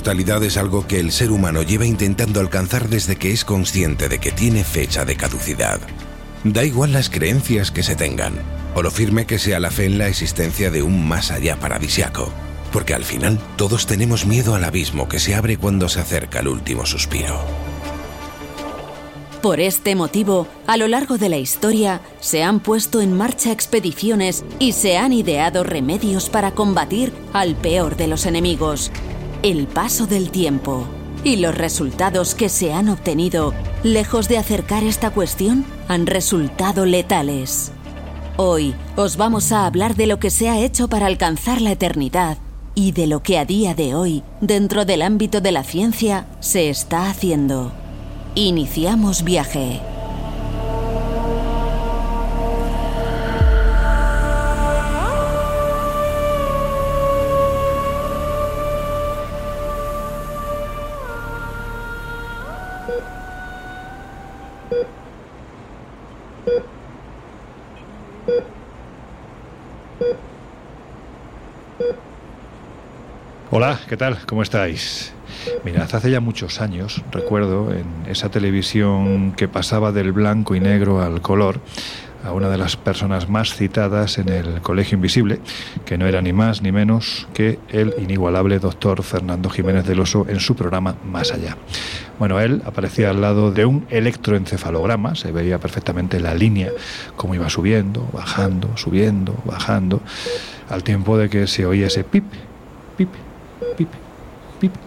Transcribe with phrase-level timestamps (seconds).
[0.00, 4.18] Inmortalidad es algo que el ser humano lleva intentando alcanzar desde que es consciente de
[4.18, 5.78] que tiene fecha de caducidad.
[6.42, 8.32] Da igual las creencias que se tengan,
[8.74, 12.32] o lo firme que sea la fe en la existencia de un más allá paradisiaco,
[12.72, 16.48] porque al final todos tenemos miedo al abismo que se abre cuando se acerca el
[16.48, 17.38] último suspiro.
[19.42, 24.44] Por este motivo, a lo largo de la historia se han puesto en marcha expediciones
[24.58, 28.90] y se han ideado remedios para combatir al peor de los enemigos,
[29.42, 30.86] el paso del tiempo
[31.24, 37.72] y los resultados que se han obtenido, lejos de acercar esta cuestión, han resultado letales.
[38.36, 42.38] Hoy os vamos a hablar de lo que se ha hecho para alcanzar la eternidad
[42.74, 46.70] y de lo que a día de hoy, dentro del ámbito de la ciencia, se
[46.70, 47.72] está haciendo.
[48.34, 49.80] Iniciamos viaje.
[73.52, 74.16] Hola, ¿qué tal?
[74.26, 75.12] ¿Cómo estáis?
[75.64, 81.02] Mirad, hace ya muchos años, recuerdo, en esa televisión que pasaba del blanco y negro
[81.02, 81.58] al color,
[82.22, 85.40] a una de las personas más citadas en el Colegio Invisible,
[85.84, 90.26] que no era ni más ni menos que el inigualable doctor Fernando Jiménez del Oso
[90.28, 91.56] en su programa Más Allá.
[92.20, 96.70] Bueno, él aparecía al lado de un electroencefalograma, se veía perfectamente la línea,
[97.16, 100.02] cómo iba subiendo, bajando, subiendo, bajando,
[100.68, 102.26] al tiempo de que se oía ese pip,
[102.96, 103.08] pip,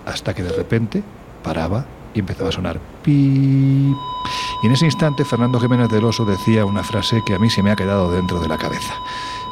[0.06, 1.04] hasta que de repente
[1.44, 3.96] paraba y empezaba a sonar pip.
[4.62, 7.64] Y en ese instante Fernando Jiménez del Oso decía una frase que a mí se
[7.64, 8.94] me ha quedado dentro de la cabeza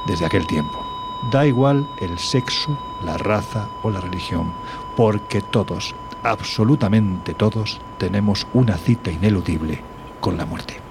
[0.08, 0.80] desde aquel tiempo.
[1.32, 4.52] Da igual el sexo, la raza o la religión,
[4.96, 5.94] porque todos,
[6.24, 9.82] absolutamente todos, tenemos una cita ineludible
[10.20, 10.91] con la muerte.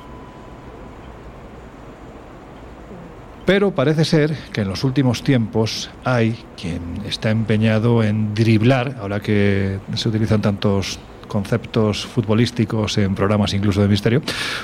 [3.51, 9.19] Pero parece ser que en los últimos tiempos hay quien está empeñado en driblar, ahora
[9.19, 14.23] que se utilizan tantos conceptos futbolísticos en programas incluso de misterio,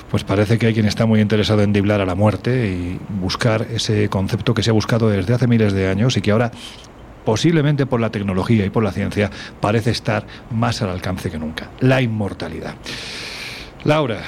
[0.09, 3.67] pues parece que hay quien está muy interesado en driblar a la muerte y buscar
[3.75, 6.53] ese concepto que se ha buscado desde hace miles de años y que ahora
[7.25, 11.71] posiblemente por la tecnología y por la ciencia parece estar más al alcance que nunca,
[11.81, 12.77] la inmortalidad.
[13.83, 14.21] Laura,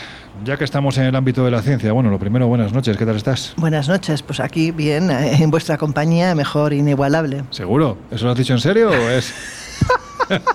[0.44, 3.04] ya que estamos en el ámbito de la ciencia, bueno, lo primero, buenas noches, ¿qué
[3.06, 3.54] tal estás?
[3.56, 7.44] Buenas noches, pues aquí bien, eh, en vuestra compañía, mejor inigualable.
[7.50, 7.98] ¿Seguro?
[8.10, 9.34] ¿Eso lo has dicho en serio o es...?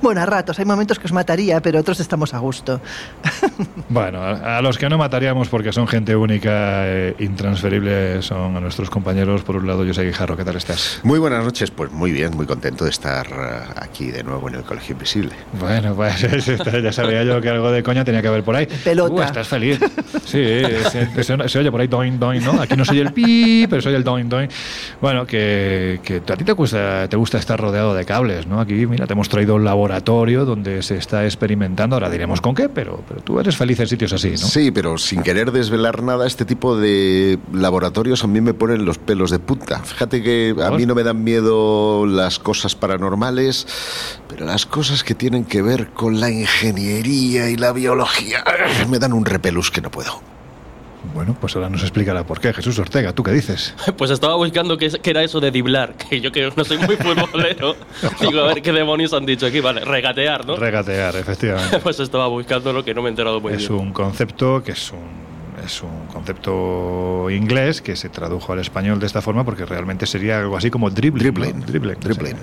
[0.00, 2.80] Bueno, a ratos, hay momentos que os mataría, pero otros estamos a gusto.
[3.88, 8.88] Bueno, a, los que no mataríamos porque son gente única e intransferible son a nuestros
[8.88, 9.42] compañeros.
[9.42, 11.00] Por un lado, José Guijarro, ¿qué tal estás?
[11.02, 14.54] Muy buenas noches, pues muy bien, muy contento de estar eh, aquí de nuevo en
[14.54, 15.32] el Colegio Invisible.
[15.60, 16.20] Bueno, pues
[16.82, 18.66] ya sabía yo que algo de coña tenía que haber por ahí.
[18.82, 19.12] Pelota.
[19.14, 19.78] Uh, estás feliz.
[20.24, 20.42] Sí,
[20.90, 22.60] se, se- se oye por ahí doin, doin, ¿no?
[22.62, 24.48] Aquí no soy el pi, pero soy el doin, doin.
[25.02, 28.60] Bueno, que, que a ti te gusta, te gusta estar rodeado de cables, ¿no?
[28.60, 32.68] Aquí, mira, te hemos traído un laboratorio donde se está experimentando, ahora diremos con qué,
[32.68, 34.36] pero, pero tú eres feliz en sitios así, ¿no?
[34.36, 38.98] Sí, pero sin querer desvelar nada, este tipo de laboratorios a mí me ponen los
[38.98, 39.78] pelos de punta.
[39.82, 43.66] Fíjate que a mí no me dan miedo las cosas paranormales,
[44.28, 48.44] pero las cosas que tienen que ver con la ingeniería y la biología
[48.90, 50.31] me dan un repelús que no puedo.
[51.14, 52.52] Bueno, pues ahora nos explicará por qué.
[52.52, 53.74] Jesús Ortega, ¿tú qué dices?
[53.96, 57.76] Pues estaba buscando qué, era eso de diblar, que yo que no soy muy futbolero.
[58.20, 59.60] Digo, a ver qué demonios han dicho aquí.
[59.60, 60.56] Vale, regatear, ¿no?
[60.56, 61.78] Regatear, efectivamente.
[61.78, 63.72] pues estaba buscando lo que no me he enterado muy es bien.
[63.72, 65.31] Es un concepto que es un
[65.64, 70.38] es un concepto inglés que se tradujo al español de esta forma porque realmente sería
[70.40, 71.32] algo así como dribbling.
[71.60, 72.00] Dribbling.
[72.00, 72.36] dribbling.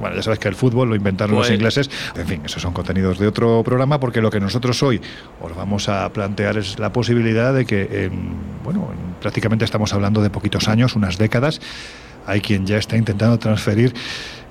[0.00, 1.90] bueno, ya sabes que el fútbol lo inventaron los pues ingleses.
[2.16, 5.00] En fin, esos son contenidos de otro programa porque lo que nosotros hoy
[5.40, 8.10] os vamos a plantear es la posibilidad de que,
[8.62, 11.60] bueno, prácticamente estamos hablando de poquitos años, unas décadas,
[12.26, 13.94] hay quien ya está intentando transferir,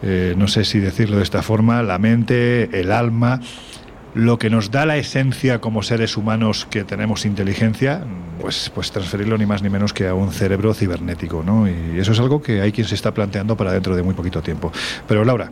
[0.01, 3.39] eh, no sé si decirlo de esta forma, la mente, el alma
[4.13, 8.03] lo que nos da la esencia como seres humanos que tenemos inteligencia,
[8.39, 11.67] pues, pues transferirlo ni más ni menos que a un cerebro cibernético, ¿no?
[11.67, 14.41] Y eso es algo que hay quien se está planteando para dentro de muy poquito
[14.41, 14.71] tiempo.
[15.07, 15.51] Pero Laura,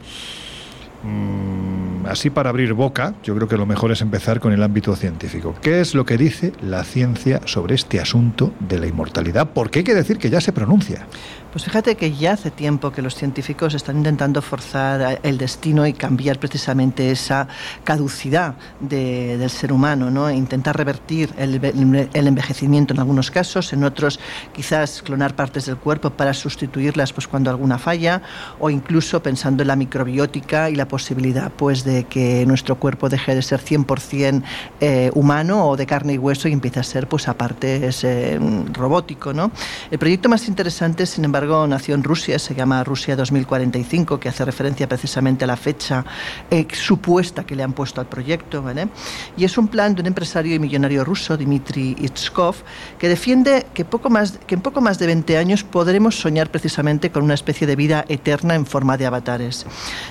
[1.04, 4.96] mm, así para abrir boca, yo creo que lo mejor es empezar con el ámbito
[4.96, 5.56] científico.
[5.62, 9.50] ¿Qué es lo que dice la ciencia sobre este asunto de la inmortalidad?
[9.54, 11.08] Porque hay que decir que ya se pronuncia.
[11.52, 15.92] Pues fíjate que ya hace tiempo que los científicos están intentando forzar el destino y
[15.92, 17.50] cambiar precisamente esa
[17.84, 20.32] caducidad del ser humano, ¿no?
[20.32, 21.60] intentar revertir el,
[22.14, 24.18] el, envejecimiento en algunos casos, en otros
[24.54, 28.22] quizás clonar partes del cuerpo para sustituirlas pues, cuando alguna falla,
[28.60, 33.34] o incluso pensando en la microbiótica y la posibilidad pues, de que nuestro cuerpo deje
[33.34, 34.44] de ser 100%
[34.82, 38.40] eh, humano o de carne y hueso y empiece a ser pues, aparte eh,
[38.74, 39.32] robótico.
[39.32, 39.52] ¿no?
[39.90, 44.44] El proyecto más interesante, sin embargo, nació en Rusia, se llama Rusia 2045, que hace
[44.44, 46.04] referencia precisamente a la fecha
[46.50, 48.62] eh, supuesta que le han puesto al proyecto.
[48.62, 48.90] ¿vale?
[49.38, 52.56] Y es un plan de un empresario y millonario ruso, Dmitry Itskov,
[53.00, 57.12] que defiende que, poco más, que en poco más de 20 años podremos soñar precisamente
[57.12, 59.66] con una especie de vida eterna en forma de avatares.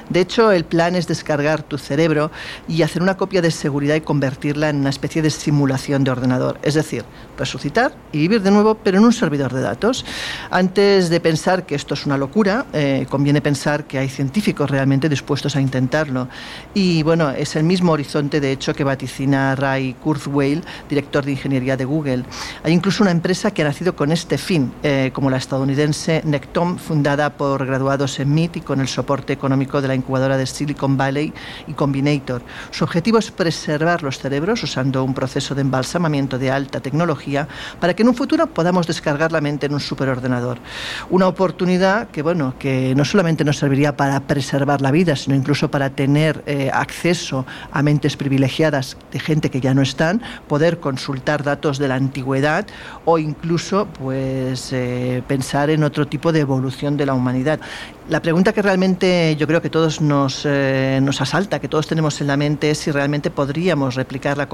[0.08, 2.30] De hecho, el plan es descargar tu cerebro
[2.66, 6.58] y hacer una copia de seguridad y convertirla en una especie de simulación de ordenador.
[6.62, 7.04] Es decir,
[7.36, 10.06] resucitar y vivir de nuevo, pero en un servidor de datos.
[10.50, 15.08] Antes de pensar que esto es una locura, eh, conviene pensar que hay científicos realmente
[15.08, 16.28] dispuestos a intentarlo.
[16.72, 21.76] Y bueno, es el mismo horizonte, de hecho, que vaticina Ray Kurzweil, director de ingeniería
[21.76, 22.24] de Google.
[22.62, 26.78] Hay incluso una empresa que ha nacido con este fin, eh, como la estadounidense Nectom,
[26.78, 30.96] fundada por graduados en MIT y con el soporte económico de la incubadora de Silicon
[30.98, 31.32] Valley
[31.66, 32.42] y Combinator.
[32.70, 37.48] Su objetivo es preservar los cerebros usando un proceso de embalsamamiento de alta tecnología
[37.80, 40.58] para que en un futuro podamos descargar la mente en un superordenador
[41.08, 45.70] una oportunidad que, bueno, que no solamente nos serviría para preservar la vida, sino incluso
[45.70, 51.42] para tener eh, acceso a mentes privilegiadas de gente que ya no están, poder consultar
[51.42, 52.66] datos de la antigüedad
[53.04, 57.60] o incluso pues, eh, pensar en otro tipo de evolución de la humanidad.
[58.10, 62.20] La pregunta que realmente yo creo que todos nos, eh, nos asalta, que todos tenemos
[62.20, 64.48] en la mente, es si realmente podríamos replicar la,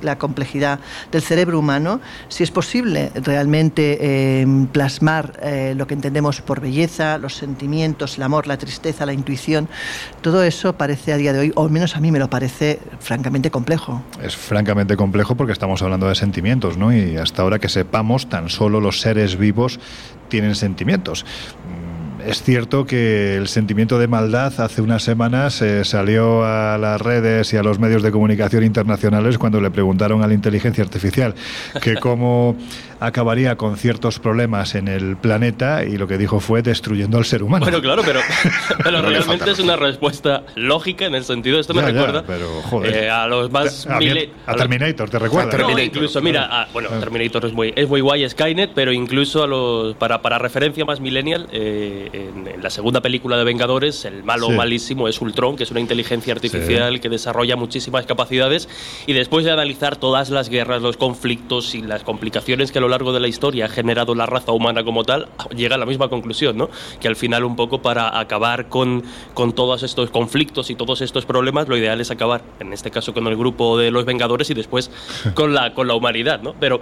[0.00, 0.80] la complejidad
[1.10, 5.38] del cerebro humano, si es posible realmente plasmar
[5.76, 9.68] lo que entendemos por belleza, los sentimientos, el amor, la tristeza, la intuición,
[10.22, 12.80] todo eso parece a día de hoy, o al menos a mí me lo parece
[12.98, 14.02] francamente complejo.
[14.22, 16.96] Es francamente complejo porque estamos hablando de sentimientos, ¿no?
[16.96, 19.80] Y hasta ahora que sepamos, tan solo los seres vivos
[20.30, 21.26] tienen sentimientos
[22.26, 27.52] es cierto que el sentimiento de maldad hace unas semanas eh, salió a las redes
[27.52, 31.34] y a los medios de comunicación internacionales cuando le preguntaron a la inteligencia artificial
[31.82, 32.56] que cómo
[33.06, 37.42] acabaría con ciertos problemas en el planeta y lo que dijo fue destruyendo al ser
[37.42, 37.64] humano.
[37.64, 38.20] Bueno, claro, pero,
[39.02, 42.24] realmente es una respuesta lógica en el sentido, esto me recuerda
[42.84, 43.86] eh, a los más...
[43.86, 43.98] A,
[44.54, 45.56] Terminator, ¿te recuerda?
[45.58, 47.00] No, incluso, mira, bueno, ah.
[47.00, 51.00] Terminator es muy, es muy guay, Skynet, pero incluso a los, para, para referencia más
[51.00, 55.70] millennial, eh, en, la segunda película de Vengadores, el malo malísimo es Ultron, que es
[55.70, 58.68] una inteligencia artificial que desarrolla muchísimas capacidades
[59.06, 62.88] y después de analizar todas las guerras, los conflictos y las complicaciones que a lo
[62.92, 66.08] largo de la historia ha generado la raza humana como tal, llega a la misma
[66.08, 66.70] conclusión, ¿no?
[67.00, 69.02] Que al final un poco para acabar con,
[69.34, 73.12] con todos estos conflictos y todos estos problemas, lo ideal es acabar, en este caso
[73.12, 74.90] con el grupo de los Vengadores y después
[75.34, 76.54] con la, con la humanidad, ¿no?
[76.60, 76.80] Pero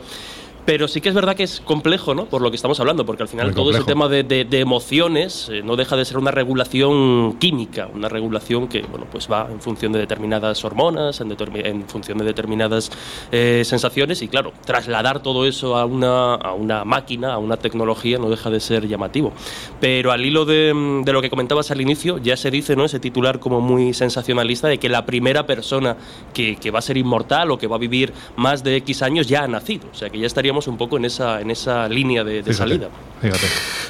[0.64, 2.26] pero sí que es verdad que es complejo, ¿no?
[2.26, 5.76] Por lo que estamos hablando, porque al final todo ese tema de, emociones eh, no
[5.76, 9.98] deja de ser una regulación química, una regulación que, bueno, pues va en función de
[9.98, 12.90] determinadas hormonas, en, en función de determinadas
[13.32, 18.18] eh, sensaciones y, claro, trasladar todo eso a una, a una máquina, a una tecnología,
[18.18, 19.32] no deja de ser llamativo.
[19.80, 22.84] Pero al hilo de, de lo que comentabas al inicio, ya se dice, ¿no?
[22.84, 25.96] Ese titular como muy sensacionalista de que la primera persona
[26.34, 29.26] que, que va a ser inmortal o que va a vivir más de X años
[29.26, 32.24] ya ha nacido, o sea, que ya estaríamos un poco en esa, en esa línea
[32.24, 32.88] de, salida.
[33.20, 33.46] Fíjate.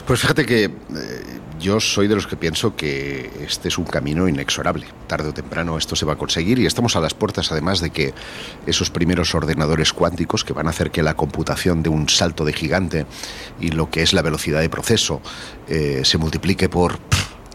[0.07, 0.71] Pues fíjate que eh,
[1.61, 4.87] yo soy de los que pienso que este es un camino inexorable.
[5.07, 7.91] Tarde o temprano esto se va a conseguir y estamos a las puertas además de
[7.91, 8.15] que
[8.67, 12.53] esos primeros ordenadores cuánticos que van a hacer que la computación de un salto de
[12.53, 13.07] gigante
[13.61, 15.21] y lo que es la velocidad de proceso
[15.69, 16.99] eh, se multiplique por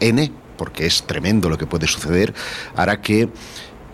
[0.00, 2.32] n, porque es tremendo lo que puede suceder,
[2.74, 3.28] hará que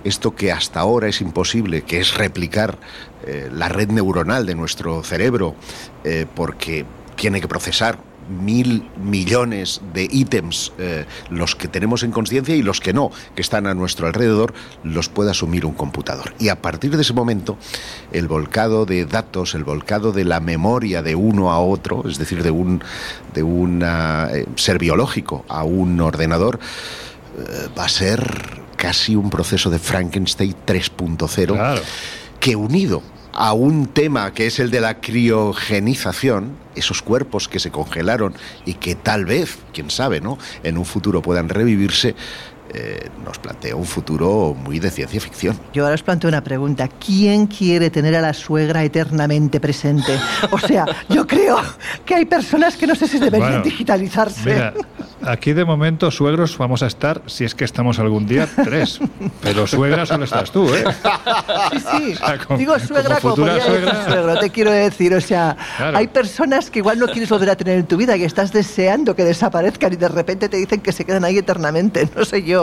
[0.04, 2.78] esto que hasta ahora es imposible, que es replicar
[3.24, 5.54] eh, la red neuronal de nuestro cerebro,
[6.04, 6.84] eh, porque
[7.16, 12.80] tiene que procesar mil millones de ítems, eh, los que tenemos en conciencia y los
[12.80, 14.54] que no, que están a nuestro alrededor,
[14.84, 16.34] los puede asumir un computador.
[16.38, 17.58] Y a partir de ese momento,
[18.12, 22.42] el volcado de datos, el volcado de la memoria de uno a otro, es decir,
[22.42, 22.82] de un,
[23.34, 26.58] de un eh, ser biológico a un ordenador,
[27.78, 31.80] va a ser casi un proceso de Frankenstein 3.0
[32.40, 33.00] que unido
[33.32, 38.34] a un tema que es el de la criogenización, esos cuerpos que se congelaron
[38.66, 40.36] y que tal vez, quién sabe, ¿no?
[40.64, 42.16] en un futuro puedan revivirse,
[42.74, 45.58] eh, nos plantea un futuro muy de ciencia ficción.
[45.74, 46.88] Yo ahora os planteo una pregunta.
[46.88, 50.18] ¿Quién quiere tener a la suegra eternamente presente?
[50.50, 51.58] O sea, yo creo
[52.06, 54.72] que hay personas que no sé si deberían digitalizarse.
[55.22, 59.00] aquí de momento suegros vamos a estar, si es que estamos algún día, tres.
[59.42, 60.84] Pero suegra solo estás tú, ¿eh?
[61.72, 62.22] Sí, sí.
[62.56, 64.40] Digo suegra como, suegra...
[64.40, 65.14] te quiero decir.
[65.14, 68.24] O sea, hay personas que igual no quieres volver a tener en tu vida, que
[68.24, 72.08] estás deseando que desaparezcan y de repente te dicen que se quedan ahí eternamente.
[72.16, 72.61] No sé yo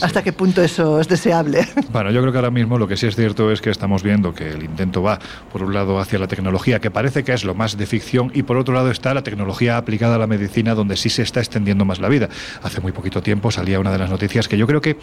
[0.00, 1.66] hasta qué punto eso es deseable.
[1.92, 4.34] Bueno, yo creo que ahora mismo lo que sí es cierto es que estamos viendo
[4.34, 5.18] que el intento va,
[5.52, 8.42] por un lado, hacia la tecnología, que parece que es lo más de ficción, y
[8.42, 11.84] por otro lado está la tecnología aplicada a la medicina, donde sí se está extendiendo
[11.84, 12.28] más la vida.
[12.62, 14.96] Hace muy poquito tiempo salía una de las noticias que yo creo que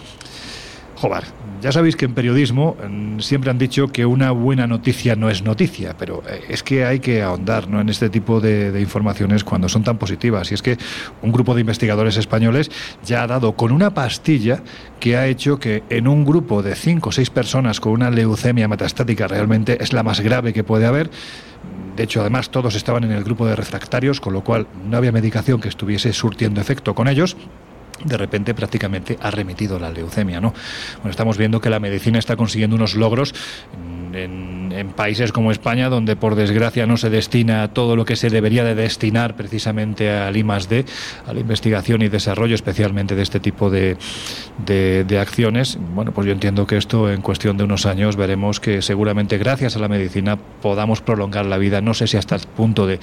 [1.01, 1.24] Joder,
[1.63, 2.77] ya sabéis que en periodismo
[3.17, 7.00] siempre han dicho que una buena noticia no es noticia, pero eh, es que hay
[7.00, 7.81] que ahondar ¿no?
[7.81, 10.51] en este tipo de, informaciones cuando son tan positivas.
[10.51, 10.77] Y es que
[11.24, 12.70] un grupo de investigadores españoles
[13.03, 14.62] ya ha dado con una pastilla
[15.00, 18.67] que ha hecho que en un grupo de cinco o seis personas con una leucemia
[18.67, 21.10] metastática realmente es la más grave que puede haber,
[21.96, 25.12] de hecho, además, todos estaban en el grupo de refractarios, con lo cual no había
[25.12, 27.36] medicación que estuviese surtiendo efecto con ellos
[28.03, 30.41] de repente prácticamente ha remitido la leucemia.
[30.41, 30.53] ¿no?
[30.98, 33.34] Bueno, estamos viendo que la medicina está consiguiendo unos logros
[34.13, 38.63] en, países como España, donde por desgracia no se destina todo lo que se debería
[38.63, 40.86] de destinar precisamente al I+D,
[41.27, 43.98] a la investigación y desarrollo, especialmente de este tipo de,
[44.65, 45.77] de, acciones.
[45.93, 49.75] Bueno, pues yo entiendo que esto en cuestión de unos años veremos que seguramente gracias
[49.75, 51.81] a la medicina podamos prolongar la vida.
[51.81, 53.00] No sé si hasta el punto de,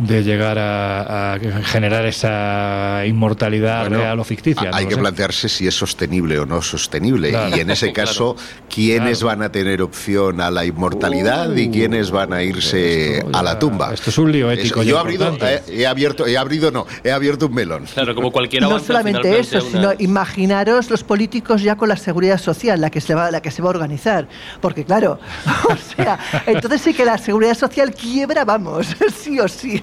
[0.00, 4.70] de llegar a, generar esa inmortalidad real o ficticia.
[4.72, 7.32] Hay que plantearse si es sostenible o no sostenible.
[7.54, 8.36] Y en ese caso,
[8.68, 10.00] ¿quiénes van a tener opción?
[10.40, 11.72] a la inmortalidad y uh.
[11.72, 13.92] quiénes van a irse a la tumba.
[13.92, 14.82] Esto es un lío ético.
[14.82, 17.84] yo eh, he, abierto, he abierto, no, he abierto un melón.
[17.92, 18.68] Claro, como cualquiera.
[18.68, 23.14] No solamente eso, sino imaginaros los políticos ya con la seguridad social, la que se
[23.14, 24.28] va, la que se va a organizar,
[24.60, 25.18] porque claro,
[25.68, 29.82] o sea, entonces sí que la seguridad social quiebra, vamos, sí o sí.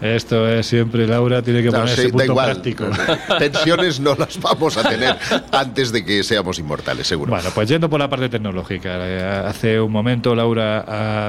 [0.00, 2.86] Esto es siempre, Laura, tiene que ponerse punto práctico.
[3.38, 5.16] Pensiones no las vamos a tener
[5.52, 7.30] antes de que seamos inmortales, seguro.
[7.30, 8.96] Bueno, pues yendo por la parte tecnológica.
[8.98, 10.84] Eh, hace un momento Laura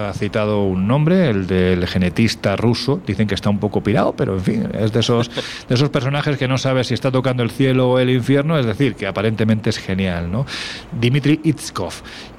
[0.09, 3.01] ha citado un nombre, el del genetista ruso.
[3.05, 5.29] Dicen que está un poco pirado, pero en fin, es de esos,
[5.67, 8.65] de esos personajes que no sabe si está tocando el cielo o el infierno, es
[8.65, 10.45] decir, que aparentemente es genial, ¿no?
[10.91, 11.93] Dimitri Itskov.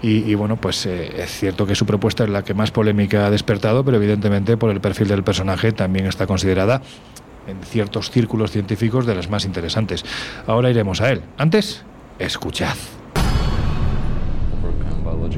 [0.04, 3.30] Y, bueno, pues eh, es cierto que su propuesta es la que más polémica ha
[3.30, 6.82] despertado, pero evidentemente por el perfil del personaje también está considerada
[7.46, 10.04] en ciertos círculos científicos de las más interesantes.
[10.48, 11.22] Ahora iremos a él.
[11.38, 11.84] Antes,
[12.18, 12.76] escuchad.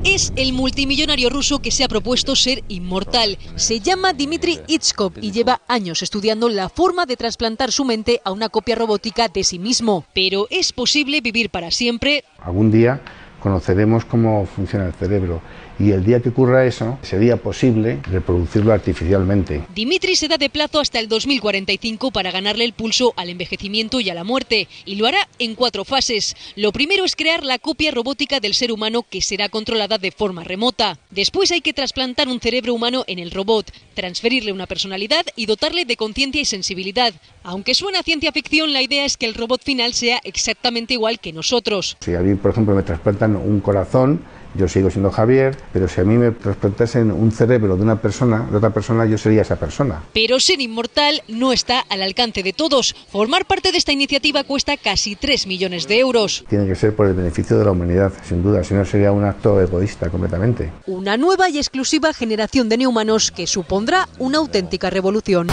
[0.05, 3.39] Es el multimillonario ruso que se ha propuesto ser inmortal.
[3.57, 8.33] Se llama Dmitry Itskov y lleva años estudiando la forma de trasplantar su mente a
[8.33, 10.05] una copia robótica de sí mismo.
[10.15, 12.25] Pero ¿es posible vivir para siempre?
[12.39, 13.01] Algún día
[13.45, 15.43] conoceremos cómo funciona el cerebro
[15.79, 19.63] y el día que ocurra eso sería posible reproducirlo artificialmente.
[19.75, 24.11] Dimitri se da de plazo hasta el 2045 para ganarle el pulso al envejecimiento y
[24.11, 26.37] a la muerte y lo hará en cuatro fases.
[26.57, 30.45] Lo primero es crear la copia robótica del ser humano que será controlada de forma
[30.45, 30.99] remota.
[31.11, 35.85] Después hay que trasplantar un cerebro humano en el robot, transferirle una personalidad y dotarle
[35.85, 37.15] de conciencia y sensibilidad.
[37.43, 41.33] Aunque suena ciencia ficción, la idea es que el robot final sea exactamente igual que
[41.33, 41.97] nosotros.
[42.01, 44.23] Si a mí, por ejemplo, me trasplantan un corazón,
[44.55, 48.47] yo sigo siendo Javier, pero si a mí me trasplantasen un cerebro de una persona,
[48.51, 50.03] de otra persona, yo sería esa persona.
[50.13, 52.95] Pero ser inmortal no está al alcance de todos.
[53.11, 56.45] Formar parte de esta iniciativa cuesta casi 3 millones de euros.
[56.49, 59.25] Tiene que ser por el beneficio de la humanidad, sin duda, si no sería un
[59.25, 60.73] acto egoísta completamente.
[60.87, 65.49] Una nueva y exclusiva generación de neumanos que supondrá una auténtica revolución.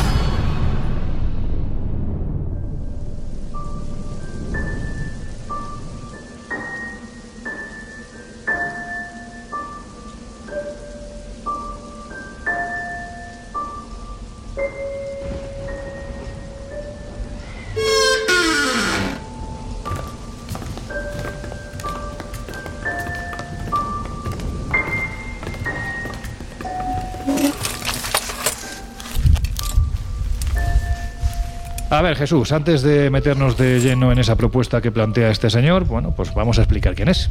[31.91, 35.83] A ver, Jesús, antes de meternos de lleno en esa propuesta que plantea este señor,
[35.83, 37.29] bueno, pues vamos a explicar quién es.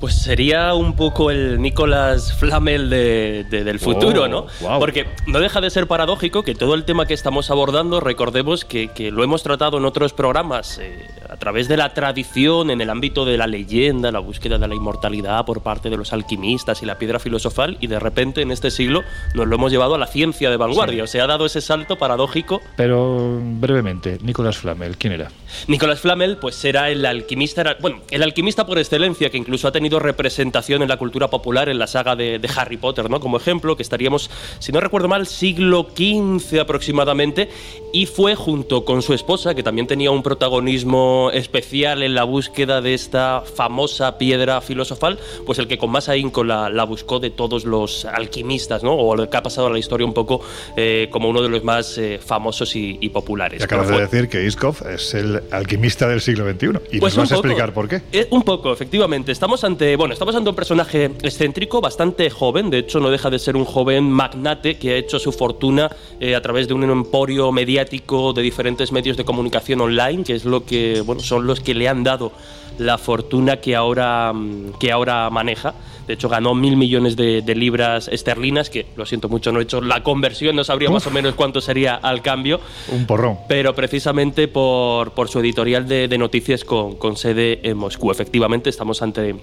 [0.00, 4.46] Pues sería un poco el Nicolás Flamel de, del futuro, Oh, ¿no?
[4.78, 8.88] Porque no deja de ser paradójico que todo el tema que estamos abordando, recordemos que,
[8.88, 12.90] que lo hemos tratado en otros programas, eh, a través de la tradición, en el
[12.90, 16.86] ámbito de la leyenda, la búsqueda de la inmortalidad por parte de los alquimistas y
[16.86, 19.02] la piedra filosofal, y de repente en este siglo
[19.34, 21.02] nos lo hemos llevado a la ciencia de vanguardia.
[21.02, 25.30] O sea, ha dado ese salto paradójico Pero brevemente, Nicolás Flamel, ¿quién era?
[25.66, 29.72] Nicolás Flamel, pues era el alquimista, era- bueno, el alquimista por excelencia, que incluso ha
[29.72, 33.20] tenido representación en la cultura popular en la saga de, de Harry Potter, ¿no?
[33.20, 37.48] Como ejemplo, que estaríamos, si no recuerdo mal, siglo XV aproximadamente,
[37.92, 42.80] y fue junto con su esposa, que también tenía un protagonismo especial en la búsqueda
[42.80, 47.30] de esta famosa piedra filosofal, pues el que con más ahínco la, la buscó de
[47.30, 48.94] todos los alquimistas, ¿no?
[48.94, 50.40] O el que ha pasado a la historia un poco
[50.76, 53.60] eh, como uno de los más eh, famosos y, y populares.
[53.60, 56.66] Y acabas de decir que Iskov es el alquimista del siglo XXI.
[56.92, 57.46] Y Pues nos vas un a poco.
[57.48, 58.02] explicar por qué.
[58.12, 59.32] Eh, un poco, efectivamente.
[59.32, 62.70] Estamos ante, bueno, estamos ante un personaje excéntrico, bastante joven.
[62.70, 66.34] De hecho, no deja de ser un joven magnate que ha hecho su fortuna eh,
[66.34, 70.64] a través de un emporio mediático de diferentes medios de comunicación online, que es lo
[70.64, 72.32] que, bueno, son los que le han dado
[72.78, 75.74] la fortuna que ahora, mm, que ahora maneja.
[76.06, 79.64] De hecho, ganó mil millones de, de libras esterlinas, que lo siento mucho, no he
[79.64, 83.38] hecho la conversión, no sabría más o menos cuánto sería al cambio Un porrón.
[83.46, 88.10] pero precisamente por, por su editorial de, de noticias con, con sede en Moscú.
[88.10, 89.34] Efectivamente, estamos ante,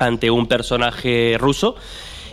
[0.00, 1.76] ante un personaje ruso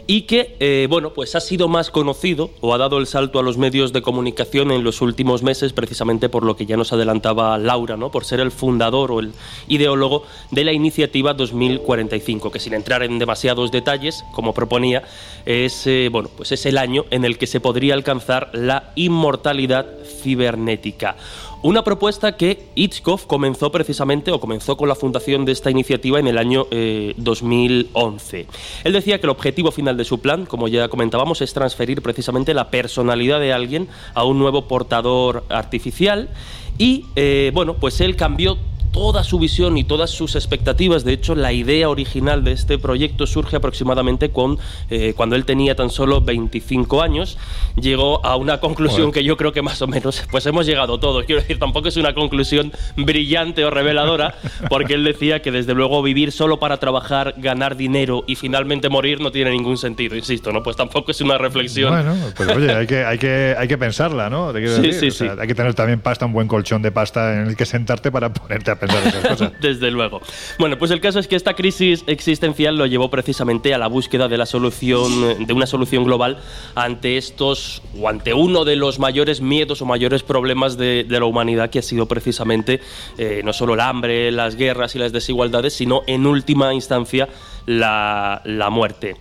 [0.07, 3.43] y que, eh, bueno, pues ha sido más conocido o ha dado el salto a
[3.43, 7.57] los medios de comunicación en los últimos meses precisamente por lo que ya nos adelantaba
[7.57, 8.09] Laura, ¿no?
[8.09, 9.33] Por ser el fundador o el
[9.67, 15.03] ideólogo de la iniciativa 2045, que sin entrar en demasiados detalles, como proponía,
[15.45, 19.87] es, eh, bueno, pues es el año en el que se podría alcanzar la inmortalidad
[20.21, 21.17] cibernética.
[21.63, 26.27] Una propuesta que Hitchcock comenzó precisamente o comenzó con la fundación de esta iniciativa en
[26.27, 28.45] el año eh, 2011.
[28.83, 32.53] Él decía que el objetivo final de su plan, como ya comentábamos, es transferir precisamente
[32.53, 36.29] la personalidad de alguien a un nuevo portador artificial
[36.77, 38.59] y eh, bueno, pues él cambió
[38.91, 41.03] toda su visión y todas sus expectativas.
[41.03, 45.75] De hecho, la idea original de este proyecto surge aproximadamente con, eh, cuando él tenía
[45.75, 47.37] tan solo 25 años.
[47.75, 49.13] Llegó a una conclusión Joder.
[49.13, 51.25] que yo creo que más o menos pues hemos llegado todos.
[51.25, 54.35] Quiero decir, tampoco es una conclusión brillante o reveladora,
[54.69, 59.21] porque él decía que desde luego vivir solo para trabajar, ganar dinero y finalmente morir
[59.21, 60.63] no tiene ningún sentido, insisto, ¿no?
[60.63, 61.91] Pues tampoco es una reflexión.
[61.91, 64.51] Bueno, pues oye, hay que, hay que, hay que pensarla, ¿no?
[64.53, 65.39] Te Sí, decir, sí, o sea, sí.
[65.41, 68.33] Hay que tener también pasta, un buen colchón de pasta en el que sentarte para
[68.33, 68.76] ponerte a
[69.61, 70.21] Desde luego.
[70.59, 74.27] Bueno, pues el caso es que esta crisis existencial lo llevó precisamente a la búsqueda
[74.27, 76.37] de la solución, de una solución global
[76.75, 81.69] ante estos o ante uno de los mayores miedos o mayores problemas de, la humanidad
[81.69, 82.79] que ha sido precisamente
[83.17, 87.27] eh, no solo el hambre, las guerras y las desigualdades, sino en última instancia
[87.65, 89.15] la muerte.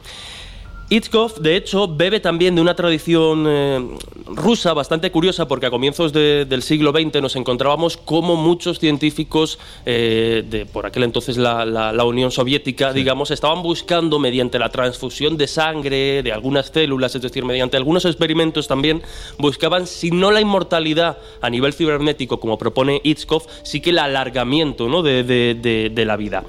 [0.88, 3.84] Hitchcock, de hecho, bebe también de una tradición eh,
[4.26, 9.58] rusa bastante curiosa porque a comienzos de- del siglo XX nos encontrábamos como muchos científicos
[9.84, 14.68] eh, de por aquel entonces la, la- la Unión Soviética, digamos, estaban buscando mediante la
[14.70, 19.02] transfusión de sangre de algunas células, es decir, mediante algunos experimentos también,
[19.38, 24.88] buscaban si no la inmortalidad a nivel cibernético como propone Hitchcock, sí que el alargamiento
[24.88, 25.02] ¿no?
[25.02, 26.44] de, de- de- de la vida.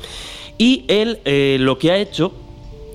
[0.60, 2.32] Y él eh, lo que ha hecho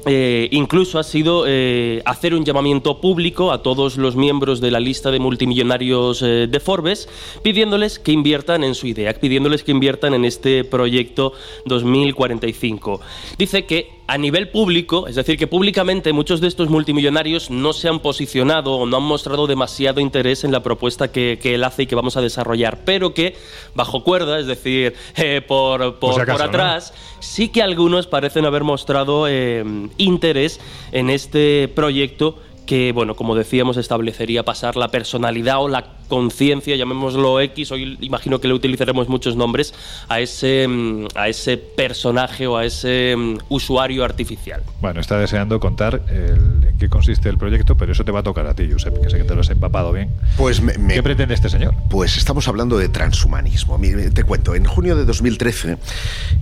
[0.06, 4.80] eh, incluso ha sido eh, hacer un llamamiento público a todos los miembros de la
[4.80, 7.08] lista de multimillonarios eh, de Forbes,
[7.42, 11.32] pidiéndoles que inviertan en su idea, pidiéndoles que inviertan en este proyecto
[11.66, 13.00] 2045.
[13.38, 17.88] Dice que a nivel público, es decir, que públicamente muchos de estos multimillonarios no se
[17.88, 21.84] han posicionado o no han mostrado demasiado interés en la propuesta que, que él hace
[21.84, 23.36] y que vamos a desarrollar, pero que
[23.74, 26.50] bajo cuerda, es decir, eh, por, por, si acaso, por ¿no?
[26.50, 29.64] atrás, sí que algunos parecen haber mostrado eh,
[29.98, 30.60] interés
[30.90, 37.40] en este proyecto que, bueno, como decíamos, establecería pasar la personalidad o la conciencia, llamémoslo
[37.40, 39.72] X, hoy imagino que le utilizaremos muchos nombres,
[40.08, 44.62] a ese, mm, a ese personaje o a ese mm, usuario artificial.
[44.82, 48.46] Bueno, está deseando contar en qué consiste el proyecto, pero eso te va a tocar
[48.46, 50.10] a ti, Josep, que sé que te lo has empapado bien.
[50.36, 51.74] Pues ¿Qué pretende este señor?
[51.88, 53.80] Pues estamos hablando de transhumanismo.
[54.12, 55.78] Te cuento, en junio de 2013,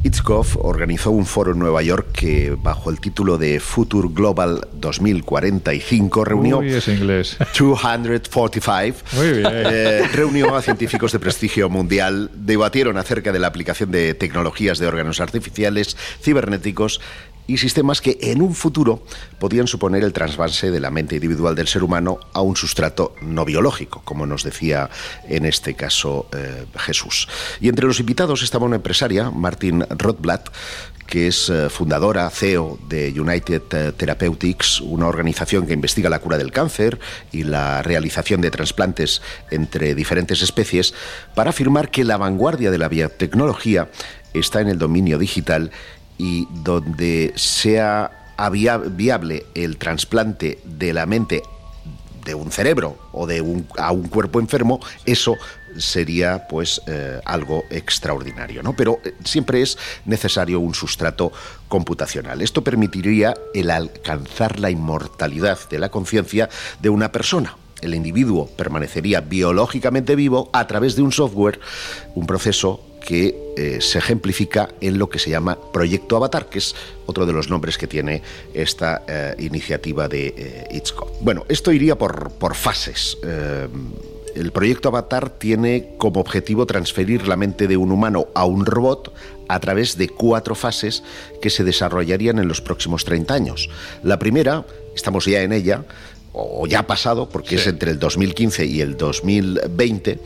[0.03, 6.10] Itzkov organizó un foro en Nueva York que, bajo el título de Future Global 2045,
[6.25, 7.37] reunió Uy, es inglés.
[7.59, 8.99] 245.
[9.13, 9.49] Muy bien.
[9.53, 14.87] Eh, reunió a científicos de prestigio mundial, debatieron acerca de la aplicación de tecnologías de
[14.87, 17.01] órganos artificiales, cibernéticos
[17.51, 19.03] y sistemas que en un futuro
[19.41, 23.45] podían suponer el trasvase de la mente individual del ser humano a un sustrato no
[23.45, 24.89] biológico, como nos decía
[25.29, 27.27] en este caso eh, Jesús.
[27.61, 30.49] Y entre los invitados estaba una empresaria, Martin Rothblatt,
[31.11, 36.39] que es eh, fundadora, CEO de United eh, Therapeutics, una organización que investiga la cura
[36.39, 36.99] del cáncer
[37.33, 39.21] y la realización de trasplantes
[39.51, 40.95] entre diferentes especies,
[41.35, 43.91] para afirmar que la vanguardia de la biotecnología
[44.33, 45.73] está en el dominio digital
[46.17, 48.13] y donde sea
[48.51, 51.43] viable el trasplante de la mente
[52.25, 53.39] de un cerebro o de
[53.79, 55.37] a un cuerpo enfermo, eso
[55.79, 58.75] sería pues eh, algo extraordinario, ¿no?
[58.75, 61.33] Pero eh, siempre es necesario un sustrato
[61.69, 62.43] computacional.
[62.43, 66.49] Esto permitiría el alcanzar la inmortalidad de la conciencia
[66.81, 67.57] de una persona.
[67.81, 71.61] El individuo permanecería biológicamente vivo a través de un software,
[72.15, 76.75] un proceso que eh, se ejemplifica en lo que se llama Proyecto Avatar, que es
[77.07, 79.03] otro de los nombres que tiene esta
[79.39, 80.83] iniciativa de eh,
[81.23, 83.17] Bueno, esto iría por, por fases
[84.35, 89.13] el proyecto Avatar tiene como objetivo transferir la mente de un humano a un robot
[89.49, 91.03] a través de cuatro fases
[91.43, 93.69] que se desarrollarían en los próximos 30 años.
[94.03, 94.65] La primera,
[94.95, 95.85] estamos ya en ella,
[96.33, 100.21] o ya ha pasado, porque es entre el 2015 y el 2020,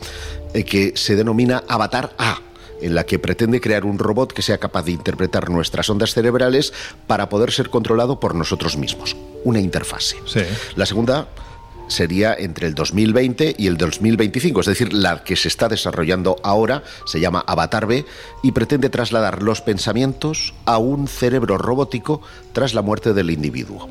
[0.53, 2.41] eh, que se denomina Avatar A
[2.81, 6.73] en la que pretende crear un robot que sea capaz de interpretar nuestras ondas cerebrales
[7.07, 9.15] para poder ser controlado por nosotros mismos.
[9.43, 10.17] Una interfase.
[10.75, 11.27] La segunda
[11.87, 16.83] sería entre el 2020 y el 2025, es decir, la que se está desarrollando ahora
[17.05, 18.05] se llama Avatar B
[18.43, 22.21] y pretende trasladar los pensamientos a un cerebro robótico
[22.53, 23.89] tras la muerte del individuo.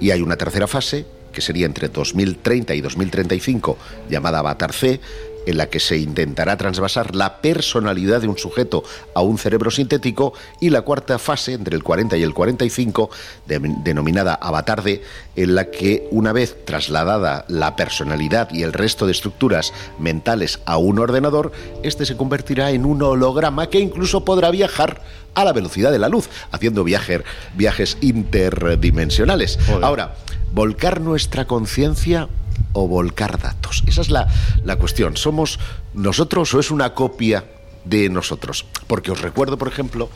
[0.00, 3.78] Y hay una tercera fase, que sería entre 2030 y 2035,
[4.10, 5.00] llamada Avatar C,
[5.46, 10.32] en la que se intentará transvasar la personalidad de un sujeto a un cerebro sintético,
[10.60, 13.10] y la cuarta fase, entre el 40 y el 45,
[13.46, 15.02] denominada Avatar D,
[15.36, 20.76] en la que una vez trasladada la personalidad y el resto de estructuras mentales a
[20.76, 21.52] un ordenador,
[21.82, 25.02] este se convertirá en un holograma que incluso podrá viajar
[25.34, 29.58] a la velocidad de la luz, haciendo viajes interdimensionales.
[29.80, 30.14] Ahora,
[30.52, 32.28] volcar nuestra conciencia
[32.72, 33.82] o volcar datos?
[33.86, 34.28] Esa es la,
[34.64, 35.16] la cuestión.
[35.16, 35.58] ¿Somos
[35.94, 37.44] nosotros o es una copia
[37.84, 38.64] de nosotros.
[38.86, 40.08] Porque os recuerdo, por ejemplo,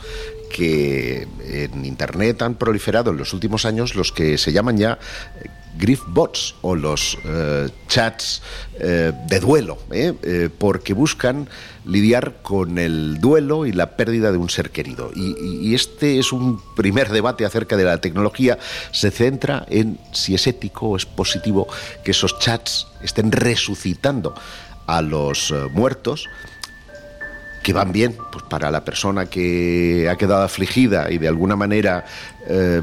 [0.51, 4.99] que en Internet han proliferado en los últimos años los que se llaman ya
[5.77, 8.41] grief bots o los eh, chats
[8.79, 10.49] eh, de duelo, ¿eh?
[10.57, 11.49] porque buscan
[11.85, 15.11] lidiar con el duelo y la pérdida de un ser querido.
[15.15, 18.57] Y, este es un primer debate acerca de la tecnología.
[18.91, 21.67] Se centra en si es ético o es positivo
[22.03, 24.33] que esos chats estén resucitando
[24.87, 26.27] a los muertos
[27.63, 32.05] que van bien pues para la persona que ha quedado afligida y de alguna manera
[32.49, 32.81] eh,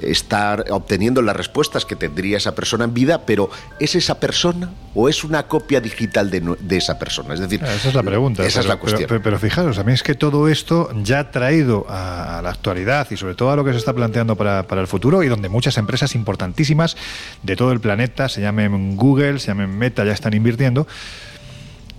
[0.00, 5.08] estar obteniendo las respuestas que tendría esa persona en vida, pero ¿es esa persona o
[5.08, 7.34] es una copia digital de, esa persona?
[7.34, 8.44] Es decir, esa es la pregunta.
[8.44, 9.08] Esa es la cuestión.
[9.22, 13.16] Pero, fijaros, a mí es que todo esto ya ha traído a, la actualidad y
[13.16, 15.76] sobre todo a lo que se está planteando para, para el futuro y donde muchas
[15.78, 16.96] empresas importantísimas
[17.42, 20.86] de todo el planeta, se llamen Google, se llamen Meta, ya están invirtiendo.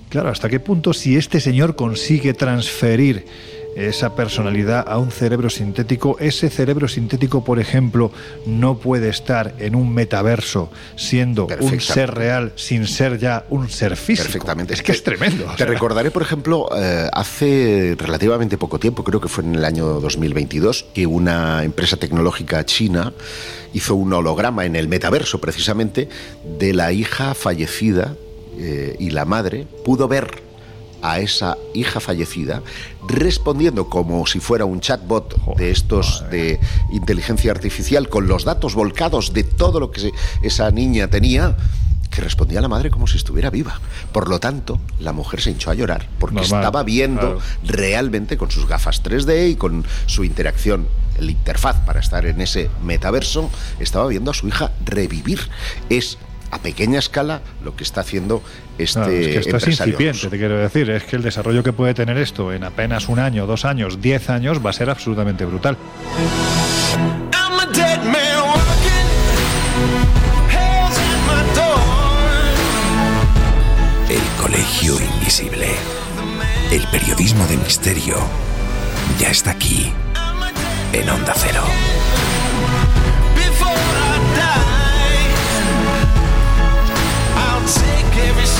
[0.10, 3.26] Claro, ¿hasta qué punto si este señor consigue transferir
[3.76, 8.12] esa personalidad a un cerebro sintético, ese cerebro sintético, por ejemplo,
[8.46, 13.98] no puede estar en un metaverso siendo un ser real sin ser ya un ser
[13.98, 14.24] físico.
[14.24, 14.74] Perfectamente.
[14.74, 15.46] Es que es tremendo.
[15.58, 19.86] Te recordaré, por ejemplo, eh, hace relativamente poco tiempo, creo que fue en el año
[20.00, 23.14] 2022, que una empresa tecnológica china
[23.74, 26.08] hizo un holograma en el metaverso, precisamente,
[26.58, 28.16] de la hija fallecida
[28.58, 30.44] eh, y la madre pudo ver
[31.02, 32.64] a esa hija fallecida
[33.08, 36.60] respondiendo como si fuera un chatbot de estos de
[36.92, 41.56] inteligencia artificial con los datos volcados de todo lo que esa niña tenía
[42.10, 43.80] que respondía a la madre como si estuviera viva.
[44.14, 48.68] Por lo tanto, la mujer se hinchó a llorar porque estaba viendo realmente con sus
[48.68, 50.88] gafas 3D y con su interacción,
[51.20, 55.42] el interfaz para estar en ese metaverso, estaba viendo a su hija revivir.
[55.90, 56.18] Es
[56.52, 58.42] a pequeña escala lo que está haciendo
[58.78, 60.90] este es que esto es incipiente, te quiero decir.
[60.90, 64.30] Es que el desarrollo que puede tener esto en apenas un año, dos años, diez
[64.30, 65.78] años va a ser absolutamente brutal.
[74.10, 75.70] El colegio invisible.
[76.72, 78.16] El periodismo de misterio
[79.20, 79.92] ya está aquí
[80.92, 81.64] en Onda Cero.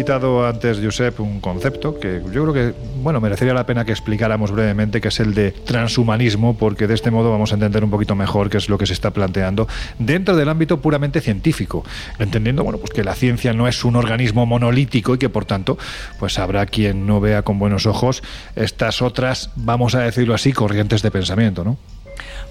[0.00, 4.50] Citado antes, Josep, un concepto que yo creo que, bueno, merecería la pena que explicáramos
[4.50, 8.14] brevemente, que es el de transhumanismo, porque de este modo vamos a entender un poquito
[8.14, 11.84] mejor qué es lo que se está planteando dentro del ámbito puramente científico,
[12.18, 15.76] entendiendo, bueno, pues que la ciencia no es un organismo monolítico y que, por tanto,
[16.18, 18.22] pues habrá quien no vea con buenos ojos
[18.56, 21.76] estas otras, vamos a decirlo así, corrientes de pensamiento, ¿no?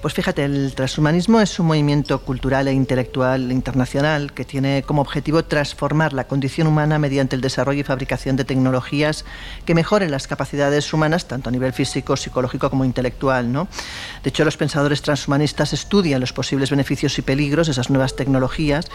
[0.01, 5.43] Pues fíjate, el transhumanismo es un movimiento cultural e intelectual internacional que tiene como objetivo
[5.43, 9.25] transformar la condición humana mediante el desarrollo y fabricación de tecnologías
[9.65, 13.51] que mejoren las capacidades humanas, tanto a nivel físico, psicológico como intelectual.
[13.51, 13.67] ¿no?
[14.23, 18.85] De hecho, los pensadores transhumanistas estudian los posibles beneficios y peligros de esas nuevas tecnologías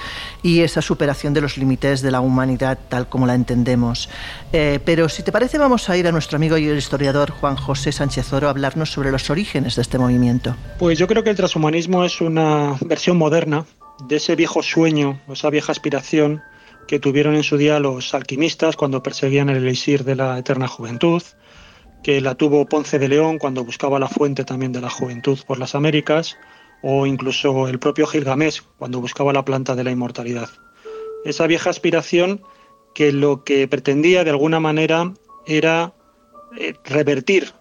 [0.43, 4.09] y esa superación de los límites de la humanidad tal como la entendemos.
[4.55, 7.57] Eh, pero si te parece, vamos a ir a nuestro amigo y el historiador Juan
[7.57, 10.57] José Sánchez Oro a hablarnos sobre los orígenes de este movimiento.
[10.79, 13.67] Pues yo creo que el transhumanismo es una versión moderna
[14.07, 16.43] de ese viejo sueño, esa vieja aspiración
[16.87, 21.23] que tuvieron en su día los alquimistas cuando perseguían el elixir de la eterna juventud,
[22.03, 25.59] que la tuvo Ponce de León cuando buscaba la fuente también de la juventud por
[25.59, 26.37] las Américas,
[26.83, 30.51] o incluso el propio Gilgamesh cuando buscaba la planta de la inmortalidad.
[31.25, 32.43] Esa vieja aspiración
[32.95, 35.15] que lo que pretendía de alguna manera
[35.47, 35.95] era
[36.59, 37.53] eh, revertir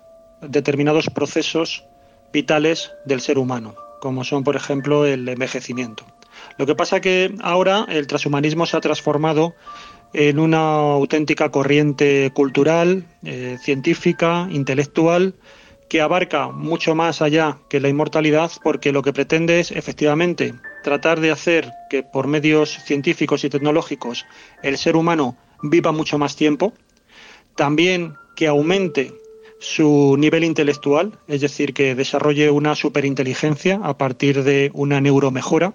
[0.41, 1.85] determinados procesos
[2.33, 6.05] vitales del ser humano, como son, por ejemplo, el envejecimiento.
[6.57, 9.55] Lo que pasa que ahora el transhumanismo se ha transformado
[10.13, 15.35] en una auténtica corriente cultural, eh, científica, intelectual,
[15.89, 21.19] que abarca mucho más allá que la inmortalidad, porque lo que pretende es efectivamente tratar
[21.19, 24.25] de hacer que por medios científicos y tecnológicos
[24.61, 26.73] el ser humano viva mucho más tiempo,
[27.55, 29.13] también que aumente
[29.63, 35.73] su nivel intelectual, es decir, que desarrolle una superinteligencia a partir de una neuromejora.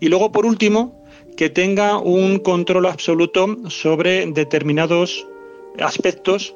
[0.00, 1.02] Y luego, por último,
[1.34, 5.26] que tenga un control absoluto sobre determinados
[5.80, 6.54] aspectos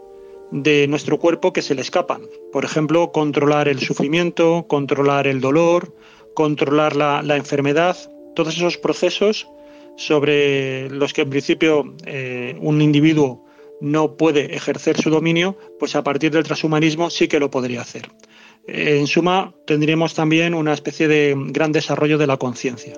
[0.51, 2.23] de nuestro cuerpo que se le escapan.
[2.53, 5.95] Por ejemplo, controlar el sufrimiento, controlar el dolor,
[6.35, 7.97] controlar la, enfermedad,
[8.37, 9.49] todos esos procesos
[9.97, 13.47] sobre los que en principio eh, un individuo
[13.81, 18.11] no puede ejercer su dominio, pues a partir del transhumanismo sí que lo podría hacer.
[18.67, 22.95] En suma, tendríamos también una especie de gran desarrollo de la conciencia.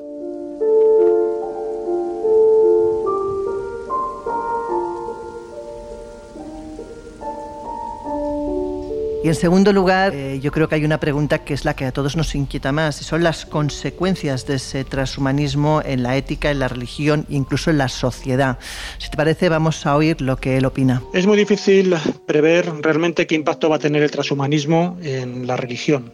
[9.25, 11.85] Y en segundo lugar, eh, yo creo que hay una pregunta que es la que
[11.85, 16.51] a todos nos inquieta más, y son las consecuencias de ese transhumanismo en la ética,
[16.51, 18.59] en la religión incluso en la sociedad.
[18.99, 21.05] Si te parece, vamos a oír lo que él opina.
[21.15, 21.95] Es muy difícil
[22.27, 26.13] prever realmente qué impacto va a tener el transhumanismo en la religión.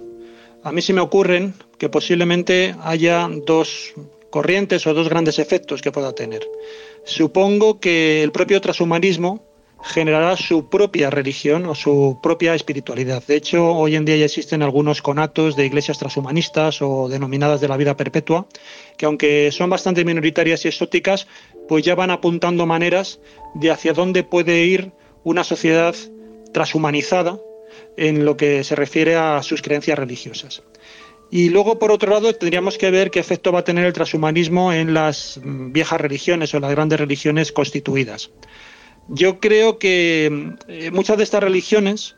[0.62, 3.94] A mí se me ocurren que posiblemente haya dos
[4.28, 6.42] corrientes o dos grandes efectos que pueda tener.
[7.06, 9.47] Supongo que el propio transhumanismo
[9.82, 13.22] generará su propia religión o su propia espiritualidad.
[13.26, 17.68] De hecho, hoy en día ya existen algunos conatos de iglesias transhumanistas o denominadas de
[17.68, 18.46] la vida perpetua,
[18.96, 21.26] que aunque son bastante minoritarias y exóticas,
[21.68, 23.20] pues ya van apuntando maneras
[23.54, 24.92] de hacia dónde puede ir
[25.24, 25.94] una sociedad
[26.52, 27.38] transhumanizada
[27.96, 30.62] en lo que se refiere a sus creencias religiosas.
[31.30, 34.72] Y luego, por otro lado, tendríamos que ver qué efecto va a tener el transhumanismo
[34.72, 38.30] en las viejas religiones o las grandes religiones constituidas.
[39.08, 42.16] Yo creo que eh, muchas de estas religiones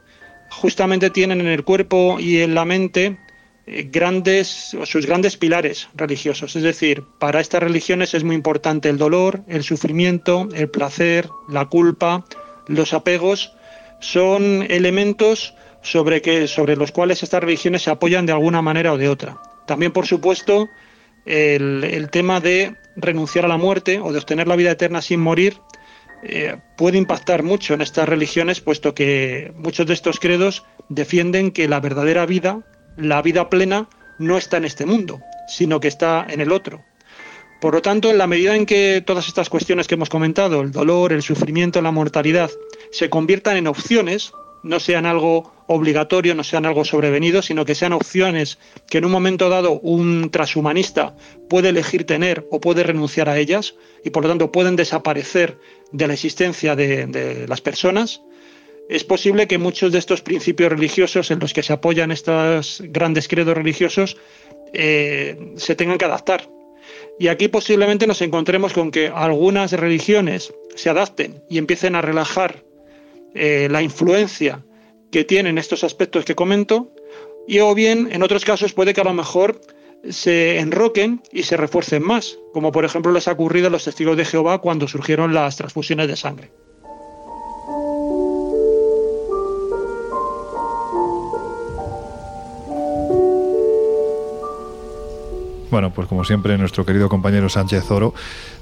[0.50, 3.18] justamente tienen en el cuerpo y en la mente
[3.66, 8.98] eh, grandes sus grandes pilares religiosos, es decir, para estas religiones es muy importante el
[8.98, 12.24] dolor, el sufrimiento, el placer, la culpa,
[12.66, 13.52] los apegos
[14.00, 18.98] son elementos sobre, que, sobre los cuales estas religiones se apoyan de alguna manera o
[18.98, 19.38] de otra.
[19.66, 20.68] También, por supuesto,
[21.26, 25.56] el, tema de renunciar a la muerte o de obtener la vida eterna sin morir
[26.22, 31.68] eh, puede impactar mucho en estas religiones, puesto que muchos de estos credos defienden que
[31.68, 32.62] la verdadera vida,
[32.96, 36.82] la vida plena, no está en este mundo, sino que está en el otro.
[37.60, 40.72] Por lo tanto, en la medida en que todas estas cuestiones que hemos comentado, el
[40.72, 42.50] dolor, el sufrimiento, la mortalidad,
[42.90, 47.92] se conviertan en opciones, no sean algo obligatorio, no sean algo sobrevenido, sino que sean
[47.92, 51.14] opciones que en un momento dado un transhumanista
[51.48, 55.58] puede elegir tener o puede renunciar a ellas y por lo tanto pueden desaparecer
[55.92, 58.22] de la existencia de, las personas,
[58.88, 63.28] es posible que muchos de estos principios religiosos en los que se apoyan estos grandes
[63.28, 64.16] credos religiosos
[64.72, 66.48] eh, se tengan que adaptar.
[67.18, 72.64] Y aquí posiblemente nos encontremos con que algunas religiones se adapten y empiecen a relajar
[73.34, 74.64] eh, la influencia
[75.12, 76.92] que tienen estos aspectos que comento,
[77.46, 79.60] y o bien en otros casos puede que a lo mejor
[80.08, 84.16] se enroquen y se refuercen más, como por ejemplo les ha ocurrido a los testigos
[84.16, 86.52] de Jehová cuando surgieron las transfusiones de sangre.
[95.70, 98.12] Bueno, pues como siempre, nuestro querido compañero Sánchez Oro,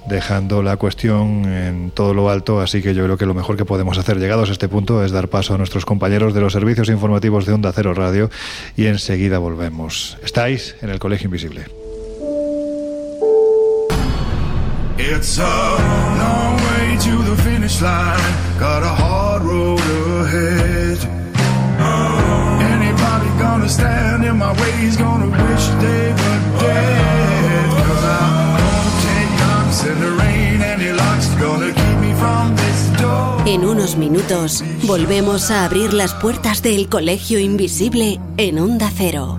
[0.07, 3.64] dejando la cuestión en todo lo alto, así que yo creo que lo mejor que
[3.64, 6.88] podemos hacer llegados a este punto es dar paso a nuestros compañeros de los servicios
[6.88, 8.31] informativos de Onda Cero Radio
[8.77, 10.18] y enseguida volvemos.
[10.23, 11.66] Estáis en el Colegio Invisible.
[14.99, 15.23] En
[33.68, 39.38] unos minutos volvemos a abrir las puertas del colegio invisible en Onda Cero.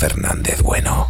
[0.00, 1.09] Fernández Bueno.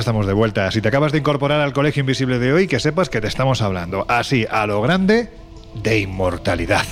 [0.00, 0.70] Estamos de vuelta.
[0.70, 3.62] Si te acabas de incorporar al Colegio Invisible de hoy, que sepas que te estamos
[3.62, 5.30] hablando, así, a lo grande,
[5.74, 6.86] de inmortalidad.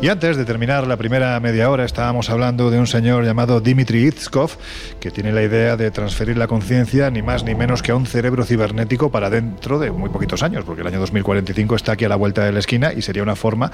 [0.00, 4.06] Y antes de terminar la primera media hora estábamos hablando de un señor llamado Dimitri
[4.06, 4.52] Itzkov
[5.00, 8.06] que tiene la idea de transferir la conciencia ni más ni menos que a un
[8.06, 12.08] cerebro cibernético para dentro de muy poquitos años, porque el año 2045 está aquí a
[12.08, 13.72] la vuelta de la esquina y sería una forma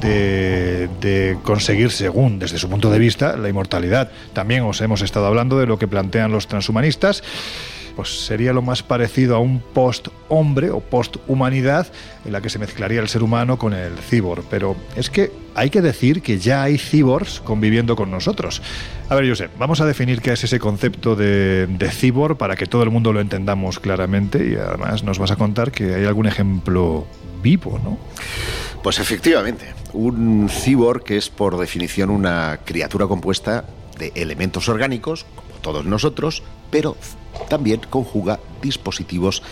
[0.00, 4.10] de, de conseguir, según desde su punto de vista, la inmortalidad.
[4.32, 7.22] También os hemos estado hablando de lo que plantean los transhumanistas
[7.94, 11.86] pues sería lo más parecido a un post-hombre o post-humanidad
[12.24, 14.44] en la que se mezclaría el ser humano con el cibor.
[14.50, 18.62] Pero es que hay que decir que ya hay cibors conviviendo con nosotros.
[19.08, 22.82] A ver, Josep, vamos a definir qué es ese concepto de, de para que todo
[22.82, 27.06] el mundo lo entendamos claramente y además nos vas a contar que hay algún ejemplo
[27.42, 27.98] vivo, ¿no?
[28.82, 33.64] Pues efectivamente, un cibor que es por definición una criatura compuesta
[33.98, 35.26] de elementos orgánicos,
[35.62, 36.96] todos nosotros, pero
[37.48, 39.42] también conjuga dispositivos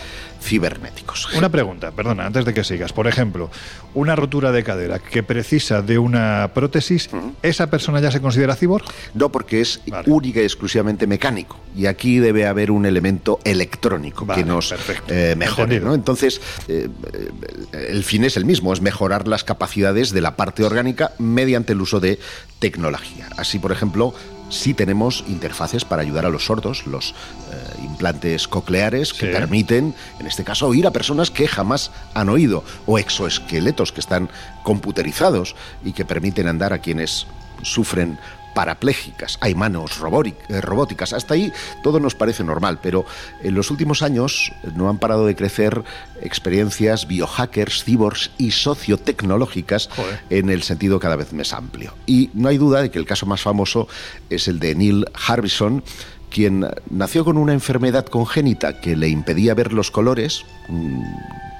[0.41, 1.31] cibernéticos.
[1.35, 2.93] Una pregunta, perdona, antes de que sigas.
[2.93, 3.51] Por ejemplo,
[3.93, 7.09] una rotura de cadera que precisa de una prótesis,
[7.43, 8.83] ¿esa persona ya se considera cibor?
[9.13, 11.59] No, porque es única y exclusivamente mecánico.
[11.75, 14.73] Y aquí debe haber un elemento electrónico Vale, que nos
[15.07, 15.77] eh, mejore.
[15.77, 20.63] Entonces, eh, eh, el fin es el mismo, es mejorar las capacidades de la parte
[20.63, 22.19] orgánica mediante el uso de
[22.59, 23.29] tecnología.
[23.37, 24.13] Así, por ejemplo,
[24.51, 27.11] sí tenemos interfaces para ayudar a los sordos, los
[27.51, 32.63] eh, implantes cocleares que permiten, en este caso, oír a personas que jamás han oído,
[32.85, 34.29] o exoesqueletos que están
[34.61, 37.25] computerizados y que permiten andar a quienes
[37.63, 38.19] sufren
[38.53, 41.51] parapléjicas, hay manos eh, robóticas, hasta ahí
[41.83, 43.05] todo nos parece normal, pero
[43.43, 45.83] en los últimos años no han parado de crecer
[46.21, 50.19] experiencias biohackers, cyborgs y sociotecnológicas Joder.
[50.29, 51.93] en el sentido cada vez más amplio.
[52.05, 53.87] Y no hay duda de que el caso más famoso
[54.29, 55.83] es el de Neil Harbison,
[56.29, 61.05] quien nació con una enfermedad congénita que le impedía ver los colores, un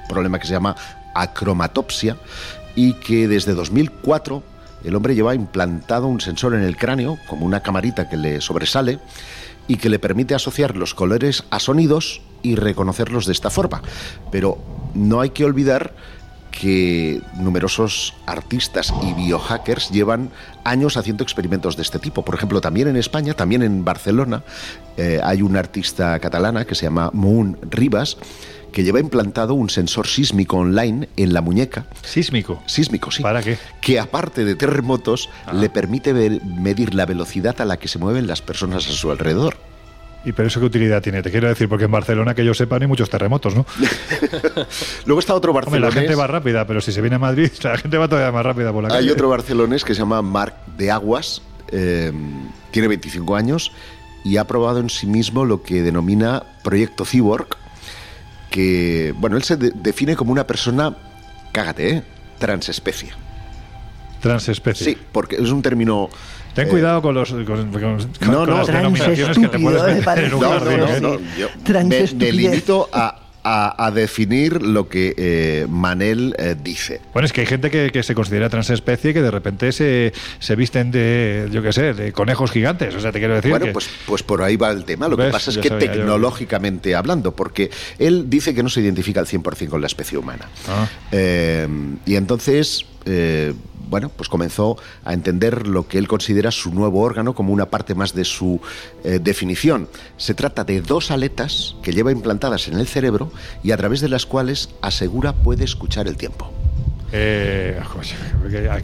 [0.08, 0.76] problema que se llama
[1.14, 2.16] acromatopsia,
[2.74, 4.42] y que desde 2004
[4.84, 8.98] el hombre lleva implantado un sensor en el cráneo, como una camarita que le sobresale,
[9.68, 13.82] y que le permite asociar los colores a sonidos y reconocerlos de esta forma.
[14.30, 14.58] Pero
[14.94, 15.94] no hay que olvidar
[16.50, 20.30] que numerosos artistas y biohackers llevan
[20.64, 22.24] años haciendo experimentos de este tipo.
[22.24, 24.44] Por ejemplo, también en España, también en Barcelona,
[24.96, 28.18] eh, hay una artista catalana que se llama Moon Rivas,
[28.72, 31.86] que lleva implantado un sensor sísmico online en la muñeca.
[32.02, 32.62] Sísmico.
[32.66, 33.22] Sísmico, sí.
[33.22, 33.58] ¿Para qué?
[33.80, 38.26] Que aparte de terremotos, le permite ver- medir la velocidad a la que se mueven
[38.26, 39.56] las personas a su alrededor.
[40.24, 41.20] ¿Y pero eso qué utilidad tiene?
[41.20, 43.66] Te quiero decir, porque en Barcelona, que yo sepa, no hay muchos terremotos, ¿no?
[45.06, 45.94] Luego está otro Hombre, barcelonés.
[45.94, 48.44] la gente va rápida, pero si se viene a Madrid, la gente va todavía más
[48.44, 49.00] rápida por la calle.
[49.00, 51.42] Hay otro barcelonés que se llama Marc de Aguas,
[51.72, 52.12] eh,
[52.70, 53.72] tiene 25 años
[54.24, 57.48] y ha probado en sí mismo lo que denomina Proyecto Cyborg,
[58.52, 60.94] que, bueno, él se de- define como una persona,
[61.50, 62.02] cágate, ¿eh?
[62.38, 63.10] transespecie.
[64.20, 64.84] Transespecie.
[64.86, 66.08] Sí, porque es un término...
[66.54, 67.98] Ten eh, cuidado con, los, con, con- con
[68.30, 68.58] No, no.
[68.58, 71.00] las denominaciones que te puedes meter en un No, no, jardín, no, ¿eh?
[71.00, 71.48] no, yo
[72.18, 77.00] me limito a, a- a definir lo que eh, Manel eh, dice.
[77.12, 80.12] Bueno, es que hay gente que, que se considera transespecie y que de repente se,
[80.38, 82.94] se visten de, yo qué sé, de conejos gigantes.
[82.94, 83.72] O sea, te quiero decir Bueno, que...
[83.72, 85.08] pues, pues por ahí va el tema.
[85.08, 85.92] Lo que pasa es que sabía yo.
[85.92, 90.48] tecnológicamente hablando, porque él dice que no se identifica al 100% con la especie humana.
[90.68, 90.88] Ah.
[91.10, 91.66] Eh,
[92.06, 92.86] y entonces,
[93.92, 97.94] bueno, pues comenzó a entender lo que él considera su nuevo órgano como una parte
[97.94, 98.58] más de su
[99.04, 99.86] eh, definición.
[100.16, 103.30] Se trata de dos aletas que lleva implantadas en el cerebro
[103.62, 106.50] y a través de las cuales asegura puede escuchar el tiempo.
[107.12, 107.78] Eh,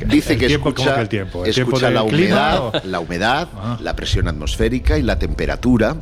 [0.09, 1.45] Dice que tiempo, ¿cómo escucha, que el tiempo?
[1.47, 3.79] ¿El tiempo escucha la clima humedad, la humedad, Ah.
[3.81, 5.97] la presión atmosférica y la temperatura,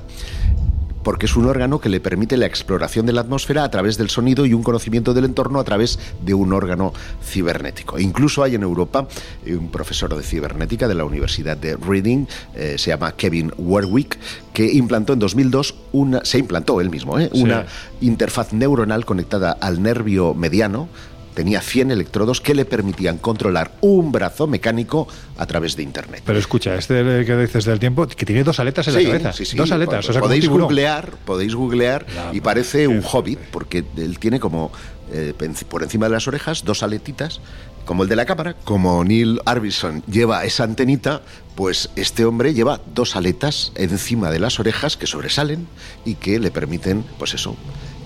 [1.07, 4.11] porque es un órgano que le permite la exploración de la atmósfera a través del
[4.11, 6.93] sonido y un conocimiento del entorno a través de un órgano
[7.23, 8.01] cibernético.
[8.01, 9.07] Incluso hay en Europa
[9.45, 12.27] eh, un profesor de cibernética de la Universidad de Reading,
[12.57, 14.19] eh, se llama Kevin Warwick,
[14.53, 17.31] que implantó en 2002 una, se implantó él mismo, ¿eh?
[17.33, 17.41] Sí.
[17.41, 17.67] una
[18.01, 20.89] interfaz neuronal conectada al nervio mediano
[21.37, 25.07] tenía 100 electrodos que le permitían controlar un brazo mecánico
[25.37, 26.22] a través de Internet.
[26.24, 29.32] Pero escucha, este que dices del tiempo, que tiene dos aletas en Sí, la cabeza.
[29.34, 29.57] sí, sí.
[29.57, 34.18] Dos aletas, o sea, podéis googlear, podéis googlear La y parece un hobbit porque él
[34.18, 34.72] tiene como
[35.12, 35.34] eh,
[35.68, 37.41] por encima de las orejas dos aletitas
[37.84, 38.57] como el de la cámara.
[38.64, 41.22] Como Neil Arbison lleva esa antenita,
[41.55, 45.68] pues este hombre lleva dos aletas encima de las orejas que sobresalen
[46.05, 47.55] y que le permiten, pues eso,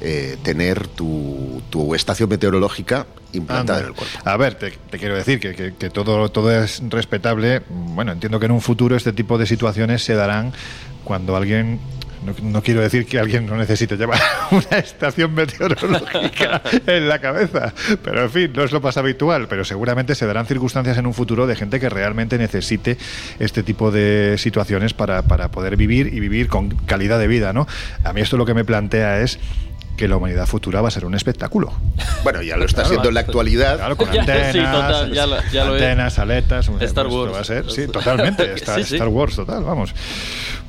[0.01, 3.81] eh, tener tu, tu estación meteorológica implantada Anda.
[3.81, 4.19] en el cuerpo.
[4.29, 7.63] A ver, te, te quiero decir que, que- que todo, todo es respetable.
[7.69, 10.53] Bueno, entiendo que en un futuro este tipo de situaciones se darán
[11.05, 11.79] cuando alguien
[12.25, 14.21] no, no quiero decir que alguien no necesite llevar
[14.51, 17.73] una estación meteorológica en la cabeza,
[18.05, 21.15] pero en fin, no es lo más habitual, pero seguramente se darán circunstancias en un
[21.15, 22.99] futuro de gente que realmente necesite
[23.39, 27.67] este tipo de situaciones para, para poder vivir y vivir con calidad de vida, ¿no?
[28.05, 29.39] A mí esto lo que me plantea es
[29.97, 31.73] que la humanidad futura va a ser un espectáculo.
[32.23, 33.77] Bueno, ya lo está siendo en la actualidad.
[33.79, 37.33] Claro, con Ya, antenas, sí, total, ya lo- ya lo antenas, aletas, un- Star Wars.
[37.35, 38.95] va a ser, sí, totalmente, Star, Sí, sí.
[38.97, 39.95] Star Wars total, vamos.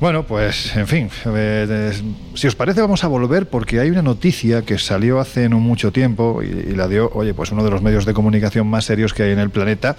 [0.00, 2.02] Bueno, pues, en fin, eh, des-
[2.34, 5.92] si os parece vamos a volver porque hay una noticia que salió hace no mucho
[5.92, 9.12] tiempo y, y la dio, oye, pues uno de los medios de comunicación más serios
[9.12, 9.96] que hay en el planeta,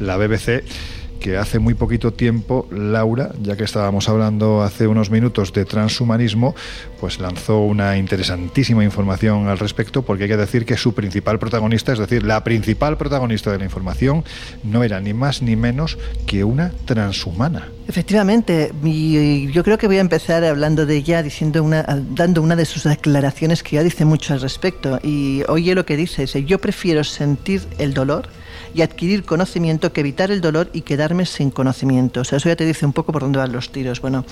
[0.00, 0.64] la BBC
[1.20, 6.54] que hace muy poquito tiempo Laura, ya que estábamos hablando hace unos minutos de transhumanismo,
[6.98, 11.92] pues lanzó una interesantísima información al respecto, porque hay que decir que su principal protagonista,
[11.92, 14.24] es decir, la principal protagonista de la información,
[14.64, 17.68] no era ni más ni menos que una transhumana.
[17.86, 22.56] Efectivamente, y yo creo que voy a empezar hablando de ella, diciendo una, dando una
[22.56, 25.00] de sus declaraciones que ya dice mucho al respecto.
[25.02, 28.28] Y oye lo que dice, dice, yo prefiero sentir el dolor
[28.74, 32.20] y adquirir conocimiento que evitar el dolor y quedarme sin conocimiento.
[32.20, 34.00] O sea, eso ya te dice un poco por dónde van los tiros.
[34.00, 34.24] Bueno,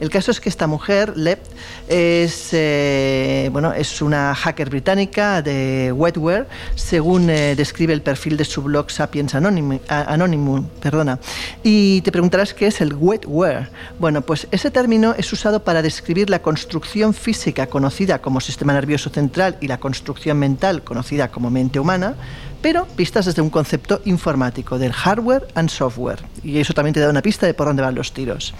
[0.00, 1.40] el caso es que esta mujer, Lep,
[1.88, 8.44] es, eh, bueno, es una hacker británica de Wetware, según eh, describe el perfil de
[8.44, 11.18] su blog Sapiens Anonymous, Anonymous, perdona.
[11.62, 13.68] Y te preguntarás qué es el wetware.
[13.98, 19.10] Bueno, pues ese término es usado para describir la construcción física conocida como sistema nervioso
[19.10, 22.14] central y la construcción mental conocida como mente humana,
[22.62, 26.22] pero vistas desde un concepto informático del hardware and software.
[26.42, 28.54] Y eso también te da una pista de por dónde van los tiros.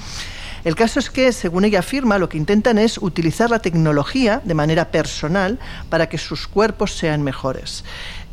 [0.64, 4.54] El caso es que, según ella afirma, lo que intentan es utilizar la tecnología de
[4.54, 5.60] manera personal
[5.90, 7.84] para que sus cuerpos sean mejores.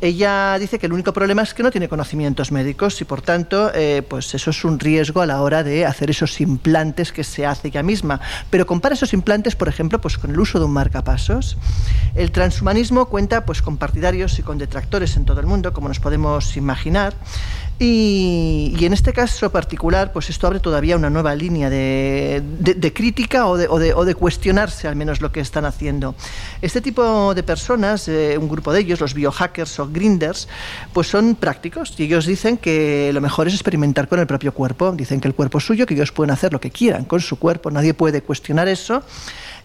[0.04, 3.72] Ella dice que el único problema es que no tiene conocimientos médicos y por tanto,
[3.74, 7.45] eh, pues eso es un riesgo a la hora de hacer esos implantes que se
[7.45, 8.20] hace ella misma.
[8.49, 11.56] Pero compara esos implantes, por ejemplo, pues con el uso de un marcapasos.
[12.16, 16.01] El transhumanismo cuenta pues con partidarios y con detractores en todo el mundo, como nos
[16.01, 17.14] podemos imaginar.
[17.80, 23.57] Y, en este caso particular, pues esto abre todavía una nueva línea de, crítica o
[23.57, 26.15] de cuestionarse al menos lo que están haciendo.
[26.61, 30.47] Este tipo de personas, eh, un grupo de ellos, los biohackers o grinders,
[30.93, 34.91] pues son prácticos y ellos dicen que lo mejor es experimentar con el propio cuerpo.
[34.91, 37.38] Dicen que el cuerpo es suyo, que ellos pueden hacer lo que quieran con su
[37.38, 39.03] cuerpo, nadie puede cuestionar eso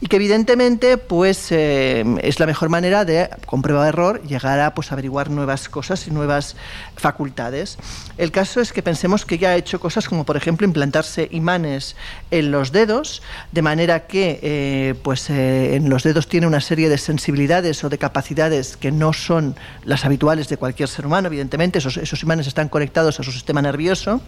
[0.01, 4.61] y que evidentemente pues eh, es la mejor manera de con prueba de error llegar
[4.61, 6.57] a pues averiguar nuevas cosas y nuevas
[6.97, 7.79] facultades.
[8.17, 11.97] El caso es que pensemos que ya ha hecho cosas como por ejemplo implantarse imanes
[12.31, 13.23] en los dedos
[13.53, 17.89] de manera que eh, pues eh, en los dedos tiene una serie de sensibilidades o
[17.89, 21.79] de capacidades que no son las habituales de cualquier ser humano evidentemente.
[21.79, 24.21] Esos, esos imanes están conectados a su sistema nervioso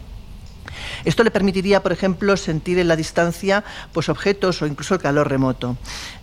[1.04, 5.28] esto le permitiría, por ejemplo, sentir en la distancia pues, objetos o incluso el calor
[5.28, 5.76] remoto.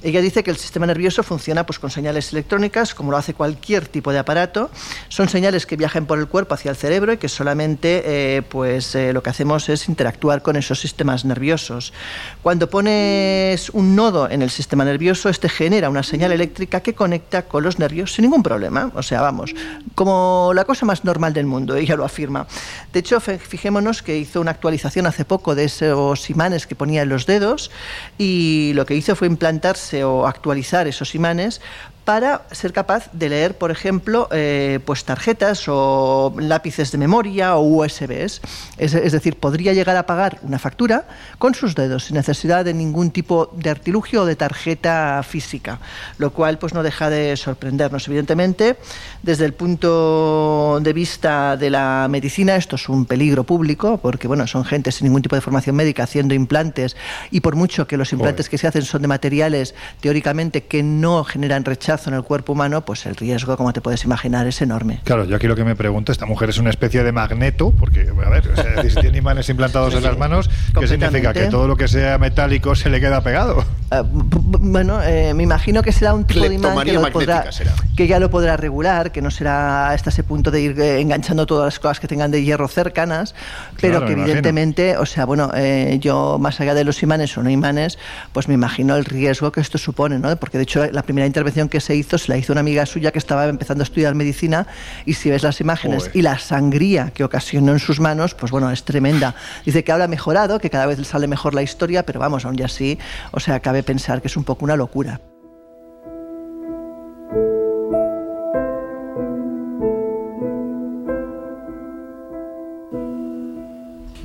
[0.03, 3.87] Ella dice que el sistema nervioso funciona pues, con señales electrónicas, como lo hace cualquier
[3.87, 4.69] tipo de aparato.
[5.09, 8.95] Son señales que viajan por el cuerpo hacia el cerebro y que solamente eh, pues,
[8.95, 11.93] eh, lo que hacemos es interactuar con esos sistemas nerviosos.
[12.41, 17.43] Cuando pones un nodo en el sistema nervioso, este genera una señal eléctrica que conecta
[17.43, 18.91] con los nervios sin ningún problema.
[18.95, 19.53] O sea, vamos,
[19.95, 22.47] como la cosa más normal del mundo, ella lo afirma.
[22.93, 27.07] De hecho, fijémonos que hizo una actualización hace poco de esos imanes que ponía en
[27.07, 27.71] los dedos
[28.17, 31.61] y lo que hizo fue implantarse o actualizar esos imanes
[32.07, 37.83] para ser capaz de leer, por ejemplo, eh, pues tarjetas o lápices de memoria o
[37.83, 38.39] USBs.
[38.77, 41.05] Es, es decir, podría llegar a pagar una factura
[41.37, 45.81] con sus dedos sin necesidad de ningún tipo de artilugio o de tarjeta física,
[46.17, 48.07] lo cual pues no deja de sorprendernos.
[48.07, 48.77] Evidentemente,
[49.21, 54.47] desde el punto de vista de la medicina, esto es un peligro público porque bueno,
[54.47, 56.95] son gente sin ningún tipo de formación médica haciendo implantes
[57.31, 61.25] y por mucho que los implantes que se hacen son de materiales teóricamente que no
[61.25, 64.99] generan rechazo en el cuerpo humano, pues el riesgo, como te puedes imaginar, es enorme.
[65.03, 68.07] Claro, yo aquí lo que me pregunto, esta mujer es una especie de magneto, porque,
[68.09, 71.33] a ver, o sea, si tiene imanes implantados en las manos, ¿qué significa?
[71.33, 73.63] Que todo lo que sea metálico se le queda pegado.
[73.89, 77.73] Ah, bueno, eh, me imagino que será un tipo de imán que, lo podrá, será.
[77.95, 81.45] que ya lo podrá regular, que no será hasta ese punto de ir eh, enganchando
[81.45, 83.33] todas las cosas que tengan de hierro cercanas,
[83.79, 84.25] pero Claro, que me imagino.
[84.25, 87.97] evidentemente, o sea, bueno, eh, yo más allá de los imanes o no imanes,
[88.33, 90.35] pues me imagino el riesgo que esto supone, ¿no?
[90.35, 93.11] Porque de hecho la primera intervención que se hizo se la hizo una amiga suya
[93.11, 94.67] que estaba empezando a estudiar medicina
[95.05, 96.17] y si ves las imágenes Joder.
[96.17, 99.33] y la sangría que ocasionó en sus manos, pues bueno, es tremenda.
[99.65, 102.43] Dice que ahora ha mejorado, que cada vez le sale mejor la historia, pero vamos,
[102.43, 102.99] aún y así,
[103.31, 105.19] o sea, cabe pensar que es un poco una locura.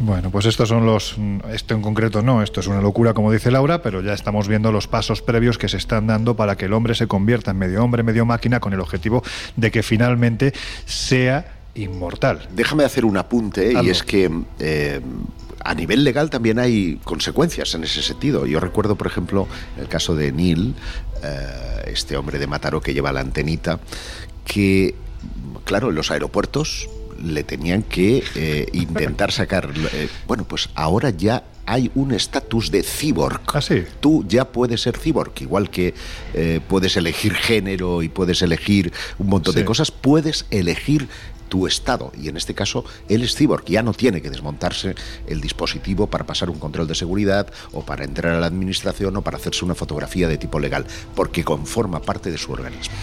[0.05, 1.17] Bueno, pues estos son los.
[1.53, 4.73] Esto en concreto no, esto es una locura, como dice Laura, pero ya estamos viendo
[4.73, 7.85] los pasos previos que se están dando para que el hombre se convierta en medio
[7.85, 9.23] hombre, medio máquina, con el objetivo
[9.57, 10.53] de que finalmente
[10.87, 12.49] sea inmortal.
[12.55, 15.01] Déjame hacer un apunte, y es que eh,
[15.61, 18.47] a nivel legal también hay consecuencias en ese sentido.
[18.47, 19.47] Yo recuerdo, por ejemplo,
[19.79, 20.75] el caso de Neil,
[21.23, 23.81] eh, este hombre de Mataró que lleva la antenita,
[24.45, 24.95] que,
[25.65, 26.89] claro, en los aeropuertos
[27.23, 29.71] le tenían que eh, intentar sacar.
[29.93, 33.41] eh, bueno, pues ahora ya hay un estatus de cyborg.
[33.55, 33.85] ¿Ah, sí?
[34.01, 35.95] Tú ya puedes ser cyborg, igual que
[36.35, 39.61] eh, puedes elegir género y puedes elegir un montón Sí.
[39.61, 41.09] de cosas, puedes elegir
[41.53, 42.13] tu estado.
[42.19, 43.37] Y en este caso, él es
[43.67, 44.95] ya no tiene que desmontarse
[45.27, 49.23] el dispositivo para pasar un control de seguridad o para entrar a la administración o
[49.23, 52.95] para hacerse una fotografía de tipo legal, porque conforma parte de su organismo.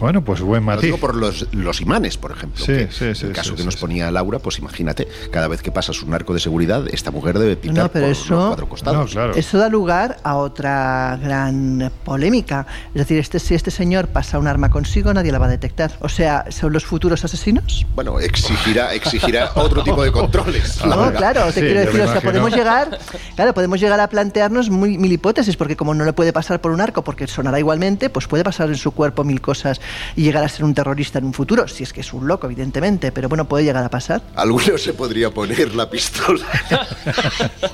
[0.00, 0.82] Bueno, pues buen Lo matiz.
[0.82, 2.64] digo por los, los imanes, por ejemplo.
[2.64, 3.80] Sí, que sí, sí, el caso sí, que sí, nos sí.
[3.80, 7.56] ponía Laura, pues imagínate, cada vez que pasas un arco de seguridad, esta mujer debe
[7.56, 8.98] pitar No, pero por eso- los cuatro costados.
[8.98, 9.34] No, claro.
[9.34, 12.66] Eso da lugar a otra gran polémica.
[12.88, 15.92] Es decir, este, si este señor pasa un arma consigo, nadie la va a detectar.
[16.00, 17.86] O sea, ¿son los futuros asesinos?
[17.94, 20.80] Bueno, exigirá, exigirá otro tipo de controles.
[20.84, 21.16] No, verdad.
[21.16, 22.98] claro, te Sí, quiero decir, o sea, podemos llegar,
[23.36, 26.72] claro, podemos llegar a plantearnos muy, mil hipótesis, porque como no le puede pasar por
[26.72, 29.80] un arco, porque sonará igualmente, pues puede pasar en su cuerpo mil cosas
[30.16, 32.46] y llegar a ser un terrorista en un futuro, si es que es un loco,
[32.46, 34.22] evidentemente, pero bueno, puede llegar a pasar.
[34.34, 36.44] Alguno se podría poner la pistola.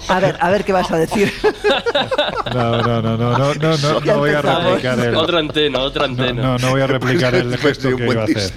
[0.09, 1.33] A ver, a ver qué vas a decir.
[2.55, 5.15] No, no, no, no, no, no, no, no voy a replicar el.
[5.15, 6.43] Otra antena, otra No, antena.
[6.43, 8.53] no, no voy a replicar el gesto que iba a hacer.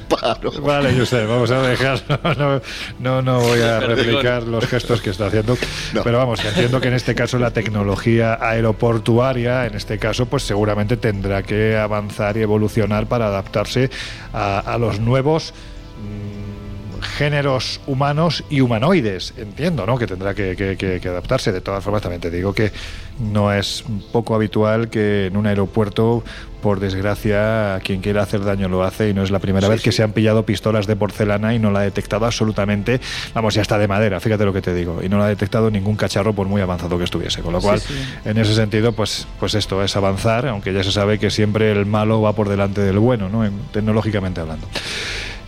[0.62, 2.20] Vale, Josep, vamos a dejarlo.
[2.44, 2.62] No,
[3.00, 5.58] no, no voy a replicar los gestos que está haciendo.
[5.94, 6.04] No.
[6.04, 10.44] Pero vamos, que entiendo que en este caso la tecnología aeroportuaria, en este caso, pues
[10.44, 13.90] seguramente tendrá que avanzar y evolucionar para adaptarse
[14.34, 15.54] a, a los nuevos
[16.00, 19.98] mm, géneros humanos y humanoides, entiendo, ¿no?
[19.98, 21.52] Que tendrá que, que- adaptarse.
[21.52, 22.72] De todas formas, también te digo que
[23.20, 26.24] no es poco habitual que en un aeropuerto,
[26.64, 29.82] por desgracia, quien quiera hacer daño lo hace y no es la primera Sí, vez
[29.84, 33.00] que se han pillado pistolas de porcelana y no la ha detectado absolutamente,
[33.36, 35.70] vamos, ya está de madera, fíjate lo que te digo, y no la ha detectado
[35.70, 37.94] ningún cacharro por muy avanzado que estuviese, con lo cual, sí.
[38.26, 41.86] en ese sentido, pues, pues esto es avanzar, aunque ya se sabe que siempre el
[41.86, 43.46] malo va por delante del bueno, ¿no?
[43.46, 44.66] En- tecnológicamente hablando.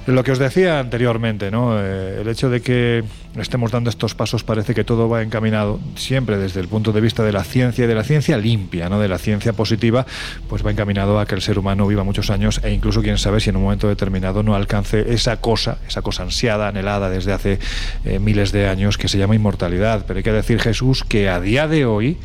[0.07, 1.79] Lo que os decía anteriormente, ¿no?
[1.79, 3.03] Eh, el hecho de que
[3.41, 7.23] estemos dando estos pasos parece que todo va encaminado, siempre desde el punto de vista
[7.23, 8.99] de la ciencia y de la ciencia limpia, ¿no?
[8.99, 10.05] de la ciencia positiva,
[10.47, 13.39] pues va encaminado a que el ser humano viva muchos años e incluso quién sabe
[13.39, 17.59] si en un momento determinado no alcance esa cosa, esa cosa ansiada, anhelada desde hace
[18.05, 20.05] eh, miles de años que se llama inmortalidad.
[20.05, 22.17] Pero hay que decir, Jesús, que a día de hoy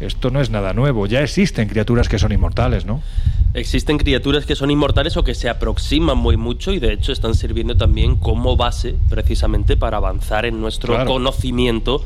[0.00, 3.02] esto no es nada nuevo, ya existen criaturas que son inmortales, ¿no?
[3.54, 7.34] Existen criaturas que son inmortales o que se aproximan muy mucho y de hecho están
[7.34, 11.10] sirviendo también como base precisamente para avanzar en nuestro Claro.
[11.12, 12.02] conocimiento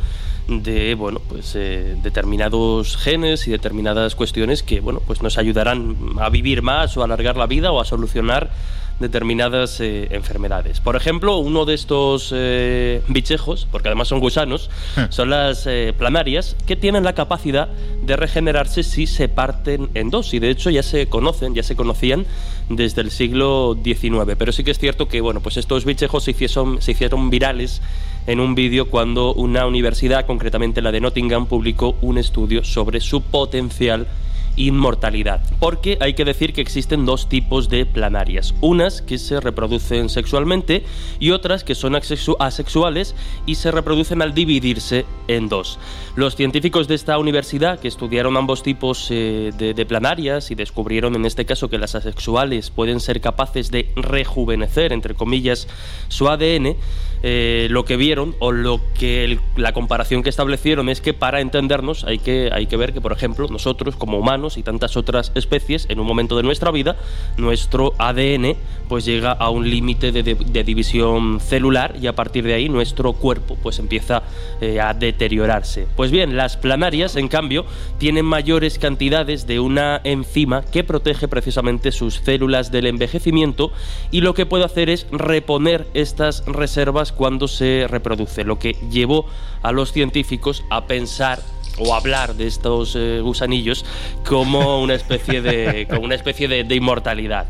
[0.49, 6.29] de bueno pues eh, determinados genes y determinadas cuestiones que bueno pues nos ayudarán a
[6.31, 8.51] vivir más o a alargar la vida o a solucionar
[8.99, 10.81] determinadas eh, enfermedades.
[10.81, 14.71] Por ejemplo, uno de estos eh, bichejos, porque además son gusanos,
[15.11, 20.33] son las eh, planarias, que tienen la capacidad de regenerarse si se parten en dos.
[20.35, 22.27] Y de hecho ya se conocen, ya se conocían
[22.69, 24.35] desde el siglo XIX.
[24.39, 27.83] Pero sí que es cierto que bueno, pues estos bichejos se hicieron, se hicieron virales
[28.27, 33.21] en un vídeo cuando una universidad, concretamente la de Nottingham, publicó un estudio sobre su
[33.23, 34.09] potencial
[34.57, 35.41] inmortalidad.
[35.61, 38.55] Porque hay que decir que existen dos tipos de planarias.
[38.61, 40.85] Unas que se reproducen sexualmente
[41.19, 43.15] y otras que son asexu- asexuales
[43.47, 45.79] y se reproducen al dividirse en dos.
[46.15, 51.27] Los científicos de esta universidad que estudiaron ambos tipos eh, de, planarias y descubrieron en
[51.27, 55.69] este caso que las asexuales pueden ser capaces de rejuvenecer, entre comillas,
[56.09, 56.77] su ADN,
[57.23, 62.05] eh, lo que vieron o lo que la comparación que establecieron es que para entendernos
[62.05, 65.87] hay que, hay que ver que, por ejemplo, nosotros como humanos y tantas otras especies,
[65.89, 66.97] en un momento de nuestra vida,
[67.37, 68.55] nuestro ADN
[68.89, 70.23] pues llega a un límite de,
[70.65, 74.23] división celular y a partir de ahí nuestro cuerpo pues empieza
[74.61, 75.87] eh, a deteriorarse.
[75.97, 77.65] Pues bien, las planarias, en cambio,
[77.99, 83.73] tienen mayores cantidades de una enzima que protege precisamente sus células del envejecimiento
[84.11, 89.27] y lo que puede hacer es reponer estas reservas cuando se reproduce, lo que llevó
[89.63, 91.41] a los científicos a pensar
[91.79, 93.85] o hablar de estos eh, gusanillos
[94.25, 97.47] como una especie de, como una especie de, de inmortalidad.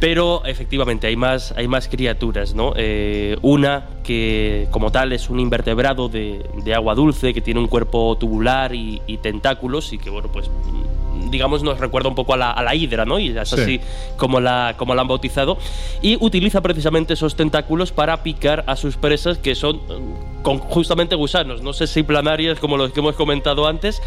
[0.00, 2.72] Pero efectivamente hay más, hay más criaturas, ¿no?
[2.76, 7.66] Eh, una que como tal es un invertebrado de, de agua dulce, que tiene un
[7.66, 10.48] cuerpo tubular y, y tentáculos y que, bueno, pues
[11.30, 13.18] digamos nos recuerda un poco a la, a la hidra, ¿no?
[13.18, 13.60] Y es Sí.
[13.60, 13.80] así
[14.16, 15.58] como la, como la han bautizado.
[16.02, 21.14] Y utiliza precisamente esos tentáculos para picar a sus presas que son mm, con justamente
[21.14, 24.00] gusanos, no sé si planarias como los que hemos comentado antes,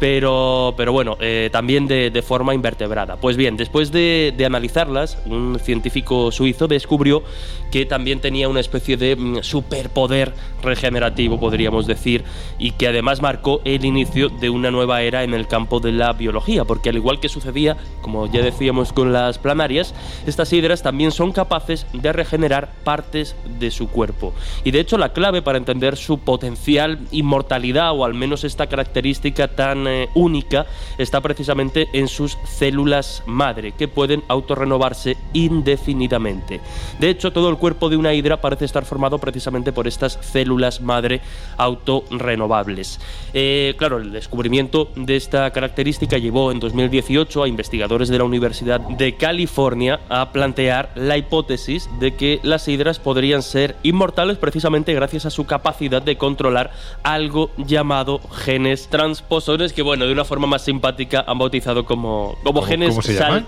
[0.00, 3.16] pero, pero bueno, eh, también de, de, forma invertebrada.
[3.16, 7.22] Pues bien, después de, de, analizarlas, un científico suizo descubrió
[7.70, 12.24] que también tenía una especie de mm, superpoder regenerativo, podríamos decir,
[12.58, 16.12] y que además marcó el inicio de una nueva era en el campo de la
[16.12, 19.94] biología, porque al igual que sucedía, como ya decíamos con las planarias,
[20.26, 24.32] estas hidras también son capaces de regenerar partes de su cuerpo.
[24.64, 29.48] Y de hecho la clave para entender su potencial inmortalidad o al menos esta característica
[29.48, 30.66] tan eh, única
[30.98, 36.60] está precisamente en sus células madre que pueden autorrenovarse indefinidamente.
[36.98, 40.80] De hecho, todo el cuerpo de una hidra parece estar formado precisamente por estas células
[40.80, 41.20] madre
[41.56, 43.00] autorrenovables.
[43.34, 48.80] Eh, claro, el descubrimiento de esta característica llevó en 2018 a investigadores de la Universidad
[48.80, 55.26] de California a plantear la hipótesis de que las hidras podrían ser inmortales precisamente gracias
[55.26, 56.70] a su capacidad capacidad de controlar
[57.02, 62.62] algo llamado genes transposores, que bueno, de una forma más simpática han bautizado como, como
[62.62, 63.46] genes ¿cómo se llaman?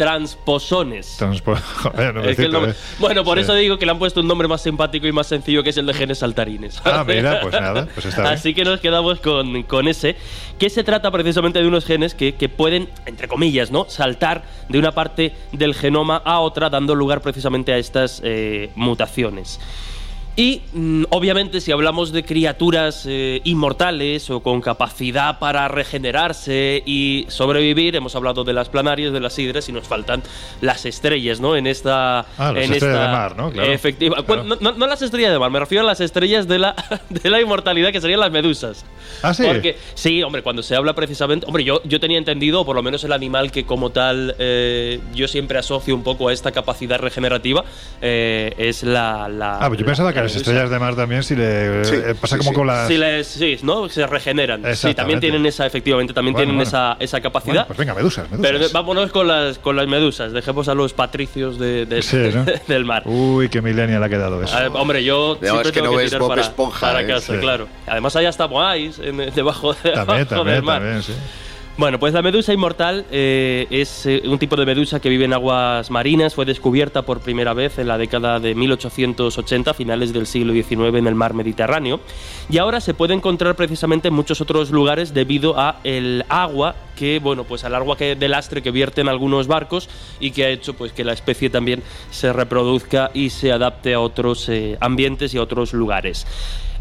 [0.00, 1.16] Transposones.
[1.18, 2.74] Transpo Joder, no Es que el nombre-.
[2.98, 3.44] Bueno, por Sí.
[3.44, 5.76] eso digo que le han puesto un nombre más simpático y más sencillo, que es
[5.76, 6.80] el de genes saltarines.
[6.84, 8.34] Ah, mira, pues nada, pues está bien.
[8.34, 10.16] Así que nos quedamos con, con ese,
[10.58, 13.86] que se trata precisamente de unos genes que, que pueden, entre comillas, ¿no?
[13.88, 19.60] saltar de una parte del genoma a otra, dando lugar precisamente a estas eh, mutaciones.
[20.36, 27.26] Y mm, obviamente si hablamos de criaturas eh, inmortales o con capacidad para regenerarse y
[27.28, 30.22] sobrevivir, hemos hablado de las planarias, de las hidras y nos faltan
[30.60, 31.56] las estrellas, ¿no?
[31.56, 32.20] En esta...
[32.38, 33.50] Ah, las en estrellas esta- de mar, ¿no?
[33.50, 33.72] Claro.
[33.72, 34.44] Efectiva- Claro.
[34.44, 36.74] No, no- no las estrellas de mar, me refiero a las estrellas de la,
[37.10, 38.84] de la inmortalidad, que serían las medusas.
[39.22, 39.42] Ah, sí.
[39.46, 41.44] Porque, sí, hombre, cuando se habla precisamente.
[41.46, 45.00] Hombre, yo, yo tenía entendido, o por lo menos el animal que como tal eh,
[45.12, 47.64] yo siempre asocio un poco a esta capacidad regenerativa,
[48.00, 49.28] eh, es la.
[49.28, 51.84] la Ah, pues yo la- pensaba que a las estrellas de mar también si le
[51.84, 52.56] Sí, eh, pasa sí, como sí.
[52.56, 53.88] con las Sí, les- sí, ¿no?
[53.88, 54.62] Se regeneran.
[54.76, 56.68] Sí, también tienen esa, efectivamente, también Bueno, tienen bueno.
[56.68, 57.52] Esa, esa capacidad.
[57.54, 58.50] Bueno, pues venga, medusas, medusas.
[58.52, 60.32] Pero vámonos con las, con las medusas.
[60.32, 62.44] Dejemos a los patricios de- de- Sí, ¿no?
[62.68, 63.02] del mar.
[63.06, 64.56] Uy, qué millennial ha quedado eso.
[64.56, 66.80] Ver, hombre, yo No, siempre es que tengo no que ves tirar Bob para, Esponja,
[66.80, 67.06] para ¿eh?
[67.06, 67.38] casa, Sí.
[67.40, 67.68] claro.
[67.86, 69.74] Además hay hasta moais debajo, debajo
[70.06, 70.80] también, también, del mar.
[70.80, 71.12] también, sí.
[71.80, 75.32] Bueno, pues la medusa inmortal eh, es eh, un tipo de medusa que vive en
[75.32, 76.34] aguas marinas.
[76.34, 81.06] Fue descubierta por primera vez en la década de 1880, finales del siglo XIX, en
[81.06, 82.00] el mar Mediterráneo.
[82.50, 87.18] Y ahora se puede encontrar precisamente en muchos otros lugares debido a el agua que,
[87.18, 89.88] bueno, pues al agua que de lastre que vierten algunos barcos
[90.20, 94.00] y que ha hecho pues que la especie también se reproduzca y se adapte a
[94.00, 96.26] otros eh, ambientes y a otros lugares.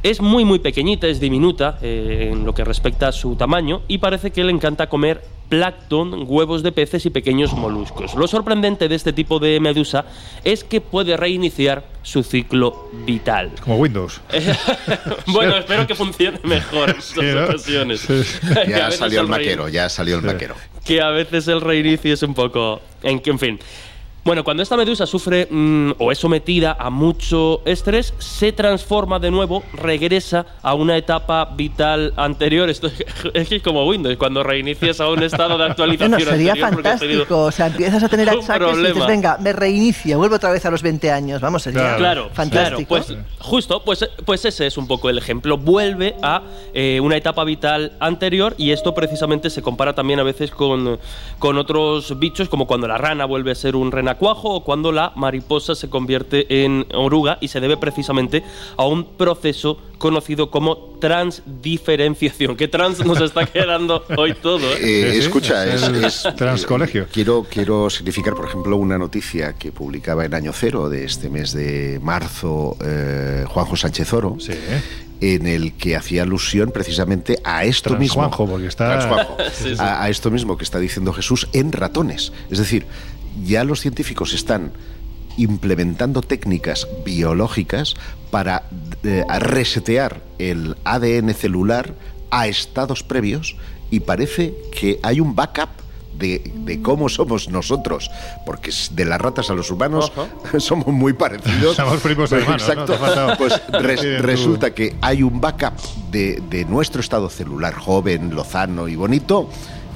[0.01, 3.97] Es muy muy pequeñita, es diminuta eh, en lo que respecta a su tamaño y
[3.97, 8.13] parece que le encanta comer plancton, huevos de peces y pequeños moluscos.
[8.15, 10.05] Lo sorprendente de este tipo de medusa
[10.43, 13.51] es que puede reiniciar su ciclo vital.
[13.61, 14.21] Como Windows.
[15.27, 17.43] bueno, espero que funcione mejor en estas Sí, ¿no?
[17.45, 17.99] ocasiones.
[18.01, 18.21] Sí,
[18.69, 20.27] Ya salió el maquero, ya salió el Sí.
[20.27, 20.55] maquero.
[20.85, 22.79] que a veces el reinicio es un poco...
[23.03, 23.59] En, en fin.
[24.23, 29.31] Bueno, cuando esta medusa sufre mm, o es sometida a mucho estrés, se transforma de
[29.31, 32.69] nuevo, regresa a una etapa vital anterior.
[32.69, 32.91] Esto
[33.33, 37.45] es que es como Windows, cuando reinicias a un estado de actualización Bueno, sería fantástico.
[37.45, 40.71] O sea, empiezas a tener achaques y dices, venga, me reinicio, vuelvo otra vez a
[40.71, 41.41] los 20 años.
[41.41, 41.97] Vamos, sería Claro.
[41.97, 42.95] Claro, fantástico.
[42.95, 45.57] claro, pues justo, pues, pues ese es un poco el ejemplo.
[45.57, 46.41] Vuelve a
[46.73, 50.99] eh, una etapa vital anterior y esto precisamente se compara también a veces con,
[51.37, 55.11] con otros bichos, como cuando la rana vuelve a ser un renacuajo o cuando la
[55.15, 58.43] mariposa se convierte en oruga y se debe precisamente
[58.75, 62.55] a un proceso conocido como transdiferenciación.
[62.55, 64.59] ¿Qué trans nos está quedando hoy todo?
[64.75, 64.77] eh?
[64.81, 67.03] Eh, escucha, es es, es- transcolegio.
[67.03, 71.29] eh, quiero, quiero significar, por ejemplo, una noticia que publicaba en Año Cero de este
[71.29, 74.53] mes de marzo eh, Juanjo Sánchez Oro, Sí.
[75.21, 78.29] en el que hacía alusión precisamente a esto mismo.
[78.31, 79.37] Porque está- Transjuanjo.
[79.53, 79.81] Sí, sí.
[79.81, 82.31] A, a esto mismo que está diciendo Jesús en ratones.
[82.49, 82.85] Es decir,
[83.43, 84.71] ya los científicos están
[85.37, 87.95] implementando técnicas biológicas
[88.31, 88.63] para
[89.03, 91.93] eh, resetear el ADN celular
[92.31, 93.55] a estados previos
[93.89, 95.69] y parece que hay un backup
[96.17, 98.11] de, de cómo somos nosotros,
[98.45, 100.11] porque de las ratas a los humanos
[100.57, 101.77] somos muy parecidos.
[102.31, 102.67] Somos primos.
[102.85, 103.35] Exacto.
[103.37, 105.79] Pues res- resulta que hay un backup
[106.11, 109.49] de, de nuestro estado celular joven, lozano y bonito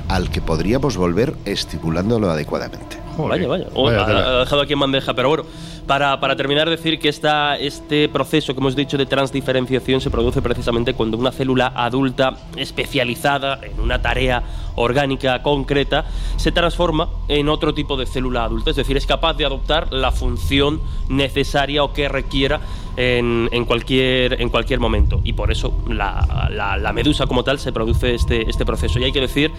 [0.07, 2.97] al que podríamos volver estimulándolo adecuadamente.
[3.15, 3.67] Joder, Vaya, vaya.
[3.75, 5.13] Oh, vaya ha, dejado aquí en bandeja.
[5.13, 5.45] Pero bueno,
[5.85, 10.41] para, para terminar, decir que esta, este proceso que hemos dicho de transdiferenciación se produce
[10.41, 14.43] precisamente cuando una célula adulta especializada en una tarea
[14.75, 16.05] orgánica concreta
[16.37, 18.71] se transforma en otro tipo de célula adulta.
[18.71, 22.61] Es decir, es capaz de adoptar la función necesaria o que requiera
[22.97, 25.21] en, en cualquier, en cualquier momento.
[25.23, 28.99] Y por eso la, la- la medusa como tal se produce este, este proceso.
[28.99, 29.51] Y hay que decir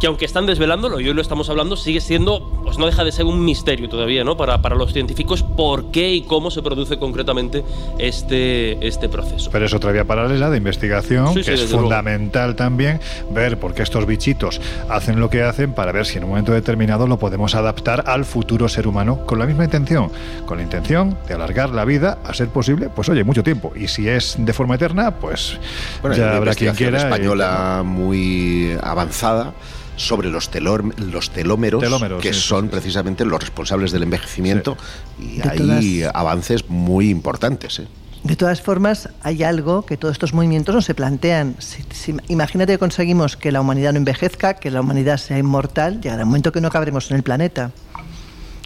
[0.00, 3.10] que aunque están desvelándolo y hoy lo estamos hablando, sigue siendo, pues no deja de
[3.12, 4.36] ser un misterio todavía, ¿no?
[4.36, 7.64] Para, para los científicos, por qué y cómo se produce concretamente
[7.98, 9.50] este, este proceso.
[9.50, 11.88] Pero es otra vía paralela de investigación Sí, sí, que es desde luego.
[11.88, 16.24] fundamental también ver por qué estos bichitos hacen lo que hacen para ver si en
[16.24, 20.10] un momento determinado lo podemos adaptar al futuro ser humano con la misma intención,
[20.46, 23.72] con la intención de alargar la vida a ser posible, pues oye, mucho tiempo.
[23.74, 25.58] Y si es de forma eterna, pues
[26.02, 26.98] Bueno, ya habrá quien investigación quiera.
[26.98, 29.52] y- española muy avanzada
[29.98, 34.76] sobre los, telor- los telómeros, Telómeros, que sí, sí, son precisamente los responsables del envejecimiento
[35.18, 37.80] y De hay todas- avances muy importantes.
[37.80, 37.88] ¿eh?
[38.24, 41.54] De todas formas, hay algo que todos estos movimientos no se plantean.
[41.58, 46.00] Si- si- imagínate que conseguimos que la humanidad no envejezca, que la humanidad sea inmortal,
[46.00, 47.70] llegará un momento que no cabremos en el planeta.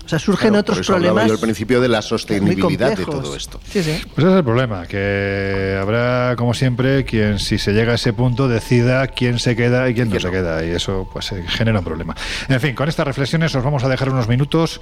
[0.04, 1.26] O sea, surgen Claro, otros por eso problemas.
[1.26, 3.60] yo al principio de la sostenibilidad de todo esto.
[3.70, 4.02] Sí, sí.
[4.14, 8.12] Pues ese es el problema, que habrá, como siempre, quien si se llega a ese
[8.12, 11.78] punto decida quién se queda y quién no se queda, y eso pues eh, genera
[11.78, 12.14] un problema.
[12.48, 14.80] En fin, con estas reflexiones os vamos a dejar unos minutos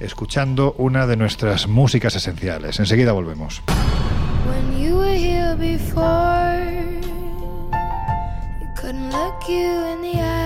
[0.00, 2.78] escuchando una de nuestras músicas esenciales.
[2.80, 3.62] Enseguida volvemos.
[4.46, 6.60] When you were here before,
[8.60, 10.45] you couldn't look you in the eye.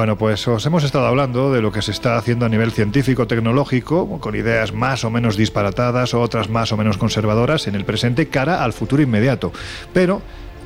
[0.00, 3.26] Bueno, pues os hemos estado hablando de lo que se está haciendo a nivel científico,
[3.26, 8.28] tecnológico, con ideas más o menos disparatadas, otras más o menos conservadoras en el presente,
[8.28, 9.52] cara al futuro inmediato.
[9.92, 10.22] Pero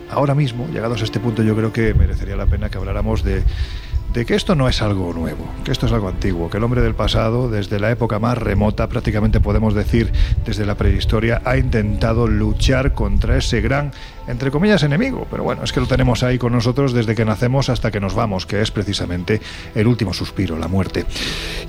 [0.08, 3.42] ahora mismo, llegados a este punto, yo creo que merecería la pena que habláramos de
[4.14, 6.80] de que esto no es algo nuevo, que esto es algo antiguo, que el hombre
[6.80, 10.12] del pasado, desde la época más remota, prácticamente podemos decir
[10.46, 13.90] desde la prehistoria, ha intentado luchar contra ese gran,
[14.28, 15.26] entre comillas, enemigo.
[15.28, 18.14] Pero bueno, es que lo tenemos ahí con nosotros desde que nacemos hasta que nos
[18.14, 19.40] vamos, que es precisamente
[19.74, 21.06] el último suspiro, la muerte.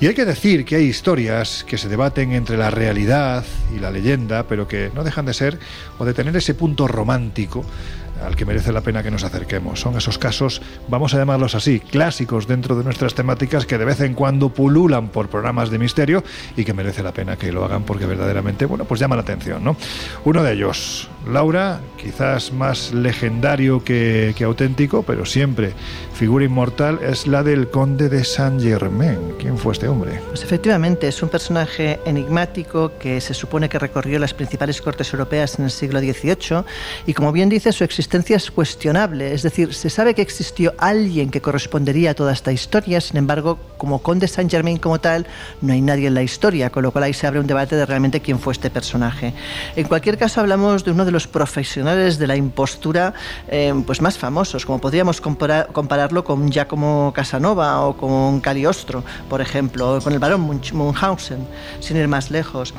[0.00, 3.44] Y hay que decir que hay historias que se debaten entre la realidad
[3.74, 5.58] y la leyenda, pero que no dejan de ser
[5.98, 7.64] o de tener ese punto romántico
[8.24, 9.80] al que merece la pena que nos acerquemos.
[9.80, 14.00] Son esos casos, vamos a llamarlos así, clásicos dentro de nuestras temáticas que de vez
[14.00, 16.24] en cuando pululan por programas de misterio
[16.56, 19.62] y que merece la pena que lo hagan porque verdaderamente, bueno, pues llama la atención,
[19.62, 19.76] ¿no?
[20.24, 25.72] Uno de ellos, Laura, quizás más legendario que, que auténtico, pero siempre
[26.16, 29.34] figura inmortal, es la del conde de Saint Germain.
[29.38, 30.18] ¿Quién fue este hombre?
[30.28, 35.58] Pues efectivamente, es un personaje enigmático que se supone que recorrió las principales cortes europeas
[35.58, 36.64] en el siglo XVIII
[37.06, 41.30] y como bien dice, su existencia es cuestionable, es decir, se sabe que existió alguien
[41.30, 45.26] que correspondería a toda esta historia, sin embargo, como conde Saint Germain como tal,
[45.60, 47.84] no hay nadie en la historia, con lo cual ahí se abre un debate de
[47.84, 49.34] realmente quién fue este personaje.
[49.76, 53.12] En cualquier caso, hablamos de uno de los profesionales de la impostura
[53.48, 59.96] eh, pues más famosos, como podríamos comparar, con Giacomo Casanova o con Cagliostro, por ejemplo,
[59.96, 61.46] o con el barón Munchausen,
[61.80, 62.74] sin ir más lejos.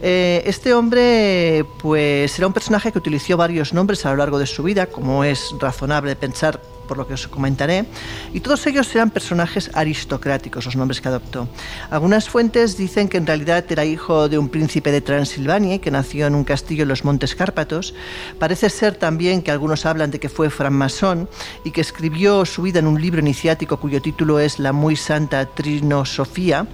[0.00, 4.46] Eh, este hombre, pues, era un personaje que utilizó varios nombres a lo largo de
[4.46, 7.84] su vida, como es razonable pensar por lo que os comentaré,
[8.32, 11.46] y todos ellos eran personajes aristocráticos, los nombres que adoptó.
[11.90, 16.26] Algunas fuentes dicen que en realidad era hijo de un príncipe de Transilvania que nació
[16.26, 17.94] en un castillo en los Montes Cárpatos.
[18.38, 21.28] Parece ser también que algunos hablan de que fue francmasón
[21.62, 25.44] y que escribió su vida en un libro iniciático cuyo título es La muy santa
[25.44, 26.66] Trinosofía,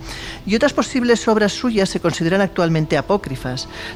[0.46, 2.96] y otras posibles obras suyas se consideran actualmente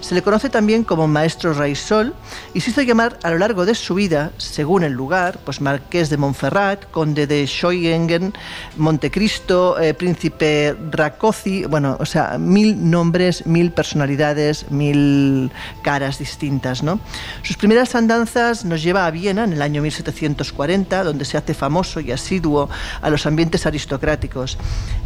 [0.01, 2.15] Se le conoce también como maestro Raisol
[2.55, 6.11] y se hizo llamar a lo largo de su vida, según el lugar, pues marqués
[6.11, 8.33] de Montferrat, conde de Scheuingen,
[8.77, 15.51] Montecristo, eh, príncipe Racozi, bueno, o sea, mil nombres, mil personalidades, mil
[15.83, 17.01] caras distintas, ¿no?
[17.43, 22.01] Sus primeras andanzas nos lleva a Viena en el año 1740, donde se hace famoso
[22.01, 22.69] y asiduo
[23.01, 24.59] a los ambientes aristocráticos.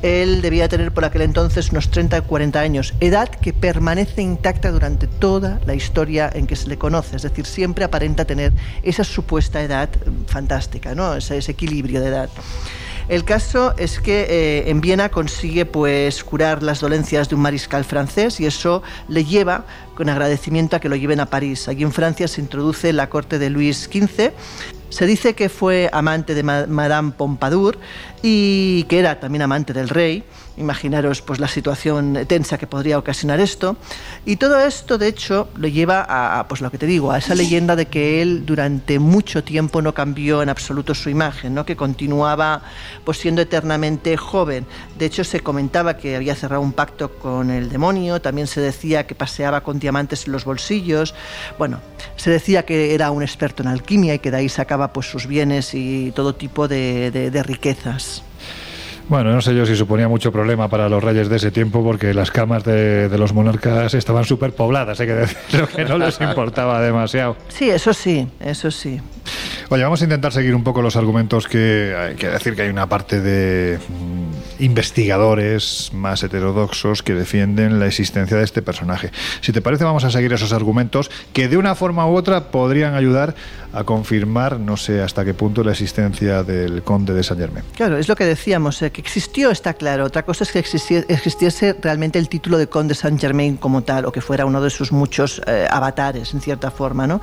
[0.03, 4.71] Él debía tener por aquel entonces unos 30 o 40 años, edad que permanece intacta
[4.71, 9.05] durante toda la historia en que se le conoce, es decir, siempre aparenta tener esa
[9.05, 9.89] supuesta edad
[10.27, 11.15] fantástica, ¿no?
[11.15, 12.29] ese, ese equilibrio de edad.
[13.09, 17.85] El caso es que eh, en Viena consigue pues curar las dolencias de un mariscal
[17.85, 19.65] francés y eso le lleva
[19.97, 21.67] con agradecimiento a que lo lleven a París.
[21.69, 24.31] Allí en Francia se introduce la corte de Luis XV.
[24.89, 27.77] Se dice que fue amante de Ma- Madame Pompadour
[28.23, 30.23] y que era también amante del rey.
[30.59, 33.77] Imaginaros pues la situación tensa que podría ocasionar esto.
[34.27, 37.35] Y todo esto, de hecho, lo lleva a, pues lo que te digo, a esa
[37.35, 41.65] leyenda de que él durante mucho tiempo no cambió en absoluto su imagen, ¿no?
[41.65, 42.63] que continuaba
[43.05, 44.67] pues siendo eternamente joven.
[44.99, 49.07] De hecho, se comentaba que había cerrado un pacto con el demonio, también se decía
[49.07, 51.15] que paseaba con diamantes en los bolsillos.
[51.59, 51.81] Bueno,
[52.17, 55.27] se decía que era un experto en alquimia y que de ahí sacaba pues sus
[55.27, 58.23] bienes y todo tipo de- de riquezas.
[59.13, 62.15] Bueno, no sé yo si suponía mucho problema para los reyes de ese tiempo porque
[62.15, 66.19] las camas de, de los monarcas estaban súper pobladas, hay que decirlo, que no les
[66.19, 67.37] importaba demasiado.
[67.49, 69.03] Sí, eso sí, eso sí.
[69.69, 72.69] Oye, vamos a intentar seguir un poco los argumentos que hay que decir que hay
[72.69, 79.11] una parte de mm, investigadores más heterodoxos que defienden la existencia de este personaje.
[79.41, 82.95] Si te parece, vamos a seguir esos argumentos que de una forma u otra podrían
[82.95, 83.35] ayudar
[83.73, 87.65] a confirmar, no sé hasta qué punto, la existencia del conde de Saint Germain.
[87.75, 90.05] Claro, es lo que decíamos, eh, que existió está claro.
[90.05, 94.07] Otra cosa es que existie- existiese realmente el título de Conde Saint Germain como tal,
[94.07, 97.07] o que fuera uno de sus muchos eh, avatares, en cierta forma.
[97.07, 97.21] ¿no?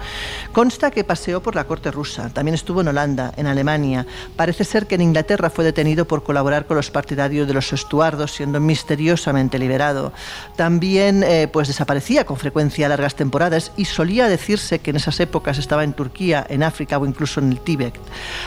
[0.52, 4.06] Consta que paseó por la corte rusa, también estuvo en Holanda, en Alemania.
[4.36, 8.32] Parece ser que en Inglaterra fue detenido por colaborar con los partidarios de los estuardos,
[8.34, 10.12] siendo misteriosamente liberado.
[10.58, 15.58] También eh, pues desaparecía con frecuencia largas temporadas y solía decirse que en esas épocas
[15.58, 17.94] estaba en Turquía, en África o incluso en el Tíbet.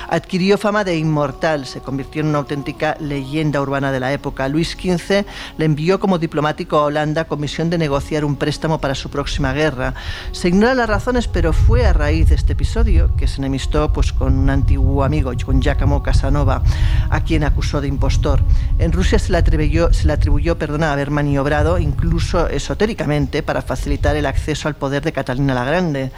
[0.08, 4.48] Adquirió fama de inmortal, se convirtió en una auténtica leyenda urbana de la época.
[4.48, 5.24] Luis XV
[5.58, 9.52] le envió como diplomático a Holanda con misión de negociar un préstamo para su próxima
[9.52, 9.94] guerra.
[10.32, 14.12] Se ignoran las razones, pero fue a raíz de este episodio que se enemistó pues,
[14.12, 16.62] con un antiguo amigo, con Giacomo Casanova,
[17.10, 18.40] a quien acusó de impostor.
[18.78, 24.16] En Rusia se le atribuyó, se le atribuyó perdona, haber maniobrado, incluso esotéricamente, para facilitar
[24.16, 26.12] el acceso al poder de Catalina la Grande.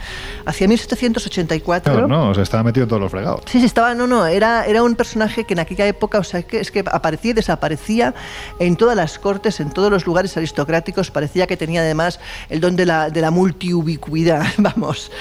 [0.45, 2.07] Hacia 1784...
[2.07, 3.41] No, no, se estaba metido en todos los fregados.
[3.45, 6.43] Sí, sí, estaba, no, no, era, era un personaje que en aquella época, o sea,
[6.43, 8.13] que, es que aparecía y desaparecía
[8.59, 12.19] en todas las cortes, en todos los lugares aristocráticos, parecía que tenía además
[12.49, 15.11] el don de la, de la multiubicuidad, vamos.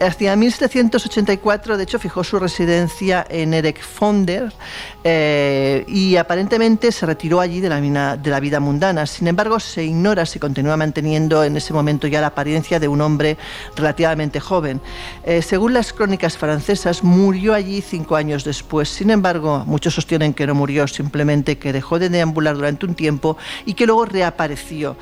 [0.00, 4.52] Hacia 1784, de hecho, fijó su residencia en Erekfonder
[5.04, 9.06] eh, y aparentemente se retiró allí de la, mina, de la vida mundana.
[9.06, 13.00] Sin embargo, se ignora si continúa manteniendo en ese momento ya la apariencia de un
[13.00, 13.36] hombre
[13.76, 14.80] relativamente joven.
[15.24, 18.88] Eh, según las crónicas francesas, murió allí cinco años después.
[18.88, 23.36] Sin embargo, muchos sostienen que no murió, simplemente que dejó de deambular durante un tiempo
[23.66, 24.96] y que luego reapareció.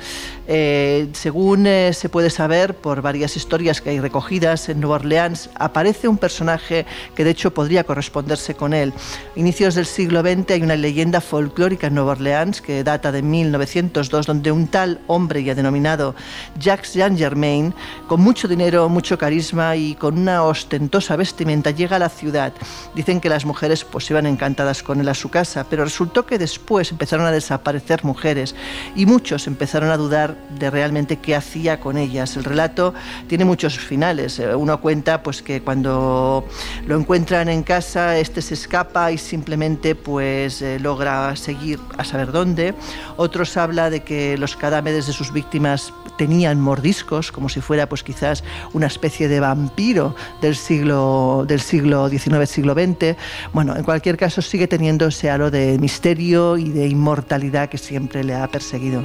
[0.47, 6.07] Eh, según se puede saber por varias historias que hay recogidas en Nueva Orleans, aparece
[6.07, 8.91] un personaje que de hecho podría corresponderse con él.
[9.35, 14.25] inicios del siglo XX hay una leyenda folclórica en Nueva Orleans que data de 1902,
[14.25, 16.15] donde un tal hombre ya denominado
[16.59, 17.75] Jacques Jean Germain,
[18.07, 22.53] con mucho dinero, mucho carisma y con una ostentosa vestimenta, llega a la ciudad.
[22.95, 26.37] Dicen que las mujeres pues iban encantadas con él a su casa, pero resultó que
[26.37, 28.55] después empezaron a desaparecer mujeres
[28.95, 32.37] y muchos empezaron a dudar de realmente qué hacía con ellas.
[32.37, 32.93] El relato
[33.27, 34.39] tiene muchos finales.
[34.39, 36.47] Eh, uno cuenta pues que cuando
[36.87, 42.31] lo encuentran en casa, este se escapa y simplemente pues eh, logra seguir a saber
[42.31, 42.75] dónde.
[43.17, 48.03] Otros habla de que los cadáveres de sus víctimas tenían mordiscos, como si fuera pues
[48.03, 48.43] quizás
[48.73, 53.17] una especie de vampiro del siglo del siglo XIX, siglo XX.
[53.53, 58.23] Bueno, en cualquier caso sigue teniendo ese halo de misterio y de inmortalidad que siempre
[58.23, 59.03] le ha perseguido.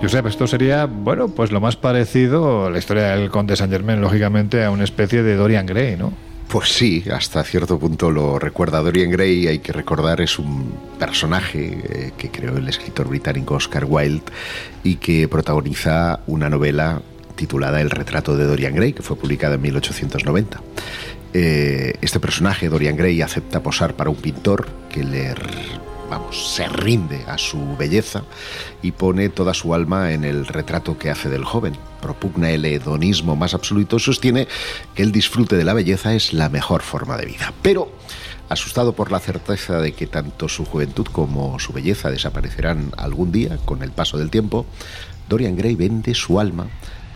[0.00, 4.64] Josep, esto sería, bueno, pues lo más parecido, la historia del conde Saint Germain, lógicamente,
[4.64, 6.12] a una especie de Dorian Gray, ¿no?
[6.46, 9.48] Pues sí, hasta cierto punto lo recuerda Dorian Gray.
[9.48, 14.22] Hay que recordar, es un personaje eh, que creó el escritor británico Oscar Wilde
[14.84, 17.02] y que protagoniza una novela
[17.38, 20.60] titulada El retrato de Dorian Gray, que fue publicada en 1890.
[21.32, 25.34] Eh, este personaje, Dorian Gray, acepta posar para un pintor que le
[26.10, 28.24] vamos, se rinde a su belleza
[28.82, 31.76] y pone toda su alma en el retrato que hace del joven.
[32.02, 34.48] Propugna el hedonismo más absoluto y sostiene
[34.94, 37.52] que el disfrute de la belleza es la mejor forma de vida.
[37.62, 37.92] Pero,
[38.48, 43.58] asustado por la certeza de que tanto su juventud como su belleza desaparecerán algún día
[43.64, 44.66] con el paso del tiempo,
[45.28, 46.66] Dorian Gray vende su alma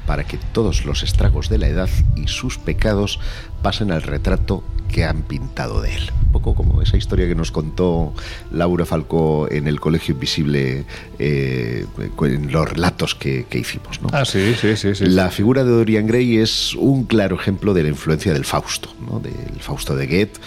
[0.07, 3.21] para que todos los estragos de la edad y sus pecados
[3.63, 6.11] pasen al retrato que han pintado de él.
[6.27, 8.13] Un poco como esa historia que nos contó
[8.53, 10.85] Laura Falcó en el Colegio Invisible,
[11.19, 11.87] eh,
[12.23, 14.03] en los relatos que, hicimos.
[14.03, 14.09] ¿no?
[14.13, 17.85] Ah, sí, sí, sí, sí, La figura de Dorian Gray es un claro ejemplo de
[17.85, 19.19] la influencia del Fausto, ¿no?
[19.19, 20.41] del Fausto de Goethe,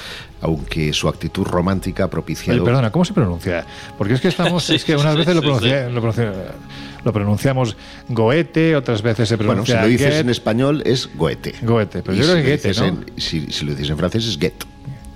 [0.46, 2.54] aunque su actitud romántica propicia...
[2.54, 3.66] perdona, ¿cómo se pronuncia?
[3.98, 7.76] Porque es que estamos, es que unas veces lo, lo, pronunciamos
[8.10, 11.56] Goethe, otras veces se pronuncia Bueno, si lo dices en español es Goethe.
[11.64, 13.00] Goethe, pero yo creo que Goethe, ¿no?
[13.18, 14.66] si, si, lo dices en francés es Goethe.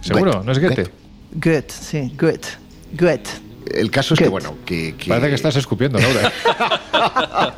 [0.02, 0.42] ¿Seguro?
[0.44, 0.90] ¿No es Goethe?
[1.34, 2.50] Goethe, sí, Goethe.
[2.94, 3.30] Goethe.
[3.72, 5.10] El caso es que, bueno, que, que...
[5.10, 6.34] Parece que estás escupiendo, Laura.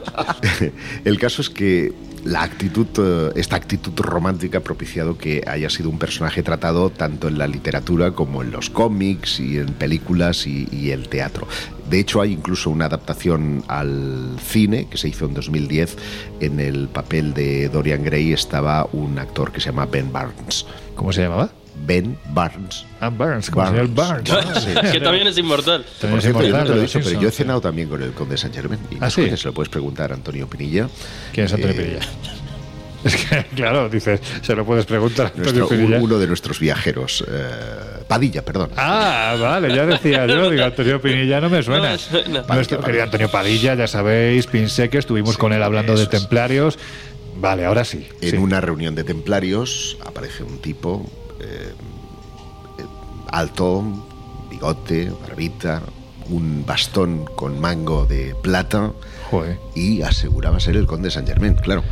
[1.06, 1.94] el caso es que
[2.24, 7.28] la actitud, eh, esta actitud romántica ha propiciado que haya sido un personaje tratado tanto
[7.28, 11.48] en la literatura como en los cómics y en películas y, el teatro.
[11.90, 15.98] De hecho, hay incluso una adaptación al cine que se hizo en 2010.
[16.40, 20.66] En el papel de Dorian Gray estaba un actor que se llama Ben Barnes.
[20.96, 21.61] ¿Cómo se llamaba?
[21.84, 22.86] Ben Barnes.
[23.00, 23.94] Ah, Barnes, como Barnes.
[23.96, 24.32] Barnes.
[24.92, 25.84] que también es inmortal.
[26.00, 28.12] Por cierto, yo no te lo he dicho, pero yo he cenado también con el
[28.12, 28.80] conde Saint Germain.
[28.92, 29.30] Y ¿Ah, sí?
[29.36, 30.88] se lo puedes preguntar a Antonio Pinilla.
[31.34, 32.00] ¿Quién es Antonio Eh, Pinilla?
[33.04, 35.98] Es que, claro, dices, se lo puedes preguntar a Antonio Nuestro- Pinilla.
[36.00, 37.26] uno de nuestros viajeros.
[37.28, 38.70] eh, Padilla, perdón.
[38.78, 41.84] Ah, vale, ya decía yo, digo, Antonio Pinilla no me suena.
[41.86, 42.44] No me suena.
[42.54, 46.78] Nuestro Padilla, querido Antonio Padilla, ya sabéis, Pinseque, estuvimos con él hablando de templarios.
[47.38, 48.08] Vale, ahora sí.
[48.22, 48.38] En sí.
[48.38, 51.10] una reunión de templarios aparece un tipo
[51.42, 51.74] eh,
[53.32, 53.84] alto,
[54.50, 55.82] bigote, barbita,
[56.30, 58.92] un bastón con mango de plata
[59.30, 59.60] Joder.
[59.76, 61.84] y aseguraba ser el conde Saint Germain, claro.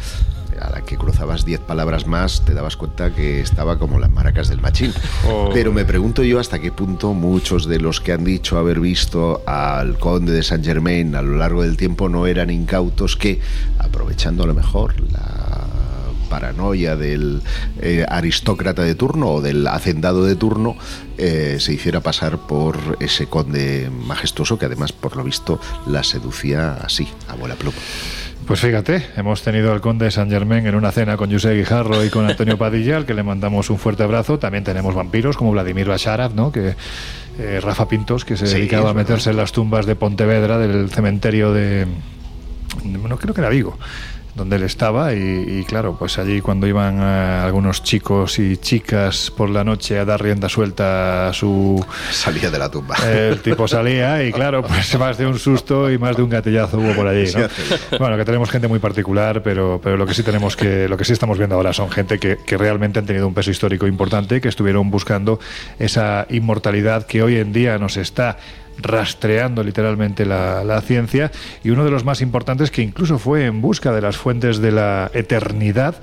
[0.60, 4.50] A la que cruzabas diez palabras más te dabas cuenta que estaba como las maracas
[4.50, 4.94] del machín.
[5.24, 5.54] Joder.
[5.54, 9.42] Pero me pregunto yo hasta qué punto muchos de los que han dicho haber visto
[9.46, 13.40] al conde de Saint Germain a lo largo del tiempo no eran incautos que,
[13.78, 15.79] aprovechando a lo mejor la
[16.30, 17.42] paranoia del
[17.82, 20.78] eh, aristócrata de turno o del hacendado de turno
[21.18, 26.74] eh, se hiciera pasar por ese conde majestuoso que además, por lo visto, la seducía
[26.76, 27.78] así, a bola pluma.
[28.48, 32.10] Pues fíjate, hemos tenido al conde San Germain en una cena con José Guijarro y
[32.10, 34.40] con Antonio Padilla, al que le mandamos un fuerte abrazo.
[34.40, 36.52] También tenemos vampiros como Vladimir Basharav, ¿no?
[36.52, 36.74] que
[37.38, 40.90] eh, Rafa Pintos, que se Sí, dedicaba a meterse en las tumbas de Pontevedra, del
[40.90, 41.86] cementerio de...
[42.84, 43.78] No creo que era Vigo
[44.40, 49.32] donde él estaba y, y claro, pues allí cuando iban eh, algunos chicos y chicas
[49.36, 51.86] por la noche a dar rienda suelta a su...
[52.10, 52.96] Salía de la tumba.
[53.08, 56.80] El tipo salía y claro, pues más de un susto y más de un gatillazo
[56.80, 57.98] hubo por allí, ¿no?
[58.00, 61.06] Bueno, que tenemos gente muy particular, pero, pero lo que sí tenemos que, lo que
[61.06, 64.42] sí estamos viendo ahora son gente que, que realmente han tenido un peso histórico importante,
[64.42, 65.40] que estuvieron buscando
[65.78, 68.38] esa inmortalidad que hoy en día nos está
[68.82, 71.32] rastreando literalmente la, la ciencia
[71.64, 74.72] y uno de los más importantes que incluso fue en busca de las fuentes de
[74.72, 75.96] la eternidad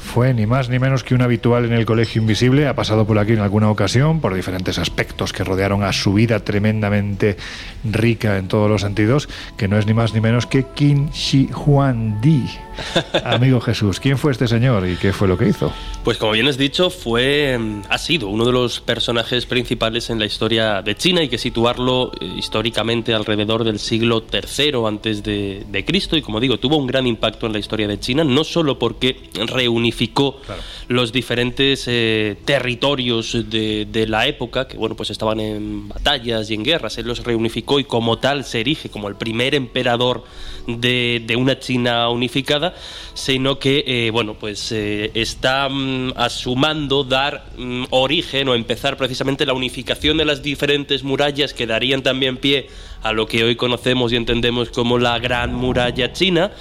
[0.00, 3.18] fue ni más ni menos que un habitual en el Colegio Invisible, ha pasado por
[3.18, 7.36] aquí en alguna ocasión por diferentes aspectos que rodearon a su vida tremendamente
[7.84, 11.50] rica en todos los sentidos, que no es ni más ni menos que Qin Shi
[11.52, 12.44] Huang Di.
[13.24, 15.72] Amigo Jesús, ¿quién fue este señor y qué fue lo que hizo?
[16.04, 20.18] Pues como bien has dicho, fue, mm, ha sido uno de los personajes principales en
[20.18, 21.20] la historia de China.
[21.20, 26.40] Hay que situarlo eh, históricamente alrededor del siglo III antes de, de Cristo y como
[26.40, 30.40] digo, tuvo un gran impacto en la historia de China, no solo porque reunificó
[30.88, 36.54] los diferentes eh, territorios de, de la época, que bueno, pues estaban en batallas y
[36.54, 40.24] en guerras, él los reunificó y como tal se erige como el primer emperador
[40.66, 42.69] de, de una China unificada,
[43.14, 49.46] sino que, eh, bueno, pues eh, está mm, asumando dar mm, origen o empezar precisamente
[49.46, 52.68] la unificación de las diferentes murallas que darían también pie
[53.02, 56.52] a lo que hoy conocemos y entendemos como la Gran Muralla China.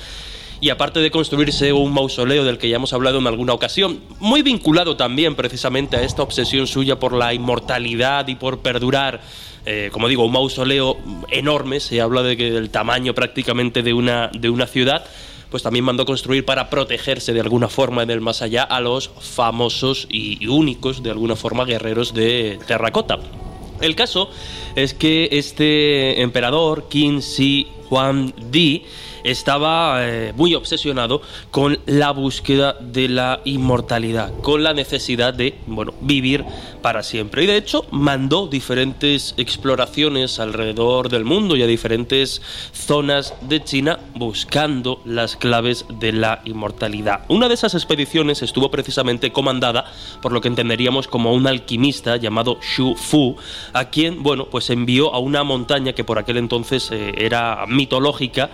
[0.61, 4.41] Y aparte de construirse un mausoleo del que ya hemos hablado en alguna ocasión, muy
[4.41, 9.21] vinculado también precisamente a esta obsesión suya por la inmortalidad y por perdurar,
[9.65, 10.97] eh, como digo, un mausoleo
[11.31, 15.05] enorme, se habla de que del tamaño prácticamente de una, de una ciudad,
[15.49, 19.09] pues también mandó construir para protegerse de alguna forma en el más allá a los
[19.19, 23.19] famosos y únicos, de alguna forma, guerreros de terracota.
[23.81, 24.29] El caso
[24.75, 28.83] es que este emperador, Qin Shi Huang Di,
[29.31, 35.93] estaba eh, muy obsesionado con la búsqueda de la inmortalidad, con la necesidad de, bueno,
[36.01, 36.45] vivir
[36.81, 37.43] para siempre.
[37.43, 42.41] Y de hecho mandó diferentes exploraciones alrededor del mundo y a diferentes
[42.73, 47.21] zonas de China buscando las claves de la inmortalidad.
[47.27, 49.85] Una de esas expediciones estuvo precisamente comandada
[50.21, 53.35] por lo que entenderíamos como un alquimista llamado Xu Fu,
[53.73, 58.49] a quien, bueno, pues envió a una montaña que por aquel entonces eh, era mitológica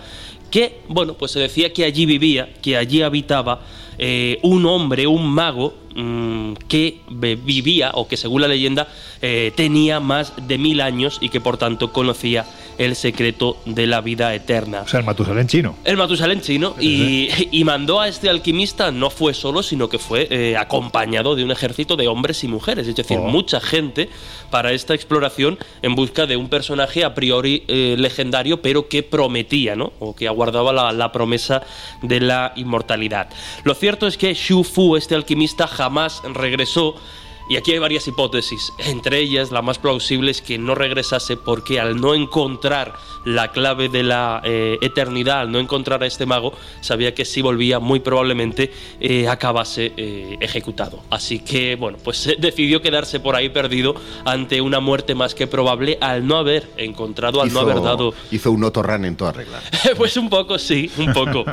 [0.50, 3.60] que, bueno, pues se decía que allí vivía, que allí habitaba
[3.98, 8.88] eh, un hombre, un mago, mmm, que vivía, o que según la leyenda,
[9.22, 12.44] eh, tenía más de mil años y que por tanto conocía
[12.78, 14.82] el secreto de la vida eterna.
[14.82, 15.76] O sea, el Matusalén chino.
[15.84, 16.74] El Matusalén chino.
[16.78, 21.42] Y, y, mandó a este alquimista, no fue solo, sino que fue eh, acompañado de
[21.42, 22.86] un ejército de hombres y mujeres.
[22.86, 23.28] Es decir, Oh.
[23.28, 24.10] mucha gente
[24.50, 29.74] para esta exploración en busca de un personaje a priori eh, legendario, pero que prometía,
[29.74, 29.94] ¿no?
[29.98, 31.62] O que aguardaba la, la promesa
[32.02, 33.28] de la inmortalidad.
[33.64, 35.85] Lo cierto es que Xu Fu, este alquimista, jamás
[36.34, 36.96] regresó.
[37.48, 38.72] Y aquí hay varias hipótesis.
[38.78, 42.94] Entre ellas, la más plausible es que no regresase porque al no encontrar
[43.24, 47.42] la clave de la eh, eternidad, al no encontrar a este mago, sabía que si
[47.42, 51.02] volvía, muy probablemente eh, acabase eh, ejecutado.
[51.10, 53.94] Así que, bueno, pues decidió quedarse por ahí perdido
[54.24, 58.50] ante una muerte más que probable al no haber encontrado, al no haber dado hizo
[58.52, 59.60] un otorran en toda regla.
[59.96, 61.44] pues un poco, sí, un poco.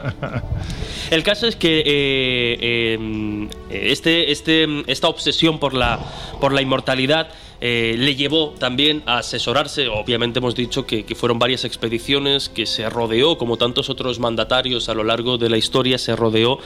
[1.09, 5.82] El caso es que eh, este, este, esta obsesión por la,
[6.39, 7.29] por la inmortalidad
[7.65, 9.87] eh, le llevó también a asesorarse.
[9.87, 14.89] Obviamente hemos dicho que, que fueron varias expediciones, que se rodeó, como tantos otros mandatarios
[14.89, 16.59] a lo largo de la historia, se rodeó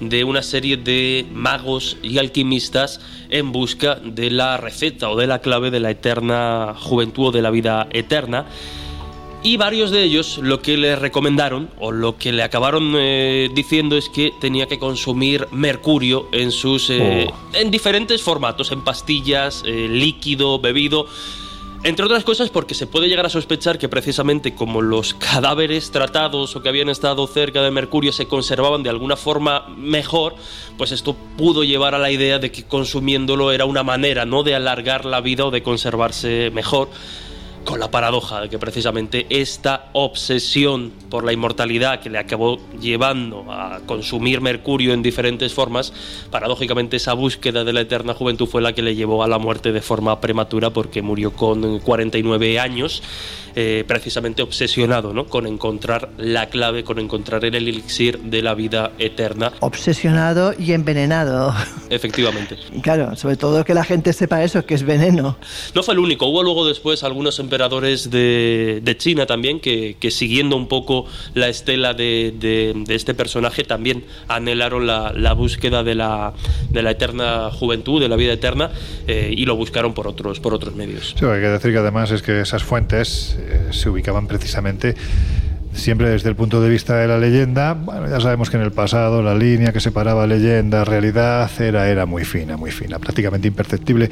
[0.00, 3.00] de una serie de magos y alquimistas
[3.30, 7.40] en busca de la receta o de la clave de la eterna juventud o de
[7.40, 8.44] la vida eterna.
[9.44, 13.96] Y varios de ellos lo que le recomendaron o lo que le acabaron eh, diciendo
[13.96, 19.88] es que tenía que consumir mercurio en sus eh, en diferentes formatos, en pastillas, eh,
[19.90, 21.06] líquido, bebido.
[21.82, 26.54] Entre otras cosas porque se puede llegar a sospechar que precisamente como los cadáveres tratados
[26.54, 30.36] o que habían estado cerca de Mercurio se conservaban de alguna forma mejor,
[30.78, 34.54] pues esto pudo llevar a la idea de que consumiéndolo era una manera no de
[34.54, 36.90] alargar la vida o de conservarse mejor.
[37.64, 43.44] Con la paradoja de que precisamente esta obsesión por la inmortalidad que le acabó llevando
[43.50, 45.92] a consumir mercurio en diferentes formas,
[46.30, 49.72] paradójicamente esa búsqueda de la eterna juventud fue la que le llevó a la muerte
[49.72, 53.02] de forma prematura porque murió con 49 años,
[53.54, 55.26] eh, precisamente obsesionado ¿no?
[55.26, 59.52] con encontrar la clave, con encontrar el elixir de la vida eterna.
[59.60, 61.54] Obsesionado y envenenado.
[61.90, 62.56] Efectivamente.
[62.82, 65.36] Claro, sobre todo que la gente sepa eso, que es veneno.
[65.74, 70.68] No fue el único, hubo luego después algunos emperadores de, China también que, siguiendo un
[70.68, 71.04] poco
[71.34, 76.32] la estela de, este personaje también anhelaron la, la búsqueda de la,
[76.70, 78.70] de la, eterna juventud, de la vida eterna
[79.06, 81.14] eh, y lo buscaron por otros, por otros medios.
[81.16, 84.94] Hay que decir que además es que esas fuentes eh, se ubicaban precisamente
[85.72, 88.72] siempre desde el punto de vista de la leyenda, bueno, ya sabemos que en el
[88.72, 94.10] pasado la línea que separaba leyenda, realidad, era, era muy fina, muy fina, prácticamente imperceptible.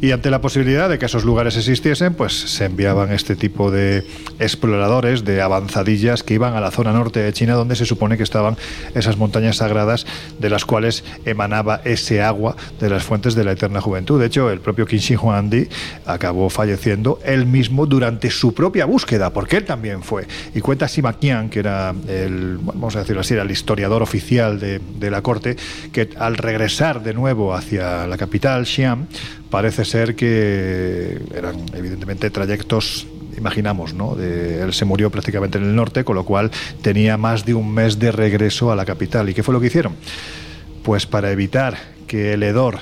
[0.00, 4.04] Y ante la posibilidad de que esos lugares existiesen, pues se enviaban este tipo de
[4.38, 8.22] exploradores, de avanzadillas que iban a la zona norte de China, donde se supone que
[8.22, 8.56] estaban
[8.94, 10.06] esas montañas sagradas
[10.38, 14.18] de las cuales emanaba ese agua de las fuentes de la eterna juventud.
[14.18, 15.68] De hecho, el propio Qin Huangdi
[16.06, 20.26] acabó falleciendo él mismo durante su propia búsqueda, porque él también fue.
[20.54, 21.01] Y cuenta así
[21.50, 25.56] Que era el, vamos a decirlo así, era el historiador oficial de, de, la corte,
[25.92, 29.08] que al regresar de nuevo hacia la capital, Xi'an,
[29.50, 33.06] parece ser que eran evidentemente trayectos
[33.36, 34.14] imaginamos, ¿no?
[34.14, 36.50] De, él se murió prácticamente en el norte, con lo cual
[36.82, 39.28] tenía más de un mes de regreso a la capital.
[39.28, 39.94] ¿Y qué fue lo que hicieron?
[40.82, 41.76] Pues para evitar
[42.06, 42.80] que el hedor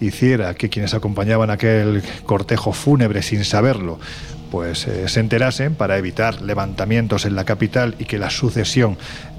[0.00, 3.98] hiciera que quienes acompañaban aquel cortejo fúnebre sin saberlo
[4.50, 8.96] pues eh, se enterasen para evitar levantamientos en la capital y que la sucesión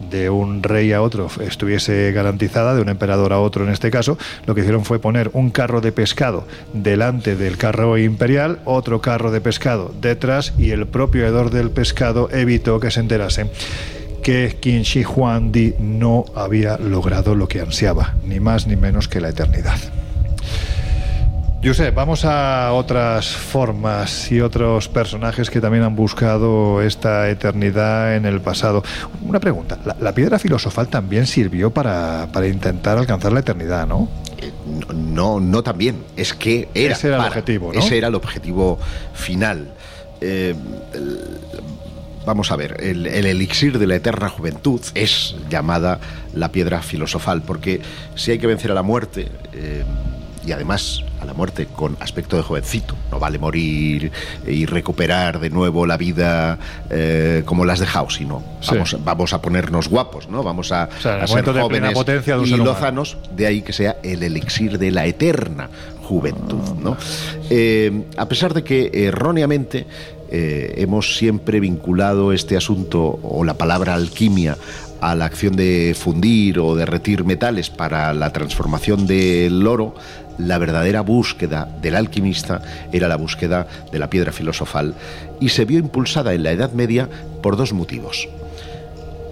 [0.10, 4.18] de un rey a otro estuviese garantizada, de un emperador a otro en este caso,
[4.46, 9.32] lo que hicieron fue poner un carro de pescado delante del carro imperial, otro carro
[9.32, 13.50] de pescado detrás y el propio hedor del pescado evitó que se enterasen
[14.24, 19.22] que Qin Shi Huangdi no había logrado lo que ansiaba, ni más ni menos que
[19.22, 19.80] la eternidad.
[21.64, 28.26] Josep, vamos a otras formas y otros personajes que también han buscado esta eternidad en
[28.26, 28.84] el pasado.
[29.24, 34.08] Una pregunta, la, la piedra filosofal también sirvió para, para, intentar alcanzar la eternidad, ¿no?
[34.94, 37.80] No, no también, es que era, ese era para, el objetivo, ¿no?
[37.80, 38.78] Ese era el objetivo
[39.14, 39.74] final.
[40.22, 40.54] Eh,
[40.94, 41.20] el,
[42.24, 46.00] vamos a ver, el, el, elixir de la eterna juventud es llamada
[46.34, 47.82] la piedra filosofal, porque
[48.16, 49.84] si hay que vencer a la muerte, eh,
[50.48, 52.96] y además a la muerte con aspecto de jovencito.
[53.12, 54.12] No vale morir
[54.48, 56.58] y recuperar de nuevo la vida
[56.90, 58.98] eh, como las dejado, sino vamos, sí.
[59.04, 60.44] vamos a ponernos guapos, ¿no?
[60.44, 63.98] Vamos a, o sea, a ser jóvenes potencia de y lozanos, de ahí que sea
[64.04, 65.70] el elixir de la eterna
[66.04, 66.96] juventud, ¿no?
[67.50, 69.86] Eh, a pesar de que erróneamente
[70.30, 74.58] eh, hemos siempre vinculado este asunto o la palabra alquimia
[75.02, 79.96] a la acción de fundir o derretir metales para la transformación del oro,
[80.38, 82.62] la verdadera búsqueda del alquimista
[82.92, 84.96] era la búsqueda de la piedra filosofal
[85.40, 87.10] y se vio impulsada en la Edad Media
[87.42, 88.28] por dos motivos.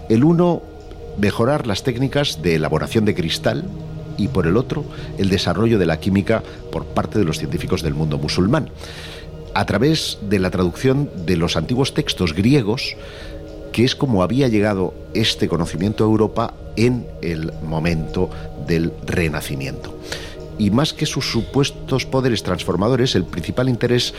[0.10, 0.62] El uno,
[1.18, 3.66] mejorar las técnicas de elaboración de cristal
[4.18, 4.86] y por el otro,
[5.18, 8.70] el desarrollo de la química por parte de los científicos del mundo musulmán.
[9.54, 12.96] A través de la traducción de los antiguos textos griegos,
[13.72, 18.30] que es como había llegado este conocimiento a Europa en el momento
[18.68, 19.98] del Renacimiento.
[20.58, 24.14] Y más que sus supuestos poderes transformadores, el principal interés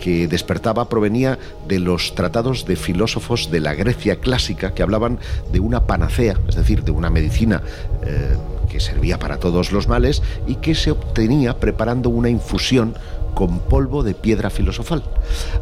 [0.00, 1.38] que despertaba provenía
[1.68, 5.18] de los tratados de filósofos de la Grecia clásica que hablaban
[5.52, 7.62] de una panacea, es decir, de una medicina
[8.02, 8.36] eh,
[8.70, 12.94] que servía para todos los males y que se obtenía preparando una infusión
[13.34, 15.02] con polvo de piedra filosofal.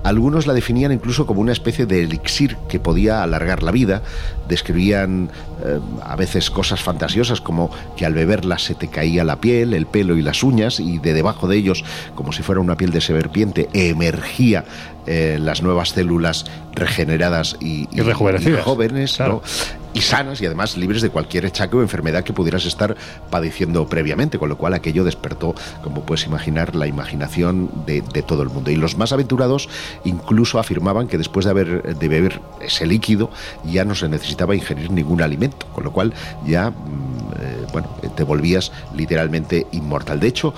[0.05, 4.03] Algunos la definían incluso como una especie de elixir que podía alargar la vida.
[4.49, 5.31] Describían
[5.65, 9.87] eh, a veces cosas fantasiosas como que al beberla se te caía la piel, el
[9.87, 11.85] pelo y las uñas y de debajo de ellos,
[12.15, 14.65] como si fuera una piel de serpiente, emergía
[15.09, 18.61] eh, las nuevas células regeneradas y, y, y rejuvenecidas.
[18.61, 19.43] Y jóvenes, claro.
[19.43, 19.79] ¿no?
[19.95, 22.97] y sanas y además libres de cualquier achaque o enfermedad que pudieras estar
[23.31, 28.43] padeciendo previamente, con lo cual aquello despertó, como puedes imaginar, la imaginación de, de todo
[28.43, 28.71] el mundo.
[28.71, 29.69] Y los más aventurados
[30.05, 33.31] incluso afirmaban que después de, haber, de beber ese líquido
[33.65, 36.13] ya no se necesitaba ingerir ningún alimento, con lo cual
[36.47, 40.21] ya, eh, bueno, te volvías literalmente inmortal.
[40.21, 40.55] De hecho,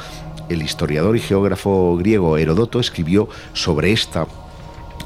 [0.51, 4.27] el historiador y geógrafo griego Herodoto escribió sobre esta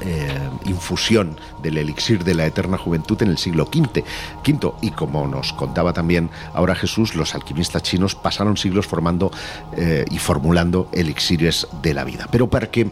[0.01, 0.27] eh,
[0.65, 4.03] infusión del elixir de la eterna juventud en el siglo V.
[4.45, 4.73] V.
[4.81, 9.31] Y como nos contaba también ahora Jesús, los alquimistas chinos pasaron siglos formando
[9.77, 12.27] eh, y formulando elixires de la vida.
[12.29, 12.89] Pero para que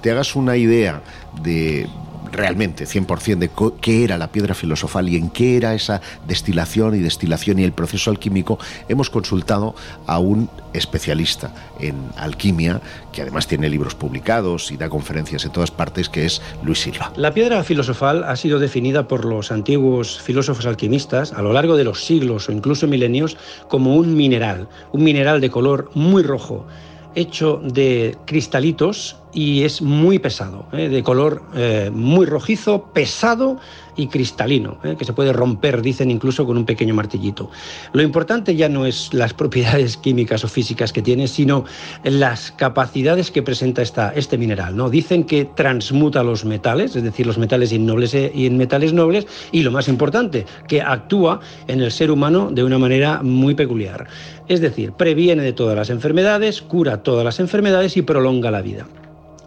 [0.00, 1.02] te hagas una idea
[1.42, 1.88] de
[2.34, 3.50] realmente 100% de
[3.80, 7.72] qué era la piedra filosofal y en qué era esa destilación y destilación y el
[7.72, 8.58] proceso alquímico,
[8.88, 9.74] hemos consultado
[10.06, 12.80] a un especialista en alquimia,
[13.12, 17.12] que además tiene libros publicados y da conferencias en todas partes, que es Luis Silva.
[17.16, 21.84] La piedra filosofal ha sido definida por los antiguos filósofos alquimistas a lo largo de
[21.84, 23.36] los siglos o incluso milenios
[23.68, 26.66] como un mineral, un mineral de color muy rojo
[27.14, 30.88] hecho de cristalitos y es muy pesado, ¿eh?
[30.88, 33.58] de color eh, muy rojizo, pesado
[33.96, 34.96] y cristalino, ¿eh?
[34.98, 37.50] que se puede romper, dicen incluso con un pequeño martillito.
[37.92, 41.64] Lo importante ya no es las propiedades químicas o físicas que tiene, sino
[42.02, 44.76] las capacidades que presenta esta, este mineral.
[44.76, 44.90] ¿no?
[44.90, 49.62] Dicen que transmuta los metales, es decir, los metales innobles y en metales nobles, y
[49.62, 54.06] lo más importante, que actúa en el ser humano de una manera muy peculiar.
[54.48, 58.86] Es decir, previene de todas las enfermedades, cura todas las enfermedades y prolonga la vida.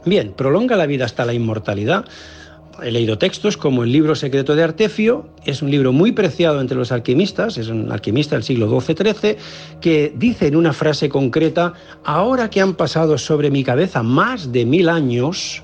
[0.06, 2.06] Bien, prolonga la vida hasta la inmortalidad.
[2.84, 6.78] He leído textos como el libro secreto de Artefio, es un libro muy preciado entre
[6.78, 9.38] los alquimistas, es un alquimista del siglo XII-XIII,
[9.82, 11.74] que dice en una frase concreta,
[12.04, 15.64] ahora que han pasado sobre mi cabeza más de mil años,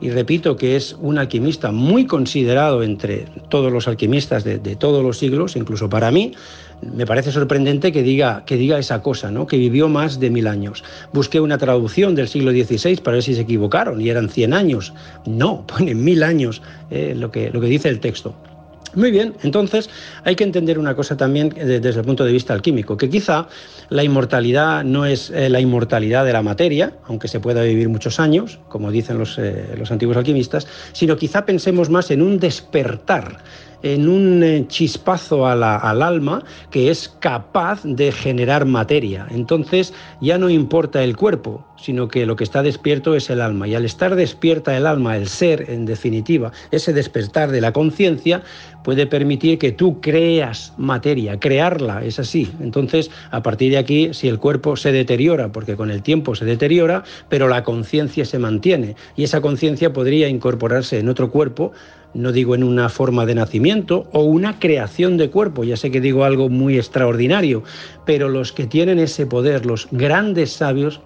[0.00, 5.18] y repito que es un alquimista muy considerado entre todos los alquimistas de, todos los
[5.18, 6.32] siglos, incluso para mí,
[6.82, 9.46] me parece sorprendente que diga, que diga esa cosa, ¿no?
[9.46, 10.84] que vivió más de mil años.
[11.12, 14.92] Busqué una traducción del siglo XVI para ver si se equivocaron y eran 100 años.
[15.26, 18.34] No, ponen mil años eh, lo, que, lo que dice el texto.
[18.94, 19.90] Muy bien, entonces
[20.24, 23.46] hay que entender una cosa también desde el punto de vista alquímico, que quizá
[23.90, 28.18] la inmortalidad no es eh, la inmortalidad de la materia, aunque se pueda vivir muchos
[28.18, 33.38] años, como dicen los, eh, los antiguos alquimistas, sino quizá pensemos más en un despertar
[33.82, 35.62] en un eh, chispazo al
[36.02, 39.26] alma que es capaz de generar materia.
[39.30, 43.68] Entonces ya no importa el cuerpo, sino que lo que está despierto es el alma.
[43.68, 48.42] Y al estar despierta el alma, el ser, en definitiva, ese despertar de la conciencia,
[48.84, 52.50] puede permitir que tú creas materia, crearla, es así.
[52.60, 56.44] Entonces, a partir de aquí, si el cuerpo se deteriora, porque con el tiempo se
[56.44, 61.72] deteriora, pero la conciencia se mantiene, y esa conciencia podría incorporarse en otro cuerpo,
[62.14, 66.00] no digo en una forma de nacimiento o una creación de cuerpo, ya sé que
[66.00, 67.62] digo algo muy extraordinario,
[68.04, 71.00] pero los que tienen ese poder, los grandes sabios,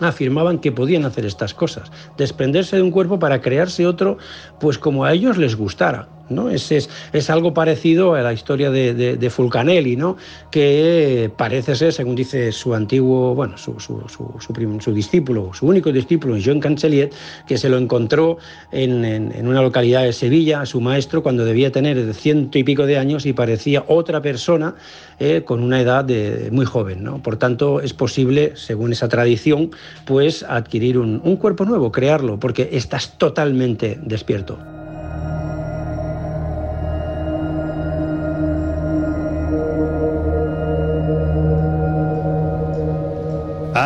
[0.00, 4.18] afirmaban que podían hacer estas cosas, desprenderse de un cuerpo para crearse otro,
[4.60, 6.08] pues como a ellos les gustara.
[6.28, 10.16] Es, algo parecido a la historia de, Fulcanelli, ¿no?
[10.50, 16.36] que parece ser, según dice su antiguo, bueno, su, su, su, discípulo, su único discípulo,
[16.36, 17.12] Jean Canceliet,
[17.46, 18.38] que se lo encontró
[18.72, 22.98] en, una localidad de Sevilla, a su maestro, cuando debía tener ciento y pico de
[22.98, 24.74] años y parecía otra persona
[25.20, 26.06] eh, con una edad
[26.50, 27.04] muy joven.
[27.22, 29.70] Por tanto, es posible, según esa tradición,
[30.04, 34.75] pues adquirir un cuerpo nuevo, crearlo, porque estás totalmente despierto.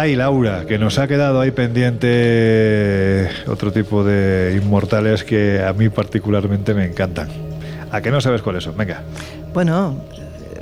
[0.01, 5.91] Ay, Laura, que nos ha quedado ahí pendiente otro tipo de inmortales que a mí
[5.91, 7.29] particularmente me encantan.
[7.91, 8.79] ¿A qué no sabes cuáles son?
[8.79, 9.03] Venga.
[9.53, 10.03] Bueno,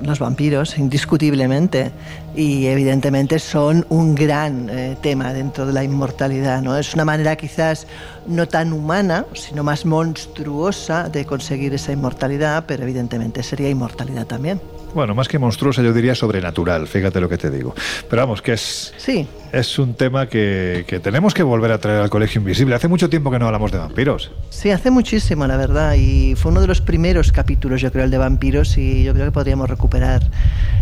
[0.02, 1.92] los vampiros, indiscutiblemente,
[2.34, 6.60] y evidentemente son un gran eh, tema dentro de la inmortalidad.
[6.60, 6.76] ¿no?
[6.76, 7.86] Es una manera quizás
[8.26, 14.60] no tan humana, sino más monstruosa de conseguir esa inmortalidad, pero evidentemente sería inmortalidad también.
[14.98, 17.72] Bueno, más que monstruosa, yo diría sobrenatural, fíjate lo que te digo.
[18.10, 19.28] Pero vamos, que es, sí.
[19.52, 22.74] es un tema que, que tenemos que volver a traer al Colegio Invisible.
[22.74, 24.32] Hace mucho tiempo que no hablamos de vampiros.
[24.50, 25.94] Sí, hace muchísimo, la verdad.
[25.94, 28.76] Y fue uno de los primeros capítulos, yo creo, el de vampiros.
[28.76, 30.28] Y yo creo que podríamos recuperar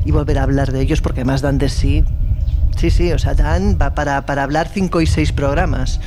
[0.06, 2.02] y volver a hablar de ellos, porque además dan de sí.
[2.78, 6.00] Sí, sí, o sea, dan para, para hablar cinco y seis programas.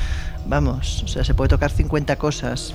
[0.46, 2.74] Vamos, o sea, se puede tocar 50 cosas.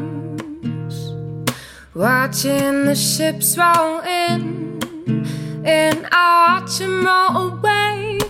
[2.31, 4.79] Watching the ships roll in,
[5.65, 8.21] and I watch them roll away.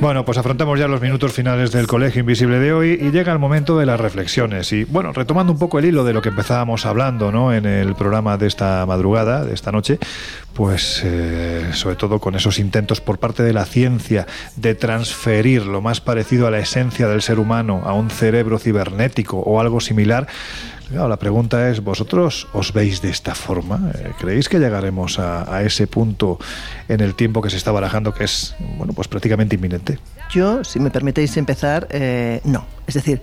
[0.00, 3.38] Bueno, pues afrontamos ya los minutos finales del Colegio Invisible de hoy y llega el
[3.38, 4.72] momento de las reflexiones.
[4.72, 7.52] Y bueno, retomando un poco el hilo de lo que empezábamos hablando ¿no?
[7.52, 9.98] en el programa de esta madrugada, de esta noche,
[10.54, 14.26] pues eh, sobre todo con esos intentos por parte de la ciencia
[14.56, 19.38] de transferir lo más parecido a la esencia del ser humano a un cerebro cibernético
[19.38, 20.28] o algo similar,
[20.92, 23.90] la pregunta es, ¿vosotros os veis de esta forma?
[23.94, 26.38] Eh, ¿Creéis que llegaremos a, ese punto
[26.88, 29.98] en el tiempo que se está barajando, que es bueno, pues prácticamente inminente?
[30.30, 32.66] Yo, si me permitéis empezar, eh, no.
[32.86, 33.22] Es decir,